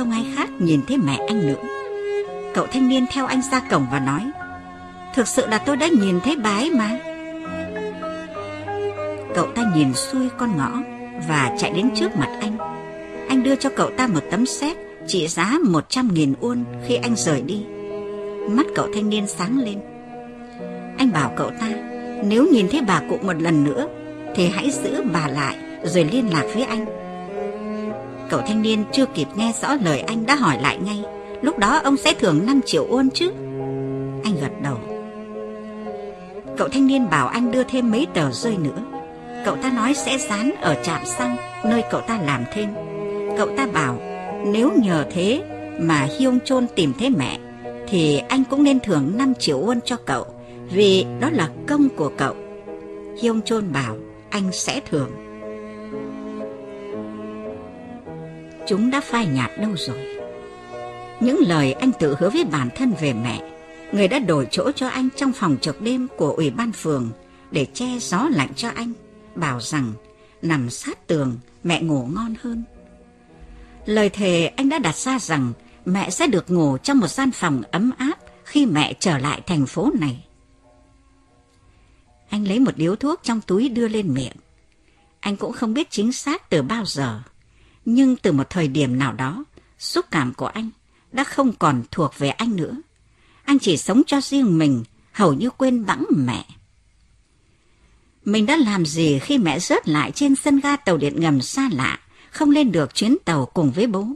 Không 0.00 0.10
ai 0.10 0.26
khác 0.36 0.48
nhìn 0.58 0.80
thấy 0.88 0.96
mẹ 0.96 1.18
anh 1.28 1.46
nữa 1.46 1.62
Cậu 2.54 2.66
thanh 2.66 2.88
niên 2.88 3.06
theo 3.12 3.26
anh 3.26 3.42
ra 3.42 3.60
cổng 3.70 3.86
và 3.92 3.98
nói 3.98 4.30
Thực 5.14 5.28
sự 5.28 5.46
là 5.46 5.58
tôi 5.58 5.76
đã 5.76 5.88
nhìn 5.88 6.20
thấy 6.20 6.36
bà 6.36 6.50
ấy 6.50 6.70
mà 6.70 6.98
Cậu 9.34 9.46
ta 9.54 9.72
nhìn 9.76 9.94
xuôi 9.94 10.28
con 10.38 10.56
ngõ 10.56 10.70
Và 11.28 11.56
chạy 11.58 11.70
đến 11.70 11.90
trước 11.94 12.16
mặt 12.16 12.38
anh 12.40 12.56
Anh 13.28 13.42
đưa 13.42 13.56
cho 13.56 13.70
cậu 13.76 13.90
ta 13.96 14.06
một 14.06 14.20
tấm 14.30 14.46
séc 14.46 14.76
trị 15.06 15.28
giá 15.28 15.58
một 15.64 15.88
trăm 15.88 16.14
nghìn 16.14 16.34
won 16.40 16.64
khi 16.86 16.94
anh 16.94 17.16
rời 17.16 17.42
đi. 17.42 17.64
Mắt 18.50 18.66
cậu 18.74 18.88
thanh 18.94 19.10
niên 19.10 19.26
sáng 19.26 19.58
lên. 19.58 19.78
Anh 20.98 21.12
bảo 21.12 21.32
cậu 21.36 21.50
ta, 21.60 21.68
nếu 22.24 22.46
nhìn 22.52 22.68
thấy 22.70 22.80
bà 22.86 23.02
cụ 23.08 23.18
một 23.22 23.42
lần 23.42 23.64
nữa, 23.64 23.88
thì 24.34 24.48
hãy 24.48 24.70
giữ 24.70 25.02
bà 25.12 25.28
lại 25.28 25.56
rồi 25.84 26.04
liên 26.12 26.32
lạc 26.32 26.44
với 26.54 26.62
anh. 26.62 26.99
Cậu 28.30 28.40
thanh 28.46 28.62
niên 28.62 28.84
chưa 28.92 29.06
kịp 29.06 29.28
nghe 29.36 29.52
rõ 29.62 29.74
lời 29.84 30.00
anh 30.00 30.26
đã 30.26 30.34
hỏi 30.34 30.58
lại 30.62 30.78
ngay, 30.84 31.04
Lúc 31.42 31.58
đó 31.58 31.80
ông 31.84 31.96
sẽ 31.96 32.14
thưởng 32.14 32.46
5 32.46 32.60
triệu 32.66 32.86
won 32.88 33.08
chứ? 33.14 33.30
Anh 34.24 34.36
gật 34.40 34.52
đầu. 34.62 34.78
Cậu 36.56 36.68
thanh 36.68 36.86
niên 36.86 37.10
bảo 37.10 37.28
anh 37.28 37.52
đưa 37.52 37.62
thêm 37.62 37.90
mấy 37.90 38.06
tờ 38.14 38.30
rơi 38.30 38.56
nữa. 38.56 38.82
Cậu 39.44 39.56
ta 39.56 39.70
nói 39.70 39.94
sẽ 39.94 40.18
dán 40.18 40.50
ở 40.60 40.74
trạm 40.82 41.06
xăng 41.06 41.36
Nơi 41.64 41.82
cậu 41.90 42.00
ta 42.00 42.18
làm 42.26 42.44
thêm. 42.52 42.68
Cậu 43.38 43.48
ta 43.56 43.66
bảo 43.66 43.98
Nếu 44.46 44.72
nhờ 44.82 45.04
thế 45.10 45.42
mà 45.80 46.08
Hyung 46.18 46.38
Chôn 46.44 46.66
tìm 46.74 46.92
thấy 46.98 47.10
mẹ 47.10 47.38
Thì 47.88 48.18
anh 48.28 48.44
cũng 48.50 48.64
nên 48.64 48.80
thưởng 48.80 49.12
5 49.16 49.34
triệu 49.34 49.66
won 49.66 49.80
cho 49.84 49.96
cậu 49.96 50.26
Vì 50.70 51.06
đó 51.20 51.30
là 51.32 51.48
công 51.66 51.88
của 51.96 52.10
cậu. 52.16 52.34
Hyung 53.22 53.42
Chôn 53.42 53.72
bảo 53.72 53.96
anh 54.30 54.52
sẽ 54.52 54.80
thưởng. 54.90 55.10
Chúng 58.70 58.90
đã 58.90 59.00
phai 59.00 59.26
nhạt 59.26 59.50
đâu 59.58 59.70
rồi 59.76 60.16
Những 61.20 61.38
lời 61.38 61.72
anh 61.72 61.92
tự 61.92 62.16
hứa 62.18 62.30
với 62.30 62.44
bản 62.44 62.68
thân 62.76 62.94
về 63.00 63.12
mẹ 63.12 63.50
Người 63.92 64.08
đã 64.08 64.18
đổi 64.18 64.46
chỗ 64.50 64.72
cho 64.72 64.88
anh 64.88 65.08
trong 65.16 65.32
phòng 65.32 65.56
trực 65.60 65.80
đêm 65.80 66.08
của 66.16 66.32
ủy 66.32 66.50
ban 66.50 66.72
phường 66.72 67.10
Để 67.50 67.66
che 67.74 67.98
gió 68.00 68.28
lạnh 68.30 68.48
cho 68.56 68.70
anh 68.74 68.92
Bảo 69.34 69.60
rằng 69.60 69.92
nằm 70.42 70.70
sát 70.70 71.06
tường 71.06 71.38
mẹ 71.64 71.82
ngủ 71.82 72.06
ngon 72.06 72.34
hơn 72.42 72.64
Lời 73.86 74.08
thề 74.08 74.46
anh 74.46 74.68
đã 74.68 74.78
đặt 74.78 74.96
ra 74.96 75.18
rằng 75.18 75.52
mẹ 75.84 76.10
sẽ 76.10 76.26
được 76.26 76.50
ngủ 76.50 76.78
trong 76.78 76.98
một 76.98 77.08
gian 77.08 77.30
phòng 77.30 77.62
ấm 77.70 77.90
áp 77.98 78.18
khi 78.44 78.66
mẹ 78.66 78.94
trở 79.00 79.18
lại 79.18 79.40
thành 79.46 79.66
phố 79.66 79.90
này. 80.00 80.24
Anh 82.28 82.48
lấy 82.48 82.58
một 82.58 82.76
điếu 82.76 82.96
thuốc 82.96 83.20
trong 83.22 83.40
túi 83.40 83.68
đưa 83.68 83.88
lên 83.88 84.14
miệng. 84.14 84.36
Anh 85.20 85.36
cũng 85.36 85.52
không 85.52 85.74
biết 85.74 85.90
chính 85.90 86.12
xác 86.12 86.50
từ 86.50 86.62
bao 86.62 86.84
giờ, 86.84 87.20
nhưng 87.84 88.16
từ 88.16 88.32
một 88.32 88.50
thời 88.50 88.68
điểm 88.68 88.98
nào 88.98 89.12
đó, 89.12 89.44
xúc 89.78 90.06
cảm 90.10 90.34
của 90.34 90.46
anh 90.46 90.70
đã 91.12 91.24
không 91.24 91.52
còn 91.52 91.82
thuộc 91.90 92.18
về 92.18 92.28
anh 92.28 92.56
nữa. 92.56 92.76
Anh 93.44 93.58
chỉ 93.58 93.76
sống 93.76 94.02
cho 94.06 94.20
riêng 94.20 94.58
mình, 94.58 94.84
hầu 95.12 95.34
như 95.34 95.50
quên 95.50 95.86
bẵng 95.86 96.04
mẹ. 96.16 96.44
Mình 98.24 98.46
đã 98.46 98.56
làm 98.56 98.86
gì 98.86 99.18
khi 99.18 99.38
mẹ 99.38 99.58
rớt 99.58 99.88
lại 99.88 100.12
trên 100.14 100.36
sân 100.36 100.60
ga 100.60 100.76
tàu 100.76 100.96
điện 100.96 101.20
ngầm 101.20 101.40
xa 101.40 101.68
lạ, 101.72 101.98
không 102.30 102.50
lên 102.50 102.72
được 102.72 102.94
chuyến 102.94 103.16
tàu 103.24 103.46
cùng 103.46 103.70
với 103.70 103.86
bố? 103.86 104.06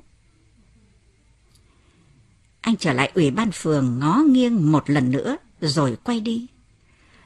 Anh 2.61 2.77
trở 2.77 2.92
lại 2.92 3.12
ủy 3.14 3.31
ban 3.31 3.50
phường 3.53 3.98
ngó 3.98 4.22
nghiêng 4.29 4.72
một 4.72 4.90
lần 4.90 5.11
nữa 5.11 5.37
rồi 5.61 5.96
quay 6.05 6.20
đi. 6.20 6.46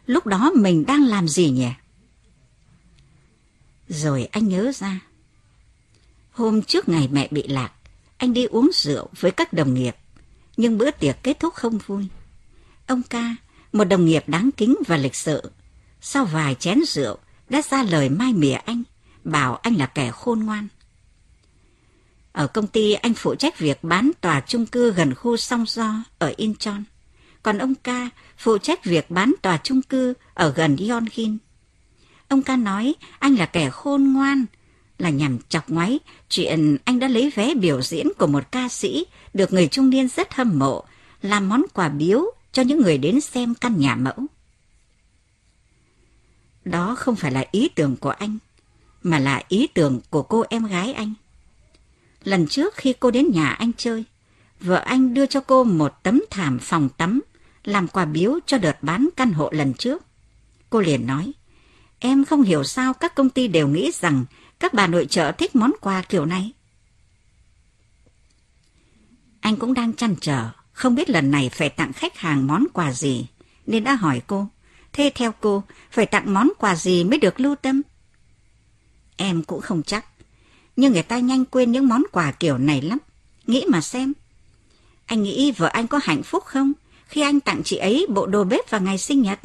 Lúc 0.07 0.27
đó 0.27 0.53
mình 0.55 0.87
đang 0.87 1.05
làm 1.05 1.29
gì 1.29 1.51
nhỉ? 1.51 1.69
Rồi 3.89 4.25
anh 4.25 4.49
nhớ 4.49 4.73
ra. 4.75 5.01
Hôm 6.39 6.63
trước 6.63 6.89
ngày 6.89 7.09
mẹ 7.13 7.29
bị 7.31 7.43
lạc, 7.43 7.73
anh 8.17 8.33
đi 8.33 8.45
uống 8.45 8.71
rượu 8.75 9.09
với 9.21 9.31
các 9.31 9.53
đồng 9.53 9.75
nghiệp, 9.75 9.97
nhưng 10.57 10.79
bữa 10.79 10.91
tiệc 10.91 11.17
kết 11.23 11.41
thúc 11.41 11.55
không 11.55 11.79
vui. 11.87 12.07
Ông 12.87 13.03
ca, 13.11 13.37
một 13.73 13.85
đồng 13.85 14.05
nghiệp 14.05 14.25
đáng 14.27 14.51
kính 14.57 14.77
và 14.87 14.97
lịch 14.97 15.15
sự, 15.15 15.51
sau 16.01 16.25
vài 16.25 16.55
chén 16.55 16.81
rượu 16.87 17.19
đã 17.49 17.63
ra 17.71 17.83
lời 17.83 18.09
mai 18.09 18.33
mỉa 18.33 18.53
anh, 18.55 18.83
bảo 19.25 19.57
anh 19.57 19.75
là 19.75 19.87
kẻ 19.87 20.11
khôn 20.11 20.41
ngoan. 20.41 20.69
Ở 22.33 22.47
công 22.47 22.67
ty 22.67 22.93
anh 22.93 23.15
phụ 23.15 23.35
trách 23.35 23.59
việc 23.59 23.85
bán 23.85 24.11
tòa 24.21 24.41
chung 24.41 24.67
cư 24.67 24.93
gần 24.93 25.15
khu 25.15 25.37
Song 25.37 25.65
Do 25.69 26.05
ở 26.19 26.33
Incheon. 26.37 26.83
Còn 27.43 27.59
ông 27.59 27.75
ca 27.75 28.09
phụ 28.37 28.59
trách 28.59 28.85
việc 28.85 29.11
bán 29.11 29.35
tòa 29.43 29.59
chung 29.63 29.83
cư 29.83 30.15
ở 30.35 30.53
gần 30.53 30.77
Yonhin. 30.77 31.39
Ông 32.29 32.43
ca 32.43 32.57
nói 32.57 32.95
anh 33.19 33.35
là 33.35 33.47
kẻ 33.47 33.71
khôn 33.71 34.13
ngoan, 34.13 34.45
là 34.99 35.11
nhằm 35.11 35.39
chọc 35.49 35.71
ngoáy 35.71 35.99
chuyện 36.29 36.77
anh 36.85 36.99
đã 36.99 37.09
lấy 37.09 37.33
vé 37.35 37.55
biểu 37.55 37.83
diễn 37.83 38.09
của 38.19 38.27
một 38.27 38.53
ca 38.53 38.69
sĩ 38.69 39.07
được 39.35 39.53
người 39.53 39.69
trung 39.69 39.91
niên 39.91 40.09
rất 40.09 40.35
hâm 40.35 40.59
mộ, 40.59 40.85
làm 41.23 41.49
món 41.49 41.63
quà 41.73 41.89
biếu 41.89 42.25
cho 42.53 42.63
những 42.63 42.83
người 42.83 42.99
đến 42.99 43.21
xem 43.21 43.55
căn 43.55 43.79
nhà 43.79 43.97
mẫu. 43.97 44.27
Đó 46.65 46.95
không 46.99 47.17
phải 47.17 47.31
là 47.31 47.45
ý 47.51 47.69
tưởng 47.69 47.97
của 47.97 48.11
anh, 48.11 48.39
mà 49.03 49.19
là 49.19 49.43
ý 49.49 49.67
tưởng 49.67 50.01
của 50.11 50.23
cô 50.23 50.45
em 50.51 50.67
gái 50.67 50.93
anh. 50.93 51.15
Lần 52.25 52.47
trước 52.47 52.75
khi 52.75 52.95
cô 53.01 53.11
đến 53.11 53.31
nhà 53.33 53.51
anh 53.51 53.73
chơi, 53.77 54.05
vợ 54.61 54.77
anh 54.77 55.15
đưa 55.15 55.27
cho 55.27 55.41
cô 55.41 55.65
một 55.65 55.93
tấm 56.03 56.23
thảm 56.31 56.59
phòng 56.59 56.89
tắm 56.89 57.21
làm 57.65 57.89
quà 57.89 58.05
biếu 58.05 58.39
cho 58.47 58.59
đợt 58.59 58.83
bán 58.83 59.09
căn 59.17 59.33
hộ 59.33 59.51
lần 59.53 59.75
trước. 59.75 60.03
Cô 60.71 60.81
liền 60.81 61.07
nói, 61.07 61.33
em 61.99 62.25
không 62.25 62.43
hiểu 62.43 62.65
sao 62.65 62.95
các 62.95 63.15
công 63.15 63.31
ty 63.31 63.49
đều 63.49 63.69
nghĩ 63.69 63.91
rằng 63.95 64.25
các 64.61 64.75
bà 64.75 64.87
nội 64.87 65.07
trợ 65.07 65.33
thích 65.33 65.57
món 65.57 65.73
quà 65.81 66.03
kiểu 66.03 66.25
này. 66.25 66.53
Anh 69.41 69.57
cũng 69.57 69.75
đang 69.75 69.93
chăn 69.93 70.15
trở, 70.21 70.51
không 70.73 70.95
biết 70.95 71.11
lần 71.11 71.31
này 71.31 71.51
phải 71.53 71.69
tặng 71.69 71.93
khách 71.93 72.17
hàng 72.17 72.47
món 72.47 72.65
quà 72.73 72.93
gì, 72.93 73.27
nên 73.67 73.85
đã 73.85 73.95
hỏi 73.95 74.23
cô. 74.27 74.49
Thế 74.93 75.13
theo 75.15 75.33
cô, 75.41 75.63
phải 75.91 76.07
tặng 76.07 76.35
món 76.35 76.49
quà 76.59 76.77
gì 76.77 77.05
mới 77.05 77.19
được 77.19 77.41
lưu 77.41 77.55
tâm? 77.55 77.83
Em 79.17 79.43
cũng 79.43 79.61
không 79.61 79.83
chắc, 79.83 80.05
nhưng 80.77 80.93
người 80.93 81.03
ta 81.03 81.19
nhanh 81.19 81.45
quên 81.45 81.73
những 81.73 81.89
món 81.89 82.03
quà 82.13 82.33
kiểu 82.33 82.59
này 82.59 82.83
lắm. 82.83 82.99
Nghĩ 83.47 83.65
mà 83.69 83.81
xem. 83.81 84.13
Anh 85.07 85.23
nghĩ 85.23 85.53
vợ 85.53 85.67
anh 85.67 85.87
có 85.87 86.01
hạnh 86.03 86.23
phúc 86.23 86.45
không 86.45 86.73
khi 87.07 87.21
anh 87.21 87.41
tặng 87.41 87.63
chị 87.65 87.77
ấy 87.77 88.07
bộ 88.09 88.27
đồ 88.27 88.45
bếp 88.45 88.71
vào 88.71 88.81
ngày 88.81 88.99
sinh 88.99 89.23
nhật? 89.23 89.41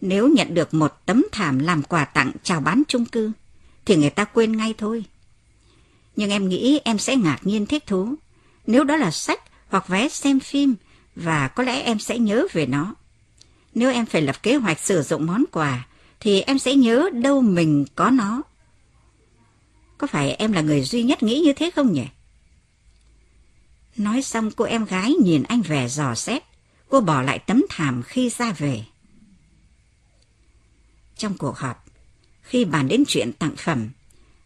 Nếu 0.00 0.28
nhận 0.28 0.54
được 0.54 0.74
một 0.74 0.92
tấm 1.06 1.26
thảm 1.32 1.58
làm 1.58 1.82
quà 1.82 2.04
tặng 2.04 2.32
chào 2.42 2.60
bán 2.60 2.82
chung 2.88 3.04
cư, 3.04 3.32
thì 3.88 3.96
người 3.96 4.10
ta 4.10 4.24
quên 4.24 4.56
ngay 4.56 4.74
thôi. 4.78 5.04
Nhưng 6.16 6.30
em 6.30 6.48
nghĩ 6.48 6.80
em 6.84 6.98
sẽ 6.98 7.16
ngạc 7.16 7.38
nhiên 7.42 7.66
thích 7.66 7.86
thú. 7.86 8.14
Nếu 8.66 8.84
đó 8.84 8.96
là 8.96 9.10
sách 9.10 9.40
hoặc 9.68 9.88
vé 9.88 10.08
xem 10.08 10.40
phim, 10.40 10.74
và 11.16 11.48
có 11.48 11.62
lẽ 11.62 11.82
em 11.82 11.98
sẽ 11.98 12.18
nhớ 12.18 12.46
về 12.52 12.66
nó. 12.66 12.94
Nếu 13.74 13.92
em 13.92 14.06
phải 14.06 14.22
lập 14.22 14.42
kế 14.42 14.56
hoạch 14.56 14.80
sử 14.80 15.02
dụng 15.02 15.26
món 15.26 15.44
quà, 15.52 15.86
thì 16.20 16.40
em 16.40 16.58
sẽ 16.58 16.74
nhớ 16.74 17.10
đâu 17.12 17.40
mình 17.40 17.84
có 17.94 18.10
nó. 18.10 18.42
Có 19.98 20.06
phải 20.06 20.30
em 20.30 20.52
là 20.52 20.60
người 20.60 20.82
duy 20.82 21.02
nhất 21.02 21.22
nghĩ 21.22 21.40
như 21.40 21.52
thế 21.52 21.70
không 21.70 21.92
nhỉ? 21.92 22.06
Nói 23.96 24.22
xong 24.22 24.50
cô 24.50 24.64
em 24.64 24.84
gái 24.84 25.14
nhìn 25.22 25.42
anh 25.42 25.62
vẻ 25.62 25.88
dò 25.88 26.14
xét. 26.14 26.42
Cô 26.88 27.00
bỏ 27.00 27.22
lại 27.22 27.38
tấm 27.38 27.64
thảm 27.68 28.02
khi 28.02 28.30
ra 28.30 28.52
về. 28.52 28.84
Trong 31.16 31.38
cuộc 31.38 31.58
họp, 31.58 31.87
khi 32.48 32.64
bàn 32.64 32.88
đến 32.88 33.04
chuyện 33.08 33.32
tặng 33.32 33.56
phẩm, 33.56 33.88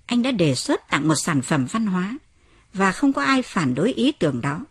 anh 0.06 0.22
đã 0.22 0.30
đề 0.30 0.54
xuất 0.54 0.88
tặng 0.90 1.08
một 1.08 1.14
sản 1.14 1.42
phẩm 1.42 1.66
văn 1.66 1.86
hóa 1.86 2.18
và 2.74 2.92
không 2.92 3.12
có 3.12 3.22
ai 3.22 3.42
phản 3.42 3.74
đối 3.74 3.92
ý 3.92 4.12
tưởng 4.12 4.40
đó. 4.40 4.64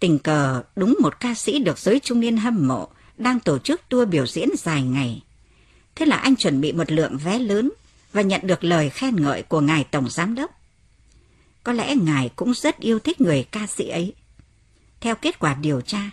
Tình 0.00 0.18
cờ 0.18 0.62
đúng 0.76 0.96
một 1.02 1.20
ca 1.20 1.34
sĩ 1.34 1.58
được 1.58 1.78
giới 1.78 2.00
trung 2.00 2.20
niên 2.20 2.36
hâm 2.36 2.68
mộ 2.68 2.88
đang 3.18 3.40
tổ 3.40 3.58
chức 3.58 3.80
tour 3.88 4.08
biểu 4.08 4.26
diễn 4.26 4.48
dài 4.58 4.82
ngày. 4.82 5.22
Thế 5.94 6.06
là 6.06 6.16
anh 6.16 6.36
chuẩn 6.36 6.60
bị 6.60 6.72
một 6.72 6.92
lượng 6.92 7.18
vé 7.18 7.38
lớn 7.38 7.72
và 8.12 8.22
nhận 8.22 8.40
được 8.44 8.64
lời 8.64 8.90
khen 8.90 9.16
ngợi 9.16 9.42
của 9.42 9.60
ngài 9.60 9.84
tổng 9.84 10.10
giám 10.10 10.34
đốc. 10.34 10.50
Có 11.64 11.72
lẽ 11.72 11.94
ngài 11.96 12.30
cũng 12.36 12.54
rất 12.54 12.78
yêu 12.78 12.98
thích 12.98 13.20
người 13.20 13.44
ca 13.50 13.66
sĩ 13.66 13.88
ấy. 13.88 14.14
Theo 15.00 15.14
kết 15.14 15.38
quả 15.38 15.54
điều 15.54 15.80
tra, 15.80 16.10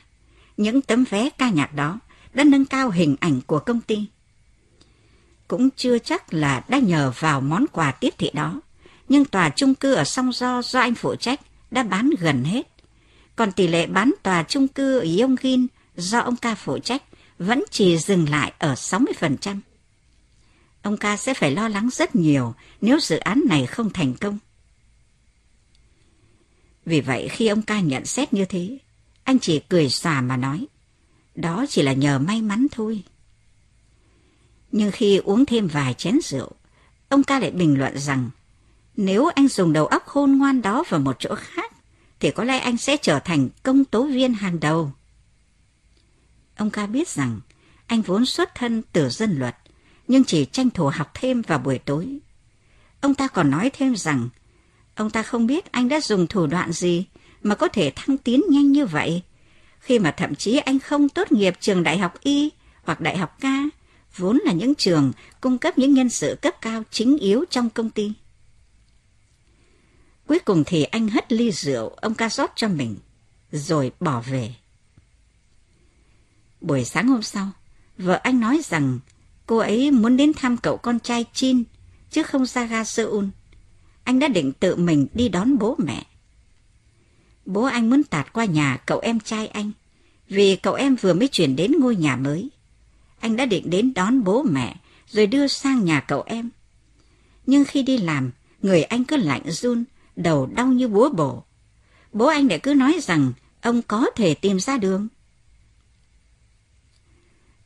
những 0.57 0.81
tấm 0.81 1.03
vé 1.09 1.29
ca 1.29 1.49
nhạc 1.49 1.73
đó 1.73 1.99
đã 2.33 2.43
nâng 2.43 2.65
cao 2.65 2.89
hình 2.89 3.15
ảnh 3.19 3.41
của 3.47 3.59
công 3.59 3.81
ty. 3.81 4.05
Cũng 5.51 5.69
chưa 5.75 5.99
chắc 5.99 6.33
là 6.33 6.63
đã 6.67 6.79
nhờ 6.79 7.13
vào 7.19 7.41
món 7.41 7.65
quà 7.71 7.91
tiếp 7.91 8.13
thị 8.17 8.29
đó, 8.33 8.61
nhưng 9.09 9.25
tòa 9.25 9.49
chung 9.49 9.75
cư 9.75 9.93
ở 9.93 10.03
Song 10.03 10.31
Do 10.33 10.61
do 10.61 10.79
anh 10.79 10.95
phụ 10.95 11.15
trách 11.15 11.39
đã 11.71 11.83
bán 11.83 12.09
gần 12.19 12.43
hết. 12.43 12.67
Còn 13.35 13.51
tỷ 13.51 13.67
lệ 13.67 13.87
bán 13.87 14.13
tòa 14.23 14.43
chung 14.43 14.67
cư 14.67 14.99
ở 14.99 15.05
Yonggin 15.19 15.67
do 15.95 16.19
ông 16.19 16.35
ca 16.35 16.55
phụ 16.55 16.79
trách 16.79 17.03
vẫn 17.37 17.63
chỉ 17.71 17.97
dừng 17.97 18.29
lại 18.29 18.53
ở 18.59 18.73
60%. 18.73 19.59
Ông 20.81 20.97
ca 20.97 21.17
sẽ 21.17 21.33
phải 21.33 21.51
lo 21.51 21.67
lắng 21.67 21.89
rất 21.91 22.15
nhiều 22.15 22.53
nếu 22.81 22.99
dự 22.99 23.17
án 23.17 23.41
này 23.49 23.65
không 23.65 23.89
thành 23.89 24.13
công. 24.13 24.37
Vì 26.85 27.01
vậy 27.01 27.29
khi 27.29 27.47
ông 27.47 27.61
ca 27.61 27.79
nhận 27.79 28.05
xét 28.05 28.33
như 28.33 28.45
thế, 28.45 28.77
anh 29.23 29.39
chỉ 29.39 29.59
cười 29.59 29.89
xòa 29.89 30.21
mà 30.21 30.37
nói, 30.37 30.67
đó 31.35 31.65
chỉ 31.69 31.81
là 31.81 31.93
nhờ 31.93 32.19
may 32.19 32.41
mắn 32.41 32.67
thôi. 32.71 33.03
Nhưng 34.71 34.91
khi 34.91 35.17
uống 35.17 35.45
thêm 35.45 35.67
vài 35.67 35.93
chén 35.93 36.19
rượu, 36.23 36.51
ông 37.09 37.23
ca 37.23 37.39
lại 37.39 37.51
bình 37.51 37.79
luận 37.79 37.97
rằng, 37.97 38.29
nếu 38.95 39.27
anh 39.35 39.47
dùng 39.47 39.73
đầu 39.73 39.85
óc 39.85 40.05
khôn 40.05 40.37
ngoan 40.37 40.61
đó 40.61 40.83
vào 40.89 40.99
một 40.99 41.15
chỗ 41.19 41.35
khác, 41.35 41.71
thì 42.19 42.31
có 42.31 42.43
lẽ 42.43 42.57
anh 42.57 42.77
sẽ 42.77 42.97
trở 42.97 43.19
thành 43.19 43.49
công 43.63 43.85
tố 43.85 44.03
viên 44.03 44.33
hàng 44.33 44.59
đầu. 44.59 44.91
Ông 46.55 46.69
ca 46.69 46.87
biết 46.87 47.07
rằng 47.07 47.39
anh 47.87 48.01
vốn 48.01 48.25
xuất 48.25 48.55
thân 48.55 48.81
từ 48.93 49.09
dân 49.09 49.39
luật, 49.39 49.55
nhưng 50.07 50.23
chỉ 50.23 50.45
tranh 50.45 50.69
thủ 50.69 50.87
học 50.93 51.11
thêm 51.13 51.41
vào 51.41 51.59
buổi 51.59 51.77
tối. 51.77 52.19
Ông 53.01 53.15
ta 53.15 53.27
còn 53.27 53.51
nói 53.51 53.71
thêm 53.73 53.95
rằng, 53.95 54.29
ông 54.95 55.09
ta 55.09 55.23
không 55.23 55.47
biết 55.47 55.71
anh 55.71 55.89
đã 55.89 56.01
dùng 56.01 56.27
thủ 56.27 56.47
đoạn 56.47 56.71
gì 56.71 57.05
mà 57.43 57.55
có 57.55 57.67
thể 57.67 57.91
thăng 57.95 58.17
tiến 58.17 58.41
nhanh 58.49 58.71
như 58.71 58.85
vậy, 58.85 59.23
khi 59.79 59.99
mà 59.99 60.11
thậm 60.11 60.35
chí 60.35 60.57
anh 60.57 60.79
không 60.79 61.09
tốt 61.09 61.31
nghiệp 61.31 61.53
trường 61.59 61.83
đại 61.83 61.97
học 61.97 62.13
Y 62.21 62.49
hoặc 62.83 63.01
đại 63.01 63.17
học 63.17 63.37
ca, 63.39 63.63
vốn 64.17 64.39
là 64.45 64.51
những 64.51 64.75
trường 64.75 65.11
cung 65.41 65.57
cấp 65.57 65.77
những 65.77 65.93
nhân 65.93 66.09
sự 66.09 66.37
cấp 66.41 66.61
cao 66.61 66.83
chính 66.91 67.17
yếu 67.17 67.45
trong 67.49 67.69
công 67.69 67.89
ty. 67.89 68.13
Cuối 70.27 70.39
cùng 70.39 70.63
thì 70.65 70.83
anh 70.83 71.07
hất 71.07 71.31
ly 71.31 71.51
rượu 71.51 71.89
ông 71.89 72.13
ca 72.13 72.29
rót 72.29 72.51
cho 72.55 72.67
mình, 72.67 72.95
rồi 73.51 73.91
bỏ 73.99 74.21
về. 74.21 74.55
Buổi 76.61 76.83
sáng 76.83 77.07
hôm 77.07 77.21
sau, 77.21 77.49
vợ 77.97 78.19
anh 78.23 78.39
nói 78.39 78.61
rằng 78.63 78.99
cô 79.45 79.57
ấy 79.57 79.91
muốn 79.91 80.17
đến 80.17 80.33
thăm 80.33 80.57
cậu 80.57 80.77
con 80.77 80.99
trai 80.99 81.25
Chin, 81.33 81.63
chứ 82.11 82.23
không 82.23 82.45
ra 82.45 82.65
ga 82.65 82.83
Seoul. 82.83 83.25
Anh 84.03 84.19
đã 84.19 84.27
định 84.27 84.53
tự 84.53 84.75
mình 84.75 85.07
đi 85.13 85.29
đón 85.29 85.57
bố 85.57 85.75
mẹ. 85.77 86.05
Bố 87.45 87.63
anh 87.63 87.89
muốn 87.89 88.03
tạt 88.03 88.33
qua 88.33 88.45
nhà 88.45 88.77
cậu 88.85 88.99
em 88.99 89.19
trai 89.19 89.47
anh, 89.47 89.71
vì 90.27 90.55
cậu 90.55 90.73
em 90.73 90.95
vừa 90.95 91.13
mới 91.13 91.27
chuyển 91.27 91.55
đến 91.55 91.71
ngôi 91.79 91.95
nhà 91.95 92.15
mới. 92.15 92.49
Anh 93.21 93.35
đã 93.35 93.45
định 93.45 93.69
đến 93.69 93.93
đón 93.93 94.23
bố 94.23 94.43
mẹ, 94.43 94.75
rồi 95.07 95.27
đưa 95.27 95.47
sang 95.47 95.85
nhà 95.85 95.99
cậu 95.99 96.23
em. 96.25 96.49
Nhưng 97.45 97.65
khi 97.65 97.83
đi 97.83 97.97
làm, 97.97 98.31
người 98.61 98.83
anh 98.83 99.03
cứ 99.03 99.17
lạnh 99.17 99.51
run, 99.51 99.83
đầu 100.15 100.45
đau 100.45 100.67
như 100.67 100.87
búa 100.87 101.09
bổ. 101.09 101.43
Bố 102.13 102.25
anh 102.27 102.47
lại 102.47 102.59
cứ 102.59 102.73
nói 102.73 102.99
rằng 103.01 103.33
ông 103.61 103.81
có 103.81 104.09
thể 104.15 104.33
tìm 104.33 104.59
ra 104.59 104.77
đường. 104.77 105.07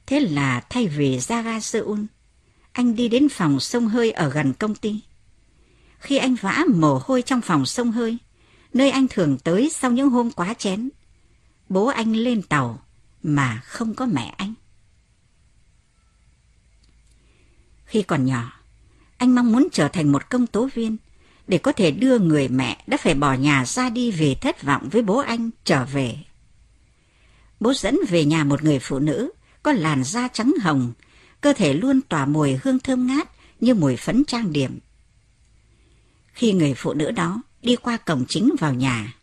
Thế 0.05 0.19
là 0.19 0.59
thay 0.69 0.87
vì 0.87 1.19
ra 1.19 1.41
ga 1.41 1.59
Seoul, 1.59 1.99
anh 2.71 2.95
đi 2.95 3.07
đến 3.07 3.29
phòng 3.29 3.59
sông 3.59 3.87
hơi 3.87 4.11
ở 4.11 4.29
gần 4.29 4.53
công 4.53 4.75
ty. 4.75 4.99
Khi 5.99 6.17
anh 6.17 6.35
vã 6.35 6.63
mồ 6.73 7.01
hôi 7.03 7.21
trong 7.21 7.41
phòng 7.41 7.65
sông 7.65 7.91
hơi, 7.91 8.17
nơi 8.73 8.91
anh 8.91 9.07
thường 9.09 9.37
tới 9.37 9.69
sau 9.69 9.91
những 9.91 10.09
hôm 10.09 10.31
quá 10.31 10.53
chén, 10.53 10.89
bố 11.69 11.85
anh 11.85 12.13
lên 12.13 12.41
tàu 12.41 12.79
mà 13.23 13.61
không 13.65 13.93
có 13.93 14.05
mẹ 14.05 14.33
anh. 14.37 14.53
Khi 17.85 18.01
còn 18.01 18.25
nhỏ, 18.25 18.51
anh 19.17 19.35
mong 19.35 19.51
muốn 19.51 19.67
trở 19.71 19.87
thành 19.87 20.11
một 20.11 20.29
công 20.29 20.47
tố 20.47 20.69
viên 20.73 20.97
để 21.47 21.57
có 21.57 21.71
thể 21.71 21.91
đưa 21.91 22.19
người 22.19 22.47
mẹ 22.47 22.83
đã 22.87 22.97
phải 22.97 23.15
bỏ 23.15 23.33
nhà 23.33 23.65
ra 23.65 23.89
đi 23.89 24.11
vì 24.11 24.35
thất 24.35 24.63
vọng 24.63 24.89
với 24.89 25.01
bố 25.01 25.17
anh 25.17 25.49
trở 25.63 25.85
về. 25.85 26.17
Bố 27.59 27.73
dẫn 27.73 27.99
về 28.09 28.25
nhà 28.25 28.43
một 28.43 28.63
người 28.63 28.79
phụ 28.79 28.99
nữ 28.99 29.31
có 29.63 29.71
làn 29.71 30.03
da 30.03 30.27
trắng 30.27 30.53
hồng, 30.61 30.93
cơ 31.41 31.53
thể 31.53 31.73
luôn 31.73 32.01
tỏa 32.01 32.25
mùi 32.25 32.59
hương 32.63 32.79
thơm 32.79 33.07
ngát 33.07 33.29
như 33.59 33.73
mùi 33.73 33.95
phấn 33.95 34.23
trang 34.25 34.53
điểm. 34.53 34.79
Khi 36.33 36.53
người 36.53 36.73
phụ 36.73 36.93
nữ 36.93 37.11
đó 37.11 37.41
đi 37.61 37.75
qua 37.75 37.97
cổng 37.97 38.25
chính 38.29 38.55
vào 38.59 38.73
nhà, 38.73 39.13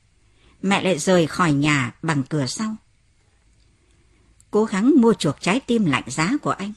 mẹ 0.62 0.82
lại 0.82 0.98
rời 0.98 1.26
khỏi 1.26 1.52
nhà 1.52 1.94
bằng 2.02 2.22
cửa 2.22 2.46
sau. 2.46 2.76
Cố 4.50 4.64
gắng 4.64 4.94
mua 4.96 5.14
chuộc 5.14 5.40
trái 5.40 5.60
tim 5.60 5.84
lạnh 5.84 6.04
giá 6.06 6.32
của 6.42 6.50
anh. 6.50 6.72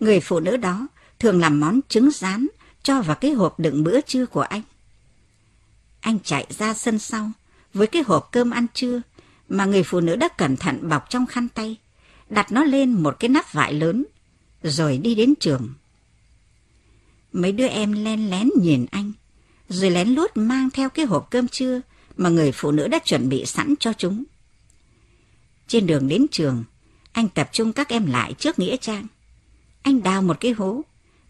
Người 0.00 0.20
phụ 0.20 0.40
nữ 0.40 0.56
đó 0.56 0.88
thường 1.18 1.40
làm 1.40 1.60
món 1.60 1.80
trứng 1.88 2.10
rán 2.10 2.46
cho 2.82 3.02
vào 3.02 3.16
cái 3.16 3.30
hộp 3.30 3.60
đựng 3.60 3.84
bữa 3.84 4.00
trưa 4.00 4.26
của 4.26 4.40
anh. 4.40 4.62
Anh 6.00 6.18
chạy 6.24 6.46
ra 6.58 6.74
sân 6.74 6.98
sau 6.98 7.30
với 7.74 7.86
cái 7.86 8.02
hộp 8.06 8.28
cơm 8.32 8.50
ăn 8.50 8.66
trưa 8.74 9.02
mà 9.48 9.64
người 9.64 9.82
phụ 9.82 10.00
nữ 10.00 10.16
đã 10.16 10.28
cẩn 10.28 10.56
thận 10.56 10.88
bọc 10.88 11.10
trong 11.10 11.26
khăn 11.26 11.48
tay, 11.48 11.76
đặt 12.30 12.52
nó 12.52 12.64
lên 12.64 12.92
một 12.92 13.16
cái 13.18 13.28
nắp 13.28 13.52
vải 13.52 13.72
lớn, 13.72 14.04
rồi 14.62 14.98
đi 14.98 15.14
đến 15.14 15.34
trường. 15.40 15.68
Mấy 17.32 17.52
đứa 17.52 17.66
em 17.66 17.92
len 17.92 18.30
lén 18.30 18.50
nhìn 18.60 18.86
anh, 18.90 19.12
rồi 19.68 19.90
lén 19.90 20.08
lút 20.08 20.30
mang 20.34 20.70
theo 20.70 20.88
cái 20.88 21.04
hộp 21.04 21.30
cơm 21.30 21.48
trưa 21.48 21.80
mà 22.16 22.28
người 22.28 22.52
phụ 22.52 22.70
nữ 22.70 22.88
đã 22.88 22.98
chuẩn 22.98 23.28
bị 23.28 23.46
sẵn 23.46 23.74
cho 23.80 23.92
chúng. 23.92 24.24
Trên 25.68 25.86
đường 25.86 26.08
đến 26.08 26.26
trường, 26.30 26.64
anh 27.12 27.28
tập 27.28 27.48
trung 27.52 27.72
các 27.72 27.88
em 27.88 28.06
lại 28.06 28.34
trước 28.38 28.58
Nghĩa 28.58 28.76
Trang. 28.76 29.06
Anh 29.82 30.02
đào 30.02 30.22
một 30.22 30.36
cái 30.40 30.52
hố 30.52 30.82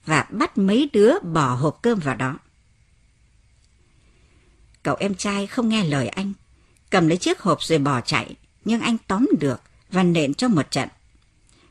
và 0.06 0.26
bắt 0.30 0.58
mấy 0.58 0.90
đứa 0.92 1.18
bỏ 1.18 1.54
hộp 1.54 1.78
cơm 1.82 1.98
vào 1.98 2.16
đó. 2.16 2.38
Cậu 4.82 4.96
em 5.00 5.14
trai 5.14 5.46
không 5.46 5.68
nghe 5.68 5.84
lời 5.84 6.08
anh, 6.08 6.32
cầm 6.90 7.08
lấy 7.08 7.18
chiếc 7.18 7.40
hộp 7.40 7.62
rồi 7.62 7.78
bỏ 7.78 8.00
chạy, 8.00 8.36
nhưng 8.64 8.80
anh 8.80 8.96
tóm 9.06 9.28
được 9.40 9.60
và 9.90 10.02
nện 10.02 10.34
cho 10.34 10.48
một 10.48 10.70
trận. 10.70 10.88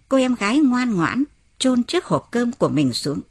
Cô 0.09 0.17
em 0.17 0.35
gái 0.35 0.59
ngoan 0.59 0.95
ngoãn 0.95 1.23
chôn 1.59 1.83
chiếc 1.83 2.05
hộp 2.05 2.27
cơm 2.31 2.51
của 2.51 2.69
mình 2.69 2.93
xuống. 2.93 3.21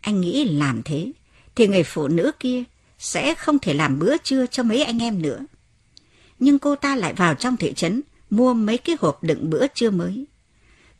Anh 0.00 0.20
nghĩ 0.20 0.44
làm 0.44 0.82
thế 0.82 1.12
thì 1.56 1.66
người 1.66 1.82
phụ 1.82 2.08
nữ 2.08 2.32
kia 2.40 2.62
sẽ 2.98 3.34
không 3.34 3.58
thể 3.58 3.74
làm 3.74 3.98
bữa 3.98 4.16
trưa 4.16 4.46
cho 4.46 4.62
mấy 4.62 4.84
anh 4.84 5.02
em 5.02 5.22
nữa. 5.22 5.38
Nhưng 6.38 6.58
cô 6.58 6.76
ta 6.76 6.96
lại 6.96 7.14
vào 7.14 7.34
trong 7.34 7.56
thị 7.56 7.72
trấn 7.76 8.02
mua 8.30 8.54
mấy 8.54 8.78
cái 8.78 8.96
hộp 9.00 9.22
đựng 9.22 9.50
bữa 9.50 9.66
trưa 9.66 9.90
mới. 9.90 10.24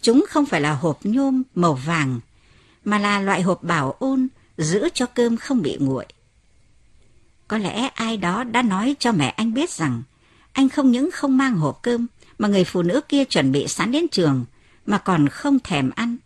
Chúng 0.01 0.25
không 0.29 0.47
phải 0.47 0.61
là 0.61 0.73
hộp 0.73 1.07
nhôm 1.07 1.43
màu 1.55 1.75
vàng, 1.75 2.21
mà 2.85 2.99
là 2.99 3.21
loại 3.21 3.43
hộp 3.43 3.63
bảo 3.63 3.97
ôn 3.99 4.29
giữ 4.59 4.89
cho 4.95 5.07
cơm 5.07 5.37
không 5.37 5.63
bị 5.63 5.77
nguội. 5.81 6.07
Có 7.49 7.59
lẽ 7.59 7.87
ai 7.95 8.17
đó 8.17 8.45
đã 8.45 8.63
nói 8.63 8.97
cho 8.99 9.13
mẹ 9.13 9.29
anh 9.29 9.55
biết 9.55 9.71
rằng 9.71 10.03
anh 10.53 10.69
không 10.69 10.91
những 10.91 11.11
không 11.11 11.37
mang 11.37 11.57
hộp 11.57 11.83
cơm 11.83 12.07
mà 12.39 12.49
người 12.49 12.65
phụ 12.65 12.83
nữ 12.83 13.01
kia 13.09 13.25
chuẩn 13.25 13.53
bị 13.53 13.69
sẵn 13.69 13.93
đến 13.93 14.09
trường 14.09 14.45
mà 14.87 14.99
còn 14.99 15.29
không 15.29 15.59
thèm 15.59 15.91
ăn. 15.91 16.17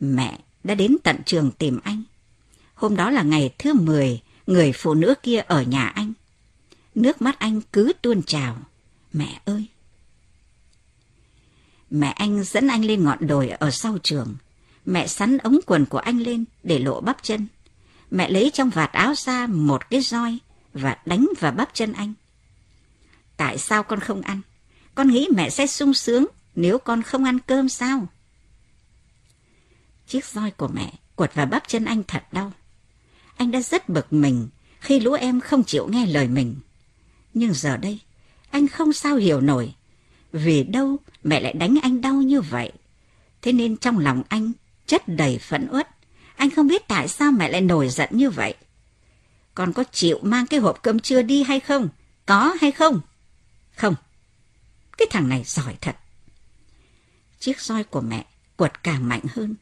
Mẹ 0.00 0.38
đã 0.64 0.74
đến 0.74 0.96
tận 1.02 1.16
trường 1.26 1.50
tìm 1.50 1.80
anh. 1.84 2.02
Hôm 2.74 2.96
đó 2.96 3.10
là 3.10 3.22
ngày 3.22 3.54
thứ 3.58 3.74
10 3.74 4.20
người 4.46 4.72
phụ 4.72 4.94
nữ 4.94 5.14
kia 5.22 5.38
ở 5.38 5.62
nhà 5.62 5.86
anh. 5.86 6.12
Nước 6.94 7.22
mắt 7.22 7.38
anh 7.38 7.60
cứ 7.72 7.92
tuôn 8.02 8.22
trào. 8.22 8.56
Mẹ 9.12 9.40
ơi! 9.44 9.66
Mẹ 11.90 12.08
anh 12.08 12.44
dẫn 12.44 12.68
anh 12.68 12.84
lên 12.84 13.04
ngọn 13.04 13.26
đồi 13.26 13.48
ở 13.48 13.70
sau 13.70 13.98
trường. 14.02 14.36
Mẹ 14.90 15.06
sắn 15.06 15.38
ống 15.38 15.58
quần 15.66 15.86
của 15.86 15.98
anh 15.98 16.18
lên 16.18 16.44
để 16.62 16.78
lộ 16.78 17.00
bắp 17.00 17.22
chân. 17.22 17.46
Mẹ 18.10 18.30
lấy 18.30 18.50
trong 18.54 18.70
vạt 18.70 18.92
áo 18.92 19.14
ra 19.16 19.46
một 19.46 19.90
cái 19.90 20.00
roi 20.00 20.38
và 20.74 20.96
đánh 21.06 21.28
vào 21.40 21.52
bắp 21.52 21.74
chân 21.74 21.92
anh. 21.92 22.14
Tại 23.36 23.58
sao 23.58 23.82
con 23.82 24.00
không 24.00 24.22
ăn? 24.22 24.40
Con 24.94 25.08
nghĩ 25.08 25.28
mẹ 25.34 25.50
sẽ 25.50 25.66
sung 25.66 25.94
sướng 25.94 26.26
nếu 26.54 26.78
con 26.78 27.02
không 27.02 27.24
ăn 27.24 27.38
cơm 27.38 27.68
sao? 27.68 28.06
Chiếc 30.06 30.24
roi 30.24 30.50
của 30.50 30.68
mẹ 30.68 30.92
quật 31.14 31.34
vào 31.34 31.46
bắp 31.46 31.68
chân 31.68 31.84
anh 31.84 32.02
thật 32.08 32.22
đau. 32.32 32.52
Anh 33.36 33.50
đã 33.50 33.60
rất 33.60 33.88
bực 33.88 34.12
mình 34.12 34.48
khi 34.80 35.00
lũ 35.00 35.12
em 35.12 35.40
không 35.40 35.64
chịu 35.64 35.88
nghe 35.88 36.06
lời 36.06 36.28
mình. 36.28 36.56
Nhưng 37.34 37.54
giờ 37.54 37.76
đây, 37.76 37.98
anh 38.50 38.68
không 38.68 38.92
sao 38.92 39.16
hiểu 39.16 39.40
nổi. 39.40 39.74
Vì 40.32 40.62
đâu 40.62 40.96
mẹ 41.24 41.40
lại 41.40 41.52
đánh 41.52 41.78
anh 41.82 42.00
đau 42.00 42.14
như 42.14 42.40
vậy? 42.40 42.72
Thế 43.42 43.52
nên 43.52 43.76
trong 43.76 43.98
lòng 43.98 44.22
anh 44.28 44.52
chất 44.90 45.08
đầy 45.08 45.38
phẫn 45.38 45.68
uất. 45.72 45.88
Anh 46.36 46.50
không 46.50 46.68
biết 46.68 46.88
tại 46.88 47.08
sao 47.08 47.32
mẹ 47.32 47.48
lại 47.48 47.60
nổi 47.60 47.88
giận 47.88 48.08
như 48.12 48.30
vậy. 48.30 48.54
Con 49.54 49.72
có 49.72 49.84
chịu 49.92 50.18
mang 50.22 50.46
cái 50.46 50.60
hộp 50.60 50.82
cơm 50.82 50.98
trưa 50.98 51.22
đi 51.22 51.42
hay 51.42 51.60
không? 51.60 51.88
Có 52.26 52.56
hay 52.60 52.72
không? 52.72 53.00
Không. 53.76 53.94
Cái 54.98 55.06
thằng 55.10 55.28
này 55.28 55.42
giỏi 55.46 55.76
thật. 55.80 55.96
Chiếc 57.38 57.60
roi 57.60 57.84
của 57.84 58.00
mẹ 58.00 58.24
quật 58.56 58.82
càng 58.82 59.08
mạnh 59.08 59.20
hơn. 59.34 59.54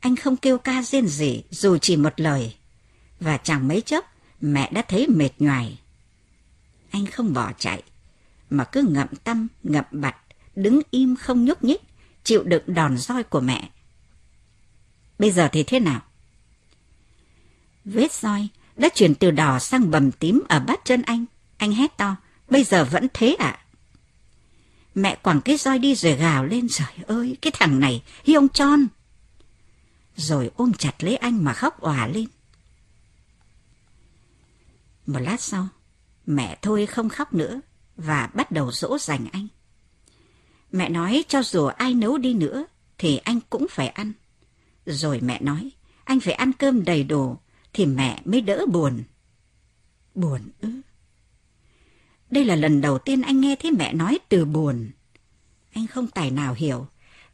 Anh 0.00 0.16
không 0.16 0.36
kêu 0.36 0.58
ca 0.58 0.82
riêng 0.82 1.08
gì 1.08 1.42
dù 1.50 1.78
chỉ 1.78 1.96
một 1.96 2.20
lời. 2.20 2.56
Và 3.20 3.36
chẳng 3.36 3.68
mấy 3.68 3.80
chốc 3.80 4.04
mẹ 4.40 4.70
đã 4.72 4.82
thấy 4.82 5.06
mệt 5.08 5.30
nhoài. 5.38 5.78
Anh 6.90 7.06
không 7.06 7.32
bỏ 7.32 7.52
chạy, 7.58 7.82
mà 8.50 8.64
cứ 8.64 8.82
ngậm 8.90 9.08
tâm, 9.24 9.48
ngậm 9.62 9.84
bặt, 9.90 10.16
đứng 10.54 10.80
im 10.90 11.16
không 11.16 11.44
nhúc 11.44 11.64
nhích, 11.64 11.82
chịu 12.24 12.42
đựng 12.44 12.62
đòn 12.66 12.98
roi 12.98 13.22
của 13.22 13.40
mẹ. 13.40 13.70
Bây 15.18 15.30
giờ 15.30 15.48
thì 15.52 15.62
thế 15.62 15.80
nào? 15.80 16.00
Vết 17.84 18.12
roi 18.12 18.48
đã 18.76 18.88
chuyển 18.94 19.14
từ 19.14 19.30
đỏ 19.30 19.58
sang 19.58 19.90
bầm 19.90 20.12
tím 20.12 20.42
ở 20.48 20.60
bát 20.60 20.80
chân 20.84 21.02
anh. 21.02 21.24
Anh 21.56 21.72
hét 21.72 21.96
to, 21.96 22.16
bây 22.50 22.64
giờ 22.64 22.84
vẫn 22.84 23.06
thế 23.14 23.36
ạ. 23.38 23.46
À? 23.46 23.62
Mẹ 24.94 25.16
quẳng 25.22 25.40
cái 25.40 25.56
roi 25.56 25.78
đi 25.78 25.94
rồi 25.94 26.16
gào 26.16 26.44
lên, 26.44 26.66
trời 26.70 26.88
ơi, 27.06 27.36
cái 27.42 27.52
thằng 27.58 27.80
này, 27.80 28.02
hi 28.24 28.34
ông 28.34 28.48
tròn. 28.48 28.86
Rồi 30.16 30.50
ôm 30.56 30.72
chặt 30.74 31.04
lấy 31.04 31.16
anh 31.16 31.44
mà 31.44 31.52
khóc 31.52 31.80
òa 31.80 32.06
lên. 32.06 32.26
Một 35.06 35.18
lát 35.18 35.40
sau, 35.40 35.68
mẹ 36.26 36.58
thôi 36.62 36.86
không 36.86 37.08
khóc 37.08 37.34
nữa 37.34 37.60
và 37.96 38.30
bắt 38.34 38.50
đầu 38.50 38.72
dỗ 38.72 38.98
dành 38.98 39.26
anh. 39.32 39.48
Mẹ 40.72 40.88
nói 40.88 41.24
cho 41.28 41.42
dù 41.42 41.66
ai 41.66 41.94
nấu 41.94 42.18
đi 42.18 42.34
nữa 42.34 42.64
thì 42.98 43.16
anh 43.16 43.40
cũng 43.50 43.66
phải 43.70 43.88
ăn. 43.88 44.12
Rồi 44.86 45.20
mẹ 45.20 45.40
nói, 45.40 45.70
anh 46.04 46.20
phải 46.20 46.34
ăn 46.34 46.52
cơm 46.52 46.84
đầy 46.84 47.04
đủ 47.04 47.36
thì 47.72 47.86
mẹ 47.86 48.22
mới 48.24 48.40
đỡ 48.40 48.66
buồn. 48.72 49.02
Buồn 50.14 50.40
ư? 50.60 50.70
Đây 52.30 52.44
là 52.44 52.56
lần 52.56 52.80
đầu 52.80 52.98
tiên 52.98 53.22
anh 53.22 53.40
nghe 53.40 53.56
thấy 53.56 53.70
mẹ 53.70 53.92
nói 53.92 54.18
từ 54.28 54.44
buồn. 54.44 54.90
Anh 55.72 55.86
không 55.86 56.06
tài 56.06 56.30
nào 56.30 56.54
hiểu 56.54 56.86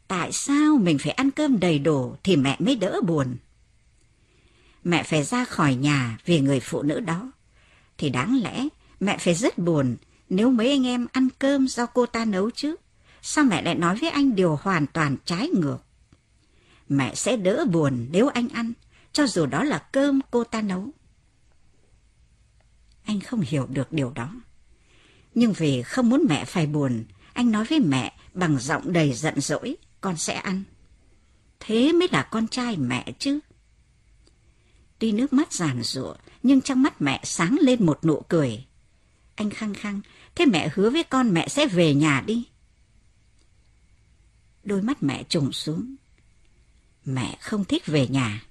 tại 0.07 0.31
sao 0.31 0.77
mình 0.77 0.97
phải 0.97 1.11
ăn 1.11 1.31
cơm 1.31 1.59
đầy 1.59 1.79
đủ 1.79 2.15
thì 2.23 2.35
mẹ 2.35 2.57
mới 2.59 2.75
đỡ 2.75 3.01
buồn. 3.05 3.35
Mẹ 4.83 5.03
phải 5.03 5.23
ra 5.23 5.45
khỏi 5.45 5.75
nhà 5.75 6.17
vì 6.25 6.39
người 6.39 6.59
phụ 6.59 6.81
nữ 6.81 6.99
đó. 6.99 7.31
Thì 7.97 8.09
đáng 8.09 8.39
lẽ 8.43 8.67
mẹ 8.99 9.17
phải 9.17 9.33
rất 9.33 9.57
buồn 9.57 9.95
nếu 10.29 10.51
mấy 10.51 10.69
anh 10.69 10.87
em 10.87 11.07
ăn 11.11 11.27
cơm 11.39 11.67
do 11.67 11.85
cô 11.85 12.05
ta 12.05 12.25
nấu 12.25 12.51
chứ. 12.51 12.75
Sao 13.21 13.45
mẹ 13.45 13.61
lại 13.61 13.75
nói 13.75 13.97
với 14.01 14.09
anh 14.09 14.35
điều 14.35 14.55
hoàn 14.55 14.87
toàn 14.87 15.17
trái 15.25 15.49
ngược? 15.49 15.77
Mẹ 16.97 17.15
sẽ 17.15 17.37
đỡ 17.37 17.65
buồn 17.71 18.07
nếu 18.11 18.27
anh 18.27 18.49
ăn, 18.49 18.73
cho 19.13 19.27
dù 19.27 19.45
đó 19.45 19.63
là 19.63 19.87
cơm 19.91 20.19
cô 20.31 20.43
ta 20.43 20.61
nấu. 20.61 20.89
Anh 23.03 23.19
không 23.19 23.41
hiểu 23.41 23.67
được 23.67 23.91
điều 23.91 24.11
đó. 24.11 24.35
Nhưng 25.35 25.53
vì 25.53 25.81
không 25.81 26.09
muốn 26.09 26.25
mẹ 26.29 26.45
phải 26.45 26.67
buồn, 26.67 27.05
anh 27.33 27.51
nói 27.51 27.65
với 27.65 27.79
mẹ 27.79 28.17
bằng 28.33 28.57
giọng 28.59 28.93
đầy 28.93 29.13
giận 29.13 29.41
dỗi, 29.41 29.75
con 30.01 30.17
sẽ 30.17 30.33
ăn. 30.33 30.63
Thế 31.59 31.93
mới 31.93 32.07
là 32.11 32.23
con 32.31 32.47
trai 32.47 32.77
mẹ 32.77 33.13
chứ. 33.19 33.39
Tuy 34.99 35.11
nước 35.11 35.33
mắt 35.33 35.53
giàn 35.53 35.83
rụa, 35.83 36.15
nhưng 36.43 36.61
trong 36.61 36.81
mắt 36.81 37.01
mẹ 37.01 37.21
sáng 37.23 37.57
lên 37.61 37.85
một 37.85 37.99
nụ 38.05 38.21
cười. 38.29 38.65
Anh 39.35 39.49
khăng 39.49 39.73
khăng, 39.73 40.01
thế 40.35 40.45
mẹ 40.45 40.69
hứa 40.73 40.89
với 40.89 41.03
con 41.03 41.33
mẹ 41.33 41.47
sẽ 41.47 41.67
về 41.67 41.93
nhà 41.93 42.23
đi. 42.25 42.47
Đôi 44.63 44.81
mắt 44.81 45.03
mẹ 45.03 45.23
trùng 45.23 45.51
xuống. 45.51 45.95
Mẹ 47.05 47.37
không 47.41 47.65
thích 47.65 47.85
về 47.85 48.07
nhà. 48.07 48.43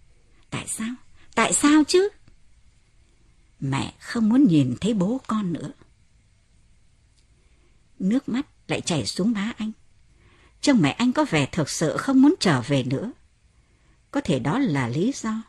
Tại 0.51 0.69
sao? 0.69 0.95
Tại 1.35 1.53
sao 1.53 1.85
chứ? 1.89 2.09
Mẹ 3.61 3.95
không 3.99 4.29
muốn 4.29 4.45
nhìn 4.45 4.75
thấy 4.81 4.95
bố 4.95 5.21
con 5.27 5.53
nữa. 5.53 5.73
Nước 7.99 8.29
mắt 8.29 8.47
lại 8.69 8.81
chảy 8.81 9.07
xuống 9.07 9.33
má 9.33 9.53
anh. 9.57 9.73
Trông 10.61 10.81
mẹ 10.81 10.91
anh 10.91 11.13
có 11.13 11.25
vẻ 11.25 11.47
thực 11.53 11.71
sự 11.71 11.97
không 11.97 12.23
muốn 12.23 12.35
trở 12.41 12.61
về 12.61 12.83
nữa. 12.83 13.13
Có 14.11 14.21
thể 14.21 14.39
đó 14.39 14.59
là 14.59 14.89
lý 14.89 15.13
do 15.15 15.43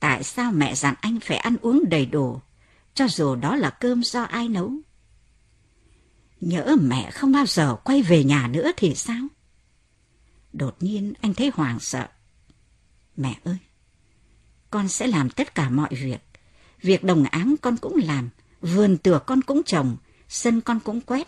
tại 0.00 0.24
sao 0.24 0.52
mẹ 0.52 0.74
dặn 0.74 0.94
anh 1.00 1.20
phải 1.20 1.36
ăn 1.36 1.56
uống 1.62 1.88
đầy 1.88 2.06
đủ, 2.06 2.40
cho 2.94 3.08
dù 3.08 3.34
đó 3.34 3.56
là 3.56 3.70
cơm 3.70 4.02
do 4.02 4.22
ai 4.22 4.48
nấu. 4.48 4.72
Nhỡ 6.40 6.76
mẹ 6.80 7.10
không 7.10 7.32
bao 7.32 7.46
giờ 7.46 7.76
quay 7.84 8.02
về 8.02 8.24
nhà 8.24 8.48
nữa 8.48 8.70
thì 8.76 8.94
sao? 8.94 9.26
Đột 10.52 10.76
nhiên 10.80 11.12
anh 11.20 11.34
thấy 11.34 11.50
hoảng 11.54 11.80
sợ. 11.80 12.08
Mẹ 13.16 13.38
ơi, 13.44 13.56
con 14.70 14.88
sẽ 14.88 15.06
làm 15.06 15.30
tất 15.30 15.54
cả 15.54 15.68
mọi 15.70 15.88
việc. 15.90 16.18
Việc 16.82 17.04
đồng 17.04 17.24
áng 17.24 17.54
con 17.62 17.76
cũng 17.76 17.96
làm, 17.96 18.30
vườn 18.60 18.96
tược 18.96 19.26
con 19.26 19.42
cũng 19.42 19.62
trồng, 19.62 19.96
sân 20.28 20.60
con 20.60 20.80
cũng 20.80 21.00
quét, 21.00 21.26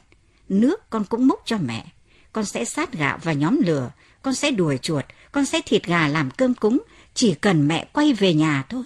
nước 0.48 0.90
con 0.90 1.04
cũng 1.04 1.26
múc 1.28 1.40
cho 1.44 1.58
mẹ. 1.58 1.92
Con 2.32 2.44
sẽ 2.44 2.64
sát 2.64 2.92
gạo 2.92 3.18
và 3.22 3.32
nhóm 3.32 3.60
lửa, 3.64 3.90
con 4.22 4.34
sẽ 4.34 4.50
đuổi 4.50 4.78
chuột, 4.78 5.04
con 5.32 5.44
sẽ 5.44 5.60
thịt 5.66 5.86
gà 5.86 6.08
làm 6.08 6.30
cơm 6.30 6.54
cúng, 6.54 6.78
chỉ 7.14 7.34
cần 7.34 7.68
mẹ 7.68 7.88
quay 7.92 8.12
về 8.12 8.34
nhà 8.34 8.64
thôi. 8.68 8.84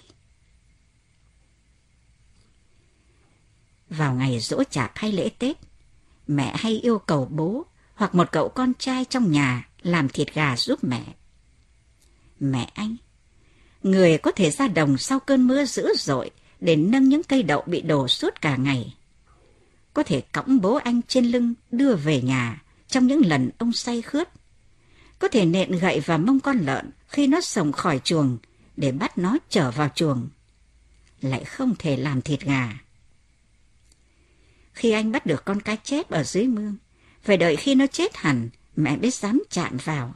Vào 3.90 4.14
ngày 4.14 4.40
dỗ 4.40 4.64
chạp 4.64 4.92
hay 4.94 5.12
lễ 5.12 5.28
Tết, 5.38 5.56
mẹ 6.26 6.56
hay 6.56 6.78
yêu 6.78 6.98
cầu 6.98 7.28
bố 7.30 7.66
hoặc 7.94 8.14
một 8.14 8.28
cậu 8.32 8.48
con 8.48 8.72
trai 8.78 9.04
trong 9.04 9.32
nhà 9.32 9.68
làm 9.82 10.08
thịt 10.08 10.34
gà 10.34 10.56
giúp 10.56 10.84
mẹ. 10.84 11.04
Mẹ 12.42 12.70
anh, 12.74 12.96
người 13.82 14.18
có 14.18 14.30
thể 14.30 14.50
ra 14.50 14.68
đồng 14.68 14.98
sau 14.98 15.20
cơn 15.20 15.46
mưa 15.46 15.64
dữ 15.64 15.88
dội 15.98 16.30
để 16.60 16.76
nâng 16.76 17.08
những 17.08 17.22
cây 17.22 17.42
đậu 17.42 17.62
bị 17.66 17.80
đổ 17.80 18.08
suốt 18.08 18.40
cả 18.40 18.56
ngày. 18.56 18.94
Có 19.94 20.02
thể 20.02 20.20
cõng 20.20 20.60
bố 20.60 20.74
anh 20.74 21.00
trên 21.08 21.26
lưng 21.26 21.54
đưa 21.70 21.94
về 21.94 22.22
nhà 22.22 22.62
trong 22.88 23.06
những 23.06 23.26
lần 23.26 23.50
ông 23.58 23.72
say 23.72 24.02
khướt. 24.02 24.28
Có 25.18 25.28
thể 25.28 25.46
nện 25.46 25.78
gậy 25.78 26.00
vào 26.00 26.18
mông 26.18 26.40
con 26.40 26.58
lợn 26.58 26.90
khi 27.08 27.26
nó 27.26 27.40
sổng 27.40 27.72
khỏi 27.72 28.00
chuồng 28.04 28.38
để 28.76 28.92
bắt 28.92 29.18
nó 29.18 29.38
trở 29.48 29.70
vào 29.70 29.88
chuồng. 29.94 30.28
Lại 31.20 31.44
không 31.44 31.74
thể 31.78 31.96
làm 31.96 32.22
thịt 32.22 32.40
gà. 32.40 32.72
Khi 34.72 34.90
anh 34.90 35.12
bắt 35.12 35.26
được 35.26 35.44
con 35.44 35.60
cá 35.60 35.76
chép 35.76 36.10
ở 36.10 36.24
dưới 36.24 36.46
mương, 36.46 36.76
phải 37.22 37.36
đợi 37.36 37.56
khi 37.56 37.74
nó 37.74 37.86
chết 37.86 38.16
hẳn 38.16 38.48
mẹ 38.76 38.96
mới 38.96 39.10
dám 39.10 39.42
chạm 39.50 39.76
vào. 39.84 40.14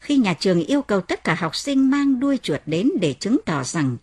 Khi 0.00 0.16
nhà 0.16 0.34
trường 0.34 0.64
yêu 0.64 0.82
cầu 0.82 1.00
tất 1.00 1.24
cả 1.24 1.34
học 1.34 1.56
sinh 1.56 1.90
mang 1.90 2.20
đuôi 2.20 2.38
chuột 2.42 2.60
đến 2.66 2.90
để 3.00 3.14
chứng 3.14 3.38
tỏ 3.46 3.64
rằng 3.64 3.96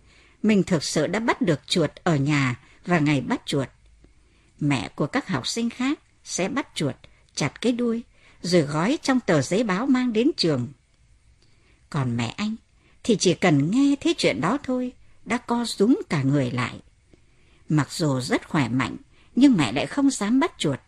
mình 0.44 0.64
thực 0.64 0.84
sự 0.84 1.08
đã 1.08 1.20
bắt 1.20 1.42
được 1.42 1.68
chuột 1.68 1.92
ở 2.04 2.16
nhà 2.16 2.60
và 2.86 3.00
ngày 3.00 3.22
bắt 3.22 3.42
chuột. 3.46 3.68
Mẹ 4.60 4.90
của 4.96 5.08
các 5.08 5.28
học 5.28 5.48
sinh 5.48 5.70
khác 5.70 6.00
sẽ 6.24 6.50
bắt 6.50 6.68
chuột, 6.76 6.96
chặt 7.36 7.62
cái 7.62 7.72
đuôi, 7.72 8.04
rồi 8.42 8.62
gói 8.62 8.98
trong 9.02 9.20
tờ 9.20 9.42
giấy 9.42 9.64
báo 9.64 9.86
mang 9.86 10.14
đến 10.14 10.32
trường. 10.38 10.68
Còn 11.90 12.18
mẹ 12.18 12.34
anh 12.38 12.56
thì 13.04 13.18
chỉ 13.20 13.34
cần 13.34 13.72
nghe 13.72 13.96
thấy 14.02 14.16
chuyện 14.18 14.42
đó 14.42 14.58
thôi, 14.64 14.92
đã 15.26 15.38
co 15.38 15.66
rúm 15.66 16.02
cả 16.10 16.24
người 16.24 16.52
lại. 16.52 16.80
Mặc 17.70 17.92
dù 17.92 18.22
rất 18.22 18.50
khỏe 18.50 18.70
mạnh, 18.70 18.98
nhưng 19.36 19.58
mẹ 19.58 19.72
lại 19.72 19.86
không 19.86 20.10
dám 20.10 20.40
bắt 20.40 20.54
chuột. 20.58 20.80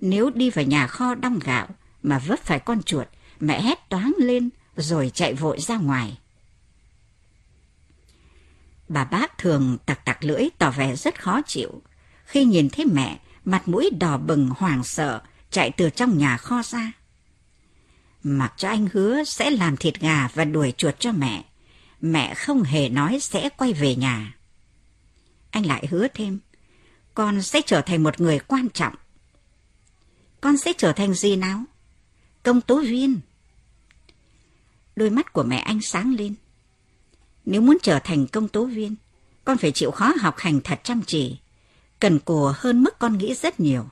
Nếu 0.00 0.30
đi 0.30 0.50
vào 0.50 0.64
nhà 0.64 0.86
kho 0.86 1.14
đong 1.14 1.38
gạo 1.38 1.68
mà 2.02 2.18
vấp 2.18 2.40
phải 2.40 2.58
con 2.58 2.82
chuột, 2.82 3.06
mẹ 3.40 3.62
hét 3.62 3.88
toáng 3.88 4.14
lên 4.18 4.50
rồi 4.76 5.10
chạy 5.14 5.34
vội 5.34 5.60
ra 5.60 5.76
ngoài. 5.76 6.18
Bà 8.88 9.04
bác 9.04 9.38
thường 9.38 9.78
tặc 9.86 10.04
tặc 10.04 10.24
lưỡi 10.24 10.48
tỏ 10.58 10.70
vẻ 10.70 10.96
rất 10.96 11.20
khó 11.20 11.40
chịu 11.46 11.82
khi 12.24 12.44
nhìn 12.44 12.68
thấy 12.68 12.84
mẹ 12.84 13.20
mặt 13.44 13.68
mũi 13.68 13.90
đỏ 14.00 14.18
bừng 14.18 14.50
hoảng 14.56 14.84
sợ 14.84 15.22
chạy 15.50 15.70
từ 15.70 15.90
trong 15.90 16.18
nhà 16.18 16.36
kho 16.36 16.62
ra. 16.62 16.92
Mặc 18.22 18.54
cho 18.56 18.68
anh 18.68 18.86
hứa 18.92 19.24
sẽ 19.24 19.50
làm 19.50 19.76
thịt 19.76 20.00
gà 20.00 20.28
và 20.34 20.44
đuổi 20.44 20.72
chuột 20.76 20.94
cho 20.98 21.12
mẹ. 21.12 21.44
Mẹ 22.00 22.34
không 22.34 22.62
hề 22.62 22.88
nói 22.88 23.18
sẽ 23.20 23.48
quay 23.56 23.72
về 23.72 23.96
nhà. 23.96 24.34
Anh 25.50 25.66
lại 25.66 25.86
hứa 25.90 26.06
thêm, 26.14 26.38
con 27.14 27.42
sẽ 27.42 27.60
trở 27.66 27.80
thành 27.80 28.02
một 28.02 28.20
người 28.20 28.38
quan 28.38 28.68
trọng. 28.68 28.94
Con 30.40 30.56
sẽ 30.56 30.72
trở 30.78 30.92
thành 30.92 31.14
gì 31.14 31.36
nào? 31.36 31.64
Công 32.46 32.60
tố 32.60 32.80
viên. 32.80 33.20
Đôi 34.96 35.10
mắt 35.10 35.32
của 35.32 35.42
mẹ 35.42 35.58
anh 35.58 35.80
sáng 35.80 36.14
lên. 36.14 36.34
Nếu 37.44 37.60
muốn 37.60 37.78
trở 37.82 37.98
thành 37.98 38.26
công 38.26 38.48
tố 38.48 38.64
viên, 38.64 38.94
con 39.44 39.58
phải 39.58 39.72
chịu 39.72 39.90
khó 39.90 40.12
học 40.20 40.34
hành 40.38 40.60
thật 40.64 40.80
chăm 40.84 41.02
chỉ, 41.06 41.36
cần 42.00 42.18
cù 42.18 42.50
hơn 42.54 42.82
mức 42.82 42.98
con 42.98 43.18
nghĩ 43.18 43.34
rất 43.34 43.60
nhiều. 43.60 43.84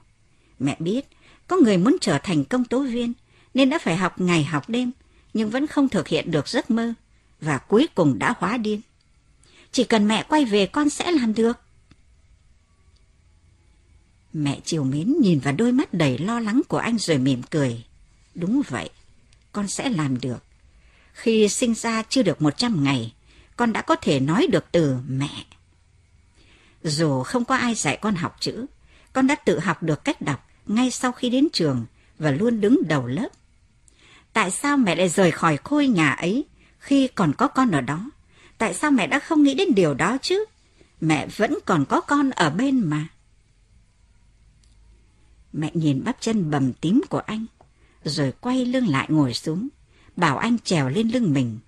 Mẹ 0.58 0.76
biết, 0.78 1.06
có 1.46 1.56
người 1.56 1.76
muốn 1.76 1.96
trở 2.00 2.18
thành 2.18 2.44
công 2.44 2.64
tố 2.64 2.82
viên, 2.82 3.12
nên 3.54 3.70
đã 3.70 3.78
phải 3.78 3.96
học 3.96 4.20
ngày 4.20 4.44
học 4.44 4.68
đêm, 4.68 4.90
nhưng 5.34 5.50
vẫn 5.50 5.66
không 5.66 5.88
thực 5.88 6.08
hiện 6.08 6.30
được 6.30 6.48
giấc 6.48 6.70
mơ, 6.70 6.94
và 7.40 7.58
cuối 7.58 7.88
cùng 7.94 8.18
đã 8.18 8.34
hóa 8.38 8.56
điên. 8.56 8.80
Chỉ 9.72 9.84
cần 9.84 10.08
mẹ 10.08 10.26
quay 10.28 10.44
về 10.44 10.66
con 10.66 10.90
sẽ 10.90 11.12
làm 11.12 11.34
được. 11.34 11.60
Mẹ 14.32 14.60
chiều 14.64 14.84
mến 14.84 15.14
nhìn 15.20 15.38
vào 15.38 15.54
đôi 15.54 15.72
mắt 15.72 15.94
đầy 15.94 16.18
lo 16.18 16.40
lắng 16.40 16.62
của 16.68 16.78
anh 16.78 16.98
rồi 16.98 17.18
mỉm 17.18 17.42
cười. 17.42 17.84
Đúng 18.34 18.62
vậy, 18.68 18.90
con 19.52 19.68
sẽ 19.68 19.88
làm 19.88 20.20
được. 20.20 20.44
Khi 21.12 21.48
sinh 21.48 21.74
ra 21.74 22.02
chưa 22.08 22.22
được 22.22 22.42
một 22.42 22.56
trăm 22.56 22.84
ngày, 22.84 23.12
con 23.56 23.72
đã 23.72 23.82
có 23.82 23.96
thể 23.96 24.20
nói 24.20 24.46
được 24.52 24.64
từ 24.72 24.96
mẹ. 25.08 25.44
Dù 26.82 27.22
không 27.22 27.44
có 27.44 27.56
ai 27.56 27.74
dạy 27.74 27.98
con 28.02 28.14
học 28.14 28.36
chữ, 28.40 28.66
con 29.12 29.26
đã 29.26 29.34
tự 29.34 29.58
học 29.58 29.82
được 29.82 30.04
cách 30.04 30.20
đọc 30.20 30.46
ngay 30.66 30.90
sau 30.90 31.12
khi 31.12 31.30
đến 31.30 31.48
trường 31.52 31.86
và 32.18 32.30
luôn 32.30 32.60
đứng 32.60 32.78
đầu 32.88 33.06
lớp. 33.06 33.28
Tại 34.32 34.50
sao 34.50 34.76
mẹ 34.76 34.94
lại 34.94 35.08
rời 35.08 35.30
khỏi 35.30 35.56
khôi 35.56 35.86
nhà 35.86 36.10
ấy 36.10 36.44
khi 36.78 37.08
còn 37.08 37.32
có 37.32 37.48
con 37.48 37.70
ở 37.70 37.80
đó? 37.80 38.10
Tại 38.58 38.74
sao 38.74 38.90
mẹ 38.90 39.06
đã 39.06 39.18
không 39.18 39.42
nghĩ 39.42 39.54
đến 39.54 39.74
điều 39.74 39.94
đó 39.94 40.18
chứ? 40.22 40.44
Mẹ 41.00 41.26
vẫn 41.26 41.54
còn 41.64 41.84
có 41.84 42.00
con 42.00 42.30
ở 42.30 42.50
bên 42.50 42.80
mà. 42.80 43.08
Mẹ 45.52 45.70
nhìn 45.74 46.04
bắp 46.04 46.16
chân 46.20 46.50
bầm 46.50 46.72
tím 46.72 47.02
của 47.08 47.18
anh, 47.18 47.46
rồi 48.04 48.32
quay 48.40 48.64
lưng 48.64 48.88
lại 48.88 49.06
ngồi 49.10 49.34
xuống, 49.34 49.68
bảo 50.16 50.38
anh 50.38 50.58
trèo 50.58 50.88
lên 50.88 51.08
lưng 51.08 51.34
mình. 51.34 51.58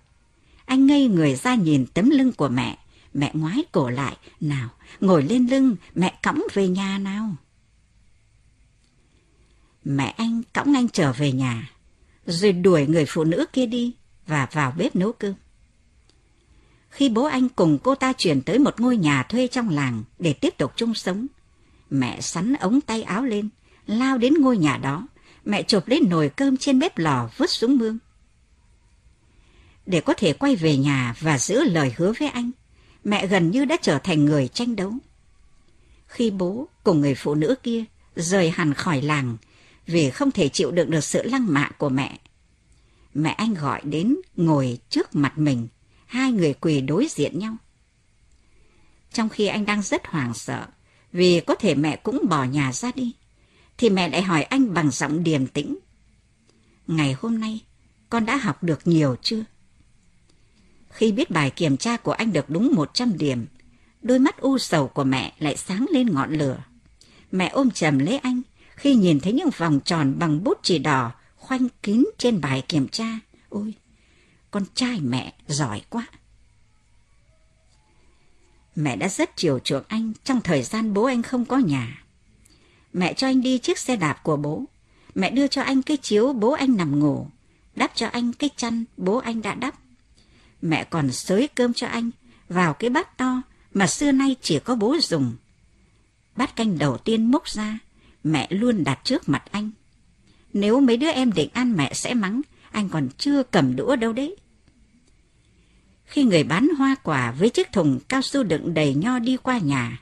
Anh 0.65 0.85
ngây 0.85 1.07
người 1.07 1.35
ra 1.35 1.55
nhìn 1.55 1.85
tấm 1.93 2.09
lưng 2.09 2.31
của 2.31 2.47
mẹ, 2.49 2.77
mẹ 3.13 3.31
ngoái 3.33 3.63
cổ 3.71 3.89
lại, 3.89 4.17
nào, 4.41 4.69
ngồi 4.99 5.23
lên 5.23 5.47
lưng, 5.47 5.75
mẹ 5.95 6.19
cõng 6.23 6.43
về 6.53 6.67
nhà 6.67 6.97
nào. 6.97 7.35
Mẹ 9.83 10.05
anh 10.17 10.41
cõng 10.53 10.73
anh 10.75 10.89
trở 10.89 11.13
về 11.13 11.31
nhà, 11.31 11.71
rồi 12.25 12.53
đuổi 12.53 12.87
người 12.87 13.05
phụ 13.07 13.23
nữ 13.23 13.45
kia 13.53 13.65
đi 13.65 13.95
và 14.27 14.47
vào 14.51 14.73
bếp 14.77 14.95
nấu 14.95 15.11
cơm. 15.11 15.33
Khi 16.89 17.09
bố 17.09 17.23
anh 17.23 17.49
cùng 17.49 17.77
cô 17.83 17.95
ta 17.95 18.13
chuyển 18.13 18.41
tới 18.41 18.59
một 18.59 18.79
ngôi 18.79 18.97
nhà 18.97 19.23
thuê 19.23 19.47
trong 19.47 19.69
làng 19.69 20.03
để 20.19 20.33
tiếp 20.33 20.53
tục 20.57 20.71
chung 20.75 20.93
sống, 20.93 21.27
mẹ 21.89 22.21
sắn 22.21 22.53
ống 22.53 22.81
tay 22.81 23.03
áo 23.03 23.23
lên, 23.23 23.49
lao 23.85 24.17
đến 24.17 24.33
ngôi 24.33 24.57
nhà 24.57 24.77
đó, 24.77 25.07
mẹ 25.47 25.63
chộp 25.63 25.87
lấy 25.87 25.99
nồi 25.99 26.29
cơm 26.29 26.57
trên 26.57 26.79
bếp 26.79 26.97
lò 26.97 27.29
vứt 27.37 27.49
xuống 27.49 27.77
mương. 27.77 27.97
Để 29.85 30.01
có 30.01 30.13
thể 30.13 30.33
quay 30.33 30.55
về 30.55 30.77
nhà 30.77 31.15
và 31.19 31.37
giữ 31.37 31.63
lời 31.63 31.93
hứa 31.97 32.13
với 32.19 32.27
anh, 32.27 32.51
mẹ 33.03 33.27
gần 33.27 33.51
như 33.51 33.65
đã 33.65 33.77
trở 33.81 33.99
thành 33.99 34.25
người 34.25 34.47
tranh 34.47 34.75
đấu. 34.75 34.93
Khi 36.07 36.31
bố 36.31 36.67
cùng 36.83 37.01
người 37.01 37.15
phụ 37.15 37.35
nữ 37.35 37.55
kia 37.63 37.83
rời 38.15 38.49
hẳn 38.49 38.73
khỏi 38.73 39.01
làng 39.01 39.37
vì 39.85 40.09
không 40.09 40.31
thể 40.31 40.49
chịu 40.49 40.71
đựng 40.71 40.91
được 40.91 41.03
sự 41.03 41.23
lăng 41.23 41.53
mạ 41.53 41.69
của 41.77 41.89
mẹ, 41.89 42.19
mẹ 43.13 43.29
anh 43.29 43.53
gọi 43.53 43.81
đến 43.83 44.15
ngồi 44.35 44.77
trước 44.89 45.15
mặt 45.15 45.37
mình, 45.37 45.67
hai 46.05 46.31
người 46.31 46.53
quỳ 46.53 46.81
đối 46.81 47.07
diện 47.09 47.39
nhau. 47.39 47.57
Trong 49.13 49.29
khi 49.29 49.47
anh 49.47 49.65
đang 49.65 49.81
rất 49.81 50.07
hoảng 50.07 50.33
sợ, 50.33 50.67
vì 51.11 51.39
có 51.39 51.55
thể 51.55 51.75
mẹ 51.75 51.95
cũng 51.95 52.19
bỏ 52.29 52.43
nhà 52.43 52.73
ra 52.73 52.91
đi 52.95 53.15
thì 53.77 53.89
mẹ 53.89 54.09
lại 54.09 54.21
hỏi 54.21 54.43
anh 54.43 54.73
bằng 54.73 54.91
giọng 54.91 55.23
điềm 55.23 55.47
tĩnh. 55.47 55.77
Ngày 56.87 57.15
hôm 57.19 57.39
nay, 57.39 57.59
con 58.09 58.25
đã 58.25 58.37
học 58.37 58.63
được 58.63 58.87
nhiều 58.87 59.15
chưa? 59.21 59.43
Khi 60.89 61.11
biết 61.11 61.31
bài 61.31 61.51
kiểm 61.51 61.77
tra 61.77 61.97
của 61.97 62.11
anh 62.11 62.33
được 62.33 62.49
đúng 62.49 62.71
100 62.75 63.17
điểm, 63.17 63.45
đôi 64.01 64.19
mắt 64.19 64.41
u 64.41 64.57
sầu 64.57 64.87
của 64.87 65.03
mẹ 65.03 65.33
lại 65.39 65.57
sáng 65.57 65.85
lên 65.91 66.13
ngọn 66.13 66.33
lửa. 66.33 66.63
Mẹ 67.31 67.47
ôm 67.47 67.71
chầm 67.71 67.99
lấy 67.99 68.17
anh 68.17 68.41
khi 68.75 68.95
nhìn 68.95 69.19
thấy 69.19 69.33
những 69.33 69.49
vòng 69.57 69.79
tròn 69.85 70.15
bằng 70.19 70.43
bút 70.43 70.59
chỉ 70.63 70.79
đỏ 70.79 71.11
khoanh 71.35 71.67
kín 71.83 72.05
trên 72.17 72.41
bài 72.41 72.63
kiểm 72.67 72.87
tra. 72.87 73.19
Ôi, 73.49 73.73
con 74.51 74.63
trai 74.73 74.99
mẹ 75.01 75.33
giỏi 75.47 75.81
quá. 75.89 76.07
Mẹ 78.75 78.95
đã 78.95 79.07
rất 79.09 79.29
chiều 79.35 79.59
chuộng 79.59 79.83
anh 79.87 80.13
trong 80.23 80.41
thời 80.41 80.63
gian 80.63 80.93
bố 80.93 81.03
anh 81.03 81.23
không 81.23 81.45
có 81.45 81.57
nhà. 81.57 82.03
Mẹ 82.97 83.13
cho 83.13 83.27
anh 83.27 83.41
đi 83.41 83.57
chiếc 83.57 83.77
xe 83.77 83.95
đạp 83.95 84.23
của 84.23 84.37
bố. 84.37 84.63
Mẹ 85.15 85.31
đưa 85.31 85.47
cho 85.47 85.61
anh 85.61 85.81
cái 85.81 85.97
chiếu 85.97 86.33
bố 86.33 86.51
anh 86.51 86.77
nằm 86.77 86.99
ngủ. 86.99 87.27
Đắp 87.75 87.91
cho 87.95 88.07
anh 88.07 88.33
cái 88.33 88.49
chăn 88.57 88.83
bố 88.97 89.17
anh 89.17 89.41
đã 89.41 89.55
đắp. 89.55 89.75
Mẹ 90.61 90.83
còn 90.83 91.11
xới 91.11 91.47
cơm 91.47 91.73
cho 91.73 91.87
anh 91.87 92.11
vào 92.49 92.73
cái 92.73 92.89
bát 92.89 93.17
to 93.17 93.41
mà 93.73 93.87
xưa 93.87 94.11
nay 94.11 94.35
chỉ 94.41 94.59
có 94.59 94.75
bố 94.75 94.97
dùng. 95.01 95.35
Bát 96.35 96.55
canh 96.55 96.77
đầu 96.77 96.97
tiên 96.97 97.31
múc 97.31 97.47
ra, 97.47 97.79
mẹ 98.23 98.47
luôn 98.49 98.83
đặt 98.83 98.99
trước 99.03 99.29
mặt 99.29 99.43
anh. 99.51 99.71
Nếu 100.53 100.79
mấy 100.79 100.97
đứa 100.97 101.11
em 101.11 101.33
định 101.33 101.49
ăn 101.53 101.77
mẹ 101.77 101.93
sẽ 101.93 102.13
mắng, 102.13 102.41
anh 102.71 102.89
còn 102.89 103.07
chưa 103.17 103.43
cầm 103.43 103.75
đũa 103.75 103.95
đâu 103.95 104.13
đấy. 104.13 104.35
Khi 106.05 106.23
người 106.23 106.43
bán 106.43 106.67
hoa 106.77 106.95
quả 107.03 107.31
với 107.31 107.49
chiếc 107.49 107.71
thùng 107.71 107.99
cao 108.09 108.21
su 108.21 108.43
đựng 108.43 108.73
đầy 108.73 108.93
nho 108.93 109.19
đi 109.19 109.37
qua 109.37 109.57
nhà, 109.57 109.99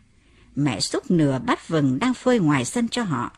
mẹ 0.55 0.79
xúc 0.79 1.11
nửa 1.11 1.39
bát 1.39 1.67
vừng 1.67 1.99
đang 1.99 2.13
phơi 2.13 2.39
ngoài 2.39 2.65
sân 2.65 2.87
cho 2.87 3.03
họ, 3.03 3.31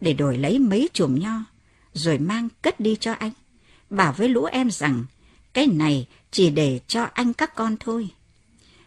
để 0.00 0.12
đổi 0.12 0.38
lấy 0.38 0.58
mấy 0.58 0.88
chùm 0.92 1.18
nho, 1.18 1.44
rồi 1.92 2.18
mang 2.18 2.48
cất 2.62 2.80
đi 2.80 2.96
cho 3.00 3.12
anh. 3.12 3.32
Bảo 3.90 4.12
với 4.12 4.28
lũ 4.28 4.44
em 4.44 4.70
rằng, 4.70 5.04
cái 5.52 5.66
này 5.66 6.06
chỉ 6.30 6.50
để 6.50 6.80
cho 6.86 7.02
anh 7.02 7.32
các 7.32 7.54
con 7.54 7.76
thôi. 7.80 8.08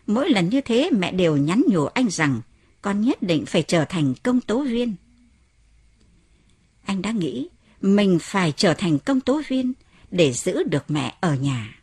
Mỗi 0.08 0.30
lần 0.30 0.50
như 0.50 0.62
thế 0.62 0.90
mẹ 0.92 1.12
đều 1.12 1.38
nhắn 1.38 1.64
nhủ 1.68 1.86
anh 1.86 2.10
rằng, 2.10 2.42
con 2.82 3.02
nhất 3.02 3.22
định 3.22 3.46
phải 3.46 3.64
trở 3.64 3.86
thành 3.86 4.14
công 4.24 4.42
tố 4.42 4.64
viên. 4.64 4.96
Anh 6.86 7.02
đã 7.02 7.12
nghĩ 7.12 7.48
mình 7.82 8.18
phải 8.22 8.54
trở 8.58 8.74
thành 8.74 9.00
công 9.00 9.22
tố 9.22 9.42
viên 9.48 9.74
để 10.12 10.34
giữ 10.34 10.64
được 10.64 10.84
mẹ 10.88 11.18
ở 11.20 11.36
nhà. 11.36 11.82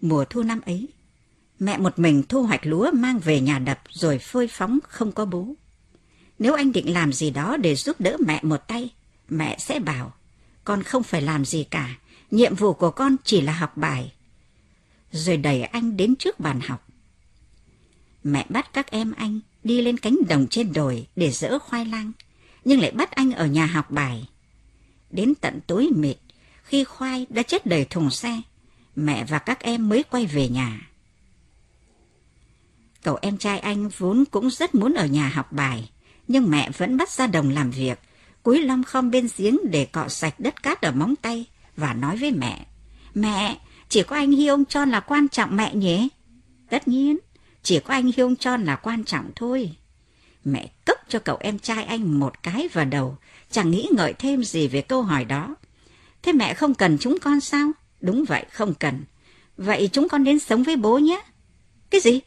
Mùa 0.00 0.24
thu 0.24 0.42
năm 0.42 0.60
ấy, 0.60 0.88
mẹ 1.58 1.78
một 1.78 1.98
mình 1.98 2.22
thu 2.28 2.42
hoạch 2.42 2.66
lúa 2.66 2.90
mang 2.92 3.18
về 3.18 3.40
nhà 3.40 3.58
đập 3.58 3.80
rồi 3.90 4.18
phơi 4.18 4.48
phóng 4.48 4.78
không 4.88 5.12
có 5.12 5.24
bố. 5.24 5.54
Nếu 6.38 6.54
anh 6.54 6.72
định 6.72 6.92
làm 6.92 7.12
gì 7.12 7.30
đó 7.30 7.56
để 7.56 7.74
giúp 7.74 8.00
đỡ 8.00 8.16
mẹ 8.26 8.40
một 8.42 8.68
tay, 8.68 8.90
mẹ 9.28 9.56
sẽ 9.58 9.78
bảo, 9.78 10.14
con 10.64 10.82
không 10.82 11.02
phải 11.02 11.22
làm 11.22 11.44
gì 11.44 11.64
cả, 11.64 11.98
nhiệm 12.30 12.54
vụ 12.54 12.72
của 12.72 12.90
con 12.90 13.16
chỉ 13.24 13.40
là 13.40 13.52
học 13.52 13.76
bài. 13.76 14.12
Rồi 15.12 15.36
đẩy 15.36 15.62
anh 15.62 15.96
đến 15.96 16.16
trước 16.16 16.40
bàn 16.40 16.60
học. 16.60 16.88
Mẹ 18.24 18.46
bắt 18.48 18.72
các 18.72 18.90
em 18.90 19.12
anh 19.12 19.40
đi 19.64 19.82
lên 19.82 19.98
cánh 19.98 20.16
đồng 20.28 20.46
trên 20.50 20.72
đồi 20.72 21.06
để 21.16 21.30
dỡ 21.30 21.58
khoai 21.58 21.84
lang, 21.84 22.12
nhưng 22.64 22.80
lại 22.80 22.90
bắt 22.90 23.10
anh 23.10 23.32
ở 23.32 23.46
nhà 23.46 23.66
học 23.66 23.90
bài. 23.90 24.28
Đến 25.10 25.34
tận 25.34 25.60
tối 25.66 25.88
mịt, 25.96 26.16
khi 26.62 26.84
khoai 26.84 27.26
đã 27.30 27.42
chất 27.42 27.66
đầy 27.66 27.84
thùng 27.84 28.10
xe, 28.10 28.40
mẹ 28.96 29.24
và 29.24 29.38
các 29.38 29.60
em 29.60 29.88
mới 29.88 30.02
quay 30.02 30.26
về 30.26 30.48
nhà. 30.48 30.90
Cậu 33.06 33.18
em 33.22 33.36
trai 33.36 33.58
anh 33.58 33.88
vốn 33.88 34.24
cũng 34.30 34.50
rất 34.50 34.74
muốn 34.74 34.94
ở 34.94 35.06
nhà 35.06 35.28
học 35.28 35.52
bài, 35.52 35.90
nhưng 36.28 36.50
mẹ 36.50 36.70
vẫn 36.76 36.96
bắt 36.96 37.10
ra 37.10 37.26
đồng 37.26 37.50
làm 37.50 37.70
việc, 37.70 37.98
cúi 38.42 38.62
lom 38.62 38.84
khom 38.84 39.10
bên 39.10 39.28
giếng 39.36 39.58
để 39.70 39.84
cọ 39.84 40.08
sạch 40.08 40.40
đất 40.40 40.62
cát 40.62 40.82
ở 40.82 40.92
móng 40.92 41.16
tay 41.16 41.44
và 41.76 41.92
nói 41.94 42.16
với 42.16 42.30
mẹ. 42.30 42.66
Mẹ, 43.14 43.58
chỉ 43.88 44.02
có 44.02 44.16
anh 44.16 44.30
hiêu 44.30 44.64
Tròn 44.68 44.90
là 44.90 45.00
quan 45.00 45.28
trọng 45.28 45.56
mẹ 45.56 45.74
nhé. 45.74 46.08
Tất 46.70 46.88
nhiên, 46.88 47.16
chỉ 47.62 47.80
có 47.80 47.94
anh 47.94 48.12
hiêu 48.16 48.34
Tròn 48.34 48.64
là 48.64 48.76
quan 48.76 49.04
trọng 49.04 49.30
thôi. 49.36 49.70
Mẹ 50.44 50.70
cấp 50.84 50.96
cho 51.08 51.18
cậu 51.18 51.36
em 51.40 51.58
trai 51.58 51.84
anh 51.84 52.18
một 52.20 52.42
cái 52.42 52.68
vào 52.72 52.84
đầu, 52.84 53.16
chẳng 53.50 53.70
nghĩ 53.70 53.88
ngợi 53.92 54.12
thêm 54.12 54.44
gì 54.44 54.68
về 54.68 54.80
câu 54.82 55.02
hỏi 55.02 55.24
đó. 55.24 55.54
Thế 56.22 56.32
mẹ 56.32 56.54
không 56.54 56.74
cần 56.74 56.98
chúng 57.00 57.18
con 57.18 57.40
sao? 57.40 57.70
Đúng 58.00 58.24
vậy, 58.24 58.44
không 58.52 58.74
cần. 58.74 59.04
Vậy 59.56 59.88
chúng 59.92 60.08
con 60.08 60.24
đến 60.24 60.38
sống 60.38 60.62
với 60.62 60.76
bố 60.76 60.98
nhé. 60.98 61.22
Cái 61.90 62.00
gì? 62.00 62.20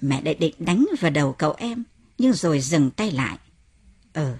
Mẹ 0.00 0.22
lại 0.22 0.34
định 0.34 0.54
đánh 0.58 0.86
vào 1.00 1.10
đầu 1.10 1.32
cậu 1.32 1.54
em, 1.58 1.84
nhưng 2.18 2.32
rồi 2.32 2.60
dừng 2.60 2.90
tay 2.90 3.10
lại. 3.10 3.38
Ờ, 4.12 4.36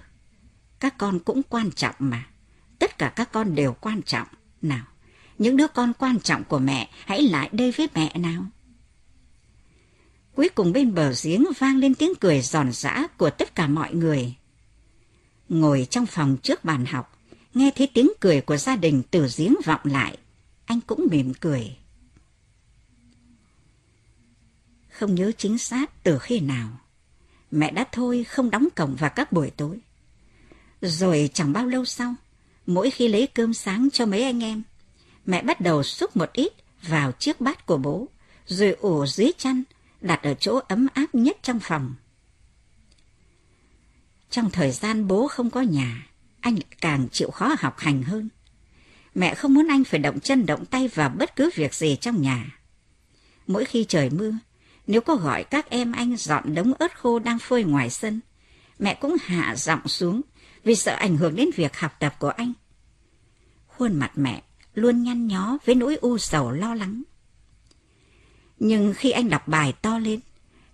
các 0.79 0.97
con 0.97 1.19
cũng 1.19 1.41
quan 1.49 1.71
trọng 1.71 1.95
mà. 1.99 2.27
Tất 2.79 2.97
cả 2.97 3.09
các 3.15 3.31
con 3.31 3.55
đều 3.55 3.73
quan 3.73 4.01
trọng. 4.01 4.27
Nào, 4.61 4.85
những 5.37 5.57
đứa 5.57 5.67
con 5.67 5.93
quan 5.99 6.19
trọng 6.19 6.43
của 6.43 6.59
mẹ 6.59 6.89
hãy 7.05 7.21
lại 7.21 7.49
đây 7.51 7.71
với 7.71 7.87
mẹ 7.93 8.17
nào. 8.17 8.45
Cuối 10.35 10.49
cùng 10.49 10.73
bên 10.73 10.93
bờ 10.93 11.13
giếng 11.23 11.45
vang 11.59 11.77
lên 11.77 11.95
tiếng 11.95 12.13
cười 12.19 12.41
giòn 12.41 12.71
giã 12.71 13.07
của 13.17 13.29
tất 13.29 13.55
cả 13.55 13.67
mọi 13.67 13.93
người. 13.93 14.35
Ngồi 15.49 15.87
trong 15.89 16.05
phòng 16.05 16.37
trước 16.43 16.65
bàn 16.65 16.85
học, 16.85 17.19
nghe 17.53 17.71
thấy 17.75 17.87
tiếng 17.93 18.11
cười 18.19 18.41
của 18.41 18.57
gia 18.57 18.75
đình 18.75 19.01
từ 19.11 19.27
giếng 19.37 19.55
vọng 19.65 19.81
lại, 19.83 20.17
anh 20.65 20.81
cũng 20.81 21.07
mỉm 21.11 21.33
cười. 21.33 21.77
Không 24.97 25.15
nhớ 25.15 25.31
chính 25.37 25.57
xác 25.57 26.03
từ 26.03 26.19
khi 26.19 26.39
nào, 26.39 26.69
mẹ 27.51 27.71
đã 27.71 27.85
thôi 27.91 28.23
không 28.23 28.49
đóng 28.49 28.67
cổng 28.75 28.95
vào 28.95 29.09
các 29.15 29.31
buổi 29.31 29.49
tối. 29.49 29.79
Rồi 30.81 31.29
chẳng 31.33 31.53
bao 31.53 31.65
lâu 31.65 31.85
sau, 31.85 32.15
mỗi 32.65 32.89
khi 32.89 33.07
lấy 33.07 33.27
cơm 33.27 33.53
sáng 33.53 33.89
cho 33.93 34.05
mấy 34.05 34.23
anh 34.23 34.43
em, 34.43 34.63
mẹ 35.25 35.41
bắt 35.41 35.61
đầu 35.61 35.83
xúc 35.83 36.17
một 36.17 36.33
ít 36.33 36.53
vào 36.87 37.11
chiếc 37.11 37.41
bát 37.41 37.65
của 37.65 37.77
bố, 37.77 38.07
rồi 38.45 38.71
ủ 38.71 39.05
dưới 39.05 39.31
chăn, 39.37 39.63
đặt 40.01 40.23
ở 40.23 40.33
chỗ 40.33 40.59
ấm 40.67 40.87
áp 40.93 41.15
nhất 41.15 41.37
trong 41.41 41.59
phòng. 41.59 41.95
Trong 44.29 44.51
thời 44.51 44.71
gian 44.71 45.07
bố 45.07 45.27
không 45.27 45.49
có 45.49 45.61
nhà, 45.61 46.07
anh 46.39 46.57
càng 46.81 47.07
chịu 47.11 47.31
khó 47.31 47.55
học 47.59 47.79
hành 47.79 48.03
hơn. 48.03 48.29
Mẹ 49.15 49.35
không 49.35 49.53
muốn 49.53 49.67
anh 49.67 49.83
phải 49.83 49.99
động 49.99 50.19
chân 50.19 50.45
động 50.45 50.65
tay 50.65 50.87
vào 50.87 51.09
bất 51.09 51.35
cứ 51.35 51.49
việc 51.55 51.73
gì 51.73 51.95
trong 51.95 52.21
nhà. 52.21 52.59
Mỗi 53.47 53.65
khi 53.65 53.85
trời 53.89 54.09
mưa, 54.09 54.31
nếu 54.87 55.01
có 55.01 55.15
gọi 55.15 55.43
các 55.43 55.69
em 55.69 55.91
anh 55.91 56.17
dọn 56.17 56.55
đống 56.55 56.73
ớt 56.73 56.97
khô 56.99 57.19
đang 57.19 57.39
phơi 57.39 57.63
ngoài 57.63 57.89
sân, 57.89 58.19
mẹ 58.79 58.93
cũng 58.93 59.15
hạ 59.21 59.55
giọng 59.55 59.87
xuống 59.87 60.21
vì 60.63 60.75
sợ 60.75 60.95
ảnh 60.95 61.17
hưởng 61.17 61.35
đến 61.35 61.49
việc 61.55 61.77
học 61.77 61.91
tập 61.99 62.15
của 62.19 62.29
anh. 62.29 62.53
Khuôn 63.67 63.95
mặt 63.95 64.11
mẹ 64.15 64.43
luôn 64.73 65.03
nhăn 65.03 65.27
nhó 65.27 65.57
với 65.65 65.75
nỗi 65.75 65.95
u 65.95 66.17
sầu 66.17 66.51
lo 66.51 66.75
lắng. 66.75 67.03
Nhưng 68.59 68.93
khi 68.93 69.11
anh 69.11 69.29
đọc 69.29 69.47
bài 69.47 69.73
to 69.81 69.97
lên, 69.97 70.19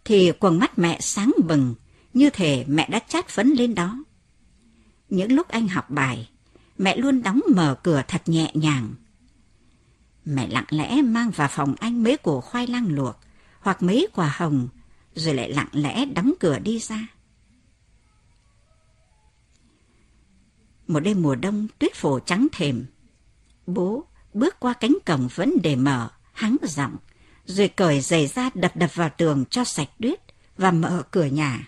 thì 0.05 0.31
quần 0.39 0.59
mắt 0.59 0.79
mẹ 0.79 0.97
sáng 1.01 1.31
bừng, 1.43 1.75
như 2.13 2.29
thể 2.29 2.65
mẹ 2.67 2.89
đã 2.89 2.99
chát 2.99 3.27
phấn 3.27 3.49
lên 3.49 3.75
đó. 3.75 4.03
Những 5.09 5.31
lúc 5.31 5.47
anh 5.47 5.67
học 5.67 5.89
bài, 5.89 6.29
mẹ 6.77 6.97
luôn 6.97 7.23
đóng 7.23 7.41
mở 7.55 7.75
cửa 7.83 8.01
thật 8.07 8.21
nhẹ 8.25 8.51
nhàng. 8.53 8.93
Mẹ 10.25 10.47
lặng 10.47 10.65
lẽ 10.69 11.01
mang 11.01 11.31
vào 11.31 11.47
phòng 11.47 11.75
anh 11.79 12.03
mấy 12.03 12.17
củ 12.17 12.41
khoai 12.41 12.67
lang 12.67 12.87
luộc 12.95 13.15
hoặc 13.63 13.83
mấy 13.83 14.07
quả 14.13 14.35
hồng, 14.37 14.67
rồi 15.15 15.35
lại 15.35 15.49
lặng 15.49 15.69
lẽ 15.71 16.05
đóng 16.05 16.33
cửa 16.39 16.59
đi 16.59 16.79
ra. 16.79 17.07
Một 20.87 20.99
đêm 20.99 21.21
mùa 21.21 21.35
đông 21.35 21.67
tuyết 21.79 21.95
phủ 21.95 22.19
trắng 22.19 22.47
thềm. 22.51 22.85
Bố 23.67 24.05
bước 24.33 24.59
qua 24.59 24.73
cánh 24.73 24.97
cổng 25.05 25.27
vẫn 25.35 25.53
để 25.63 25.75
mở, 25.75 26.09
hắng 26.33 26.57
giọng, 26.63 26.95
rồi 27.45 27.67
cởi 27.67 28.01
giày 28.01 28.27
ra 28.27 28.49
đập 28.53 28.75
đập 28.75 28.95
vào 28.95 29.09
tường 29.17 29.45
cho 29.49 29.63
sạch 29.63 29.89
tuyết 30.01 30.19
và 30.57 30.71
mở 30.71 31.03
cửa 31.11 31.25
nhà. 31.25 31.67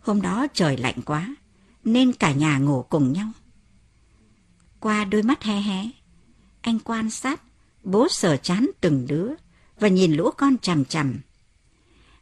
Hôm 0.00 0.22
đó 0.22 0.46
trời 0.54 0.76
lạnh 0.76 1.02
quá, 1.06 1.36
nên 1.84 2.12
cả 2.12 2.32
nhà 2.32 2.58
ngủ 2.58 2.82
cùng 2.82 3.12
nhau. 3.12 3.28
Qua 4.80 5.04
đôi 5.04 5.22
mắt 5.22 5.42
hé 5.42 5.60
hé, 5.60 5.90
anh 6.60 6.78
quan 6.78 7.10
sát, 7.10 7.42
bố 7.82 8.08
sờ 8.08 8.36
chán 8.36 8.70
từng 8.80 9.06
đứa 9.06 9.30
và 9.84 9.88
nhìn 9.88 10.12
lũ 10.12 10.30
con 10.36 10.58
chằm 10.58 10.84
chằm. 10.84 11.20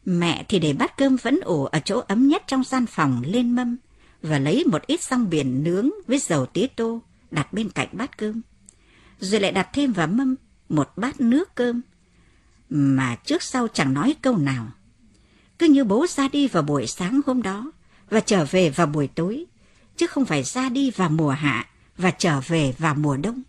Mẹ 0.04 0.44
thì 0.48 0.58
để 0.58 0.72
bát 0.72 0.96
cơm 0.96 1.16
vẫn 1.16 1.40
ủ 1.40 1.64
ở 1.64 1.80
chỗ 1.84 2.02
ấm 2.08 2.28
nhất 2.28 2.42
trong 2.46 2.64
gian 2.64 2.86
phòng 2.86 3.22
lên 3.26 3.56
mâm 3.56 3.76
và 4.22 4.38
lấy 4.38 4.64
một 4.64 4.86
ít 4.86 5.02
rong 5.02 5.30
biển 5.30 5.64
nướng 5.64 5.90
với 6.06 6.18
dầu 6.18 6.46
tía 6.46 6.66
tô 6.76 7.02
đặt 7.30 7.52
bên 7.52 7.70
cạnh 7.70 7.88
bát 7.92 8.18
cơm. 8.18 8.42
Rồi 9.20 9.40
lại 9.40 9.52
đặt 9.52 9.68
thêm 9.72 9.92
vào 9.92 10.06
mâm 10.06 10.34
một 10.68 10.92
bát 10.96 11.20
nước 11.20 11.54
cơm 11.54 11.82
mà 12.68 13.16
trước 13.24 13.42
sau 13.42 13.68
chẳng 13.68 13.94
nói 13.94 14.16
câu 14.22 14.36
nào. 14.36 14.66
Cứ 15.58 15.66
như 15.66 15.84
bố 15.84 16.06
ra 16.06 16.28
đi 16.28 16.48
vào 16.48 16.62
buổi 16.62 16.86
sáng 16.86 17.20
hôm 17.26 17.42
đó 17.42 17.72
và 18.10 18.20
trở 18.20 18.44
về 18.44 18.70
vào 18.70 18.86
buổi 18.86 19.08
tối, 19.14 19.44
chứ 19.96 20.06
không 20.06 20.24
phải 20.24 20.42
ra 20.42 20.68
đi 20.68 20.90
vào 20.90 21.08
mùa 21.08 21.30
hạ 21.30 21.66
và 21.96 22.10
trở 22.10 22.40
về 22.40 22.74
vào 22.78 22.94
mùa 22.94 23.16
đông. 23.16 23.42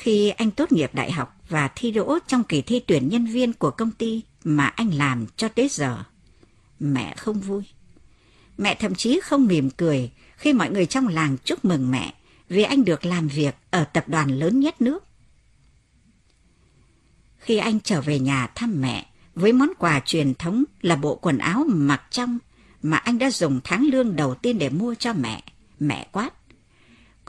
Khi 0.00 0.28
anh 0.28 0.50
tốt 0.50 0.72
nghiệp 0.72 0.90
đại 0.94 1.12
học 1.12 1.36
và 1.48 1.68
thi 1.74 1.90
đỗ 1.90 2.18
trong 2.26 2.44
kỳ 2.44 2.62
thi 2.62 2.80
tuyển 2.86 3.08
nhân 3.08 3.26
viên 3.26 3.52
của 3.52 3.70
công 3.70 3.90
ty 3.90 4.22
mà 4.44 4.66
anh 4.66 4.94
làm 4.94 5.26
cho 5.36 5.48
tới 5.48 5.68
giờ, 5.68 6.04
mẹ 6.80 7.14
không 7.16 7.40
vui. 7.40 7.62
Mẹ 8.58 8.74
thậm 8.74 8.94
chí 8.94 9.20
không 9.22 9.46
mỉm 9.46 9.70
cười 9.70 10.10
khi 10.36 10.52
mọi 10.52 10.70
người 10.70 10.86
trong 10.86 11.08
làng 11.08 11.36
chúc 11.44 11.64
mừng 11.64 11.90
mẹ 11.90 12.14
vì 12.48 12.62
anh 12.62 12.84
được 12.84 13.04
làm 13.04 13.28
việc 13.28 13.54
ở 13.70 13.84
tập 13.84 14.04
đoàn 14.08 14.38
lớn 14.38 14.60
nhất 14.60 14.80
nước. 14.80 15.04
Khi 17.38 17.56
anh 17.56 17.80
trở 17.80 18.00
về 18.00 18.18
nhà 18.18 18.46
thăm 18.54 18.80
mẹ, 18.80 19.06
với 19.34 19.52
món 19.52 19.68
quà 19.78 20.00
truyền 20.04 20.34
thống 20.34 20.64
là 20.82 20.96
bộ 20.96 21.14
quần 21.14 21.38
áo 21.38 21.64
mặc 21.68 22.02
trong 22.10 22.38
mà 22.82 22.96
anh 22.96 23.18
đã 23.18 23.30
dùng 23.30 23.60
tháng 23.64 23.84
lương 23.84 24.16
đầu 24.16 24.34
tiên 24.34 24.58
để 24.58 24.68
mua 24.68 24.94
cho 24.94 25.12
mẹ, 25.12 25.42
mẹ 25.80 26.08
quát. 26.12 26.30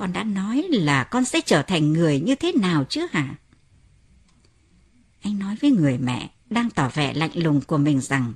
Con 0.02 0.14
đã 0.14 0.24
nói 0.24 0.68
là 0.72 1.04
con 1.04 1.26
sẽ 1.26 1.42
trở 1.46 1.62
thành 1.62 1.94
người 1.94 2.20
như 2.20 2.36
thế 2.36 2.52
nào 2.52 2.86
chứ 2.90 3.08
hả? 3.12 3.36
Anh 5.22 5.40
nói 5.40 5.56
với 5.62 5.72
người 5.72 5.98
mẹ 5.98 6.30
đang 6.50 6.70
tỏ 6.70 6.90
vẻ 6.94 7.14
lạnh 7.14 7.32
lùng 7.36 7.62
của 7.62 7.78
mình 7.78 8.02
rằng 8.02 8.34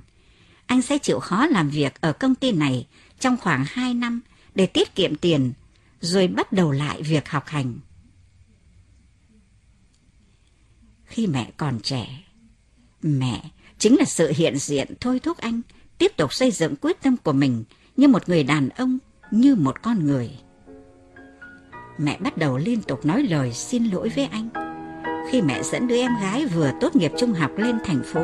anh 0.66 0.82
sẽ 0.82 0.98
chịu 0.98 1.20
khó 1.20 1.46
làm 1.46 1.70
việc 1.70 2.00
ở 2.00 2.12
công 2.12 2.34
ty 2.34 2.52
này 2.52 2.86
trong 3.20 3.36
khoảng 3.36 3.64
2 3.68 3.94
năm 3.94 4.20
để 4.54 4.66
tiết 4.66 4.94
kiệm 4.94 5.16
tiền, 5.16 5.52
rồi 6.00 6.28
bắt 6.28 6.52
đầu 6.52 6.72
lại 6.72 7.02
việc 7.02 7.28
học 7.28 7.46
hành. 7.46 7.74
Khi 11.04 11.26
mẹ 11.26 11.50
còn 11.56 11.80
trẻ, 11.80 12.24
mẹ 13.02 13.50
chính 13.78 13.96
là 13.96 14.04
sự 14.04 14.32
hiện 14.36 14.58
diện 14.58 14.94
thôi 15.00 15.20
thúc 15.20 15.38
anh 15.38 15.60
tiếp 15.98 16.12
tục 16.16 16.32
xây 16.32 16.50
dựng 16.50 16.76
quyết 16.76 17.02
tâm 17.02 17.16
của 17.16 17.32
mình 17.32 17.64
như 17.96 18.08
một 18.08 18.28
người 18.28 18.44
đàn 18.44 18.68
ông, 18.68 18.98
như 19.30 19.54
một 19.54 19.82
con 19.82 20.06
người. 20.06 20.30
Mẹ 21.98 22.16
bắt 22.20 22.38
đầu 22.38 22.56
liên 22.56 22.82
tục 22.82 23.06
nói 23.06 23.22
lời 23.22 23.52
xin 23.52 23.84
lỗi 23.84 24.10
với 24.16 24.28
anh. 24.32 24.48
Khi 25.30 25.42
mẹ 25.42 25.62
dẫn 25.62 25.88
đứa 25.88 25.96
em 25.96 26.12
gái 26.22 26.46
vừa 26.46 26.70
tốt 26.80 26.96
nghiệp 26.96 27.12
trung 27.18 27.32
học 27.32 27.50
lên 27.56 27.78
thành 27.84 28.02
phố, 28.04 28.20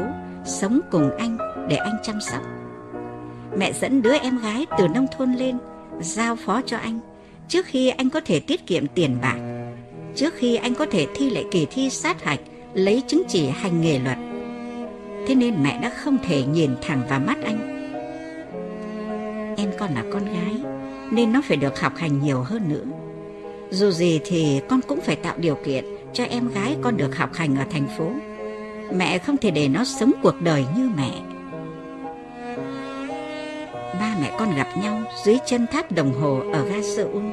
sống 0.47 0.81
cùng 0.91 1.11
anh 1.19 1.39
để 1.69 1.77
anh 1.77 1.97
chăm 2.03 2.21
sóc. 2.21 2.43
Mẹ 3.59 3.73
dẫn 3.73 4.03
đứa 4.03 4.19
em 4.19 4.39
gái 4.39 4.67
từ 4.79 4.89
nông 4.89 5.07
thôn 5.17 5.33
lên, 5.33 5.59
giao 6.01 6.37
phó 6.37 6.61
cho 6.67 6.77
anh 6.77 7.01
trước 7.49 7.67
khi 7.67 7.89
anh 7.89 8.11
có 8.11 8.21
thể 8.25 8.41
tiết 8.41 8.67
kiệm 8.67 8.87
tiền 8.95 9.17
bạc, 9.23 9.39
trước 10.15 10.35
khi 10.35 10.57
anh 10.57 10.75
có 10.75 10.87
thể 10.91 11.07
thi 11.15 11.31
lại 11.31 11.45
kỳ 11.51 11.67
thi 11.71 11.91
sát 11.91 12.25
hạch, 12.25 12.41
lấy 12.75 13.03
chứng 13.07 13.23
chỉ 13.29 13.49
hành 13.49 13.81
nghề 13.81 13.99
luật. 13.99 14.19
Thế 15.27 15.35
nên 15.35 15.63
mẹ 15.63 15.79
đã 15.83 15.91
không 15.91 16.19
thể 16.25 16.43
nhìn 16.43 16.71
thẳng 16.83 17.03
vào 17.09 17.21
mắt 17.21 17.39
anh. 17.45 17.69
Em 19.57 19.71
con 19.79 19.95
là 19.95 20.05
con 20.13 20.25
gái, 20.25 20.63
nên 21.11 21.33
nó 21.33 21.43
phải 21.45 21.57
được 21.57 21.81
học 21.81 21.93
hành 21.97 22.23
nhiều 22.23 22.43
hơn 22.43 22.69
nữa. 22.69 22.85
Dù 23.73 23.91
gì 23.91 24.21
thì 24.25 24.61
con 24.69 24.81
cũng 24.89 25.01
phải 25.01 25.17
tạo 25.17 25.35
điều 25.39 25.55
kiện 25.55 25.85
cho 26.13 26.25
em 26.25 26.49
gái 26.49 26.77
con 26.83 26.97
được 26.97 27.17
học 27.17 27.31
hành 27.35 27.57
ở 27.57 27.65
thành 27.71 27.89
phố. 27.99 28.11
Mẹ 28.95 29.19
không 29.19 29.37
thể 29.37 29.51
để 29.51 29.69
nó 29.69 29.85
sống 29.85 30.13
cuộc 30.23 30.41
đời 30.41 30.65
như 30.77 30.91
mẹ. 30.97 31.11
Ba 34.01 34.17
mẹ 34.21 34.37
con 34.39 34.57
gặp 34.57 34.69
nhau 34.83 35.03
dưới 35.25 35.39
chân 35.47 35.67
tháp 35.73 35.93
đồng 35.93 36.13
hồ 36.13 36.43
ở 36.53 36.65
ga 36.65 36.83
Seoul. 36.97 37.25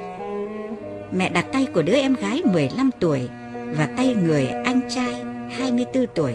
Mẹ 1.11 1.29
đặt 1.29 1.45
tay 1.51 1.67
của 1.73 1.81
đứa 1.81 1.95
em 1.95 2.15
gái 2.15 2.41
15 2.45 2.89
tuổi 2.99 3.29
và 3.77 3.89
tay 3.97 4.15
người 4.23 4.47
anh 4.47 4.81
trai 4.89 5.13
24 5.49 6.05
tuổi. 6.15 6.33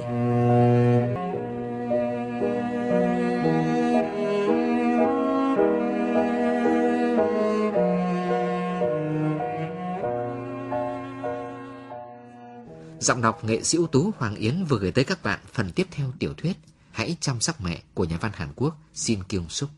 Giọng 13.04 13.22
đọc 13.22 13.44
nghệ 13.44 13.62
sĩ 13.62 13.78
ưu 13.78 13.86
tú 13.86 14.12
Hoàng 14.18 14.34
Yến 14.34 14.64
vừa 14.64 14.78
gửi 14.78 14.92
tới 14.92 15.04
các 15.04 15.22
bạn 15.22 15.40
phần 15.52 15.72
tiếp 15.72 15.86
theo 15.90 16.12
tiểu 16.18 16.34
thuyết 16.36 16.56
Hãy 16.90 17.16
chăm 17.20 17.40
sóc 17.40 17.60
mẹ 17.60 17.82
của 17.94 18.04
nhà 18.04 18.18
văn 18.20 18.32
Hàn 18.34 18.48
Quốc 18.56 18.76
Shin 18.94 19.22
Kyung 19.22 19.48
Suk. 19.48 19.70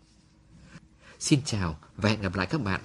Xin 1.19 1.41
chào 1.45 1.79
và 1.97 2.09
hẹn 2.09 2.21
gặp 2.21 2.35
lại 2.35 2.47
các 2.47 2.61
bạn 2.61 2.81